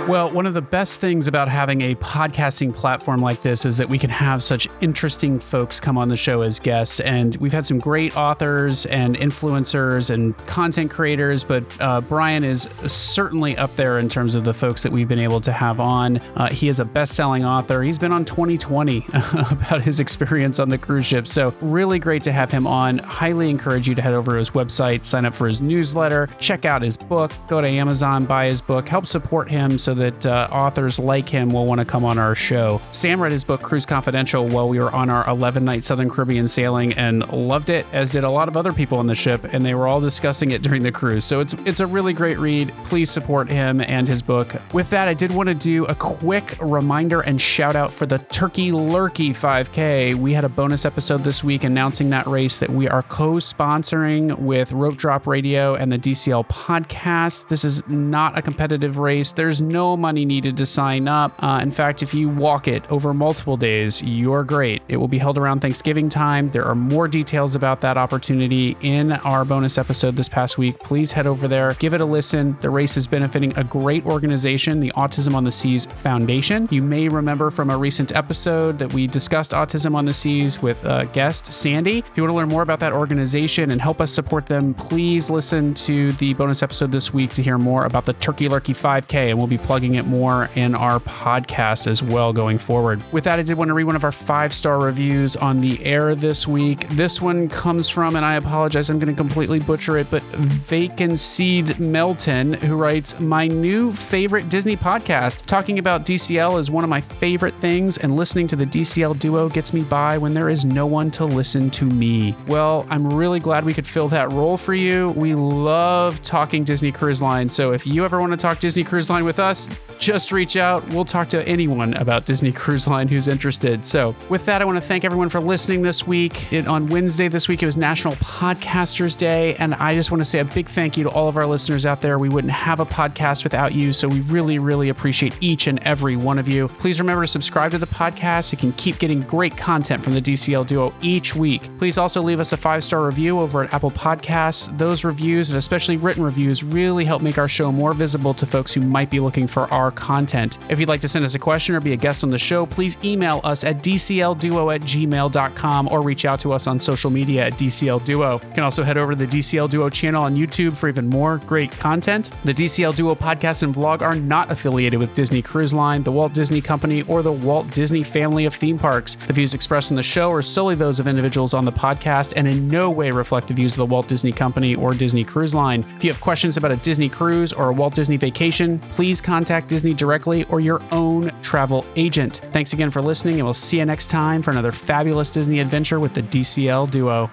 Well, 0.07 0.31
one 0.31 0.45
of 0.45 0.55
the 0.55 0.63
best 0.63 0.99
things 0.99 1.27
about 1.27 1.47
having 1.47 1.81
a 1.81 1.95
podcasting 1.95 2.73
platform 2.73 3.21
like 3.21 3.43
this 3.43 3.65
is 3.65 3.77
that 3.77 3.87
we 3.87 3.99
can 3.99 4.09
have 4.09 4.43
such 4.43 4.67
interesting 4.81 5.39
folks 5.39 5.79
come 5.79 5.97
on 5.97 6.09
the 6.09 6.17
show 6.17 6.41
as 6.41 6.59
guests. 6.59 6.99
And 7.01 7.35
we've 7.37 7.53
had 7.53 7.65
some 7.65 7.77
great 7.77 8.17
authors 8.17 8.87
and 8.87 9.15
influencers 9.15 10.09
and 10.09 10.35
content 10.47 10.91
creators, 10.91 11.43
but 11.43 11.63
uh, 11.79 12.01
Brian 12.01 12.43
is 12.43 12.67
certainly 12.87 13.55
up 13.57 13.73
there 13.75 13.99
in 13.99 14.09
terms 14.09 14.33
of 14.33 14.43
the 14.43 14.53
folks 14.53 14.81
that 14.83 14.91
we've 14.91 15.07
been 15.07 15.19
able 15.19 15.39
to 15.39 15.51
have 15.51 15.79
on. 15.79 16.17
Uh, 16.35 16.49
he 16.49 16.67
is 16.67 16.79
a 16.79 16.85
best 16.85 17.13
selling 17.13 17.45
author. 17.45 17.83
He's 17.83 17.99
been 17.99 18.11
on 18.11 18.25
20/20 18.25 19.51
about 19.51 19.83
his 19.83 19.99
experience 19.99 20.59
on 20.59 20.67
the 20.67 20.79
cruise 20.79 21.05
ship. 21.05 21.27
So, 21.27 21.53
really 21.61 21.99
great 21.99 22.23
to 22.23 22.31
have 22.31 22.49
him 22.51 22.65
on. 22.65 22.97
Highly 22.97 23.49
encourage 23.49 23.87
you 23.87 23.95
to 23.95 24.01
head 24.01 24.13
over 24.13 24.31
to 24.31 24.37
his 24.39 24.49
website, 24.49 25.05
sign 25.05 25.25
up 25.25 25.33
for 25.35 25.47
his 25.47 25.61
newsletter, 25.61 26.27
check 26.39 26.65
out 26.65 26.81
his 26.81 26.97
book, 26.97 27.31
go 27.47 27.61
to 27.61 27.67
Amazon, 27.67 28.25
buy 28.25 28.45
his 28.47 28.61
book, 28.61 28.87
help 28.87 29.05
support 29.05 29.49
him 29.49 29.77
so 29.77 29.90
that 29.95 30.11
that 30.11 30.25
uh, 30.25 30.47
authors 30.51 30.99
like 30.99 31.29
him 31.29 31.49
will 31.49 31.65
want 31.65 31.79
to 31.79 31.85
come 31.85 32.03
on 32.03 32.17
our 32.17 32.35
show. 32.35 32.81
Sam 32.91 33.21
read 33.21 33.31
his 33.31 33.43
book 33.43 33.61
Cruise 33.61 33.85
Confidential 33.85 34.47
while 34.47 34.67
we 34.67 34.79
were 34.79 34.91
on 34.91 35.09
our 35.09 35.27
11 35.29 35.63
night 35.63 35.83
Southern 35.83 36.09
Caribbean 36.09 36.47
sailing 36.47 36.93
and 36.93 37.27
loved 37.31 37.69
it, 37.69 37.85
as 37.91 38.11
did 38.11 38.23
a 38.23 38.29
lot 38.29 38.47
of 38.47 38.57
other 38.57 38.73
people 38.73 38.97
on 38.97 39.07
the 39.07 39.15
ship, 39.15 39.45
and 39.51 39.65
they 39.65 39.73
were 39.73 39.87
all 39.87 40.01
discussing 40.01 40.51
it 40.51 40.61
during 40.61 40.83
the 40.83 40.91
cruise. 40.91 41.25
So 41.25 41.39
it's 41.39 41.53
it's 41.65 41.79
a 41.79 41.87
really 41.87 42.13
great 42.13 42.39
read. 42.39 42.73
Please 42.83 43.09
support 43.09 43.49
him 43.49 43.81
and 43.81 44.07
his 44.07 44.21
book. 44.21 44.55
With 44.73 44.89
that, 44.89 45.07
I 45.07 45.13
did 45.13 45.31
want 45.31 45.49
to 45.49 45.55
do 45.55 45.85
a 45.85 45.95
quick 45.95 46.57
reminder 46.61 47.21
and 47.21 47.39
shout 47.39 47.75
out 47.75 47.93
for 47.93 48.05
the 48.05 48.17
Turkey 48.19 48.71
Lurkey 48.71 49.29
5K. 49.29 50.15
We 50.15 50.33
had 50.33 50.43
a 50.43 50.49
bonus 50.49 50.85
episode 50.85 51.23
this 51.23 51.43
week 51.43 51.63
announcing 51.63 52.09
that 52.09 52.25
race 52.27 52.59
that 52.59 52.69
we 52.69 52.87
are 52.87 53.03
co-sponsoring 53.03 54.37
with 54.39 54.71
Rope 54.71 54.97
Drop 54.97 55.27
Radio 55.27 55.75
and 55.75 55.91
the 55.91 55.97
DCL 55.97 56.47
podcast. 56.47 57.47
This 57.47 57.63
is 57.63 57.87
not 57.87 58.37
a 58.37 58.41
competitive 58.41 58.97
race. 58.97 59.31
There's 59.33 59.61
no 59.61 59.80
money 59.97 60.25
needed 60.25 60.57
to 60.57 60.65
sign 60.65 61.07
up. 61.07 61.33
Uh, 61.39 61.59
in 61.61 61.71
fact, 61.71 62.01
if 62.01 62.13
you 62.13 62.29
walk 62.29 62.67
it 62.67 62.89
over 62.91 63.13
multiple 63.13 63.57
days, 63.57 64.01
you're 64.03 64.43
great. 64.43 64.81
It 64.87 64.97
will 64.97 65.07
be 65.07 65.17
held 65.17 65.37
around 65.37 65.59
Thanksgiving 65.59 66.09
time. 66.09 66.51
There 66.51 66.65
are 66.65 66.75
more 66.75 67.07
details 67.07 67.55
about 67.55 67.81
that 67.81 67.97
opportunity 67.97 68.77
in 68.81 69.11
our 69.11 69.45
bonus 69.45 69.77
episode 69.77 70.15
this 70.15 70.29
past 70.29 70.57
week. 70.57 70.79
Please 70.79 71.11
head 71.11 71.27
over 71.27 71.47
there, 71.47 71.73
give 71.75 71.93
it 71.93 72.01
a 72.01 72.05
listen. 72.05 72.57
The 72.61 72.69
race 72.69 72.97
is 72.97 73.07
benefiting 73.07 73.57
a 73.57 73.63
great 73.63 74.05
organization, 74.05 74.79
the 74.79 74.91
Autism 74.91 75.33
on 75.33 75.43
the 75.43 75.51
Seas 75.51 75.85
Foundation. 75.85 76.67
You 76.71 76.81
may 76.81 77.07
remember 77.07 77.49
from 77.51 77.69
a 77.69 77.77
recent 77.77 78.15
episode 78.15 78.77
that 78.79 78.93
we 78.93 79.07
discussed 79.07 79.51
Autism 79.51 79.95
on 79.95 80.05
the 80.05 80.13
Seas 80.13 80.61
with 80.61 80.85
uh, 80.85 81.05
guest 81.05 81.51
Sandy. 81.51 81.99
If 81.99 82.17
you 82.17 82.23
want 82.23 82.31
to 82.31 82.35
learn 82.37 82.49
more 82.49 82.61
about 82.61 82.79
that 82.79 82.93
organization 82.93 83.71
and 83.71 83.81
help 83.81 84.01
us 84.01 84.11
support 84.11 84.45
them, 84.45 84.73
please 84.73 85.29
listen 85.29 85.73
to 85.75 86.11
the 86.13 86.33
bonus 86.33 86.63
episode 86.63 86.91
this 86.91 87.13
week 87.13 87.31
to 87.33 87.43
hear 87.43 87.57
more 87.57 87.85
about 87.85 88.05
the 88.05 88.13
Turkey 88.13 88.47
Lurkey 88.47 88.75
5K, 88.75 89.29
and 89.29 89.37
we'll 89.37 89.47
be 89.47 89.57
plugging 89.71 89.95
it 89.95 90.05
more 90.05 90.49
in 90.55 90.75
our 90.75 90.99
podcast 90.99 91.87
as 91.87 92.03
well 92.03 92.33
going 92.33 92.57
forward. 92.57 93.01
With 93.13 93.23
that, 93.23 93.39
I 93.39 93.41
did 93.41 93.57
want 93.57 93.69
to 93.69 93.73
read 93.73 93.85
one 93.85 93.95
of 93.95 94.03
our 94.03 94.11
five 94.11 94.53
star 94.53 94.77
reviews 94.77 95.37
on 95.37 95.61
the 95.61 95.81
air 95.85 96.13
this 96.13 96.45
week. 96.45 96.89
This 96.89 97.21
one 97.21 97.47
comes 97.47 97.87
from, 97.87 98.17
and 98.17 98.25
I 98.25 98.35
apologize, 98.35 98.89
I'm 98.89 98.99
going 98.99 99.15
to 99.15 99.15
completely 99.15 99.59
butcher 99.59 99.97
it, 99.97 100.11
but 100.11 100.23
Vacanseed 100.23 101.79
Melton, 101.79 102.51
who 102.51 102.75
writes, 102.75 103.17
My 103.21 103.47
new 103.47 103.93
favorite 103.93 104.49
Disney 104.49 104.75
podcast. 104.75 105.45
Talking 105.45 105.79
about 105.79 106.05
DCL 106.05 106.59
is 106.59 106.69
one 106.69 106.83
of 106.83 106.89
my 106.89 106.99
favorite 106.99 107.55
things, 107.55 107.97
and 107.97 108.17
listening 108.17 108.47
to 108.47 108.57
the 108.57 108.65
DCL 108.65 109.19
duo 109.19 109.47
gets 109.47 109.71
me 109.73 109.83
by 109.83 110.17
when 110.17 110.33
there 110.33 110.49
is 110.49 110.65
no 110.65 110.85
one 110.85 111.09
to 111.11 111.23
listen 111.23 111.69
to 111.69 111.85
me. 111.85 112.35
Well, 112.45 112.85
I'm 112.89 113.13
really 113.13 113.39
glad 113.39 113.63
we 113.63 113.73
could 113.73 113.87
fill 113.87 114.09
that 114.09 114.33
role 114.33 114.57
for 114.57 114.73
you. 114.73 115.11
We 115.11 115.33
love 115.33 116.21
talking 116.23 116.65
Disney 116.65 116.91
Cruise 116.91 117.21
Line, 117.21 117.47
so 117.47 117.71
if 117.71 117.87
you 117.87 118.03
ever 118.03 118.19
want 118.19 118.33
to 118.33 118.37
talk 118.37 118.59
Disney 118.59 118.83
Cruise 118.83 119.09
Line 119.09 119.23
with 119.23 119.39
us, 119.39 119.60
listen 119.67 119.90
just 120.01 120.31
reach 120.31 120.57
out. 120.57 120.85
We'll 120.89 121.05
talk 121.05 121.29
to 121.29 121.47
anyone 121.47 121.93
about 121.93 122.25
Disney 122.25 122.51
Cruise 122.51 122.87
Line 122.87 123.07
who's 123.07 123.27
interested. 123.27 123.85
So, 123.85 124.15
with 124.29 124.45
that, 124.47 124.59
I 124.59 124.65
want 124.65 124.77
to 124.77 124.81
thank 124.81 125.05
everyone 125.05 125.29
for 125.29 125.39
listening 125.39 125.83
this 125.83 126.07
week. 126.07 126.51
It, 126.51 126.67
on 126.67 126.87
Wednesday 126.87 127.27
this 127.27 127.47
week, 127.47 127.61
it 127.61 127.67
was 127.67 127.77
National 127.77 128.15
Podcasters 128.15 129.15
Day, 129.15 129.55
and 129.57 129.75
I 129.75 129.93
just 129.93 130.09
want 130.09 130.19
to 130.19 130.25
say 130.25 130.39
a 130.39 130.45
big 130.45 130.67
thank 130.67 130.97
you 130.97 131.03
to 131.03 131.09
all 131.11 131.27
of 131.27 131.37
our 131.37 131.45
listeners 131.45 131.85
out 131.85 132.01
there. 132.01 132.17
We 132.17 132.29
wouldn't 132.29 132.51
have 132.51 132.79
a 132.79 132.85
podcast 132.85 133.43
without 133.43 133.75
you, 133.75 133.93
so 133.93 134.07
we 134.07 134.21
really, 134.21 134.57
really 134.57 134.89
appreciate 134.89 135.37
each 135.39 135.67
and 135.67 135.77
every 135.83 136.15
one 136.15 136.39
of 136.39 136.49
you. 136.49 136.67
Please 136.67 136.99
remember 136.99 137.23
to 137.23 137.27
subscribe 137.27 137.69
to 137.71 137.77
the 137.77 137.85
podcast. 137.85 138.51
You 138.51 138.57
can 138.57 138.71
keep 138.73 138.97
getting 138.97 139.21
great 139.21 139.55
content 139.55 140.03
from 140.03 140.13
the 140.13 140.21
DCL 140.21 140.65
Duo 140.65 140.95
each 141.03 141.35
week. 141.35 141.61
Please 141.77 141.99
also 141.99 142.23
leave 142.23 142.39
us 142.39 142.53
a 142.53 142.57
five 142.57 142.83
star 142.83 143.05
review 143.05 143.39
over 143.39 143.65
at 143.65 143.73
Apple 143.73 143.91
Podcasts. 143.91 144.75
Those 144.79 145.03
reviews, 145.03 145.51
and 145.51 145.59
especially 145.59 145.97
written 145.97 146.23
reviews, 146.23 146.63
really 146.63 147.05
help 147.05 147.21
make 147.21 147.37
our 147.37 147.47
show 147.47 147.71
more 147.71 147.93
visible 147.93 148.33
to 148.33 148.47
folks 148.47 148.73
who 148.73 148.81
might 148.81 149.11
be 149.11 149.19
looking 149.19 149.45
for 149.45 149.71
our 149.71 149.90
content. 149.91 150.57
If 150.69 150.79
you'd 150.79 150.89
like 150.89 151.01
to 151.01 151.07
send 151.07 151.25
us 151.25 151.35
a 151.35 151.39
question 151.39 151.75
or 151.75 151.79
be 151.79 151.93
a 151.93 151.97
guest 151.97 152.23
on 152.23 152.29
the 152.29 152.37
show, 152.37 152.65
please 152.65 152.97
email 153.03 153.41
us 153.43 153.63
at 153.63 153.77
dclduo 153.77 154.73
at 154.73 154.81
gmail.com 154.81 155.89
or 155.89 156.01
reach 156.01 156.25
out 156.25 156.39
to 156.41 156.51
us 156.51 156.67
on 156.67 156.79
social 156.79 157.09
media 157.09 157.47
at 157.47 157.53
dclduo. 157.53 158.43
You 158.43 158.53
can 158.53 158.63
also 158.63 158.83
head 158.83 158.97
over 158.97 159.15
to 159.15 159.25
the 159.25 159.27
DCL 159.27 159.69
Duo 159.69 159.89
channel 159.89 160.23
on 160.23 160.35
YouTube 160.35 160.75
for 160.75 160.89
even 160.89 161.07
more 161.07 161.37
great 161.45 161.71
content. 161.71 162.29
The 162.43 162.53
DCL 162.53 162.95
Duo 162.95 163.15
podcast 163.15 163.63
and 163.63 163.73
vlog 163.73 164.01
are 164.01 164.15
not 164.15 164.51
affiliated 164.51 164.99
with 164.99 165.13
Disney 165.13 165.41
Cruise 165.41 165.73
Line, 165.73 166.03
the 166.03 166.11
Walt 166.11 166.33
Disney 166.33 166.61
Company, 166.61 167.01
or 167.03 167.21
the 167.21 167.31
Walt 167.31 167.69
Disney 167.71 168.03
family 168.03 168.45
of 168.45 168.53
theme 168.53 168.77
parks. 168.77 169.15
The 169.27 169.33
views 169.33 169.53
expressed 169.53 169.91
in 169.91 169.97
the 169.97 170.03
show 170.03 170.31
are 170.31 170.41
solely 170.41 170.75
those 170.75 170.99
of 170.99 171.07
individuals 171.07 171.53
on 171.53 171.65
the 171.65 171.71
podcast 171.71 172.33
and 172.35 172.47
in 172.47 172.67
no 172.67 172.89
way 172.89 173.11
reflect 173.11 173.47
the 173.47 173.53
views 173.53 173.73
of 173.73 173.77
the 173.77 173.85
Walt 173.85 174.07
Disney 174.07 174.31
Company 174.31 174.75
or 174.75 174.93
Disney 174.93 175.23
Cruise 175.23 175.55
Line. 175.55 175.85
If 175.97 176.03
you 176.03 176.09
have 176.11 176.21
questions 176.21 176.57
about 176.57 176.71
a 176.71 176.77
Disney 176.77 177.09
cruise 177.09 177.53
or 177.53 177.69
a 177.69 177.73
Walt 177.73 177.95
Disney 177.95 178.17
vacation, 178.17 178.79
please 178.79 179.21
contact 179.21 179.67
Disney 179.81 179.95
directly 179.95 180.43
or 180.43 180.59
your 180.59 180.79
own 180.91 181.31
travel 181.41 181.87
agent. 181.95 182.37
Thanks 182.53 182.71
again 182.71 182.91
for 182.91 183.01
listening, 183.01 183.35
and 183.35 183.45
we'll 183.45 183.55
see 183.55 183.79
you 183.79 183.85
next 183.85 184.11
time 184.11 184.43
for 184.43 184.51
another 184.51 184.71
fabulous 184.71 185.31
Disney 185.31 185.59
adventure 185.59 185.99
with 185.99 186.13
the 186.13 186.21
DCL 186.21 186.91
Duo. 186.91 187.31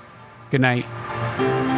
Good 0.51 0.63
night. 0.63 1.78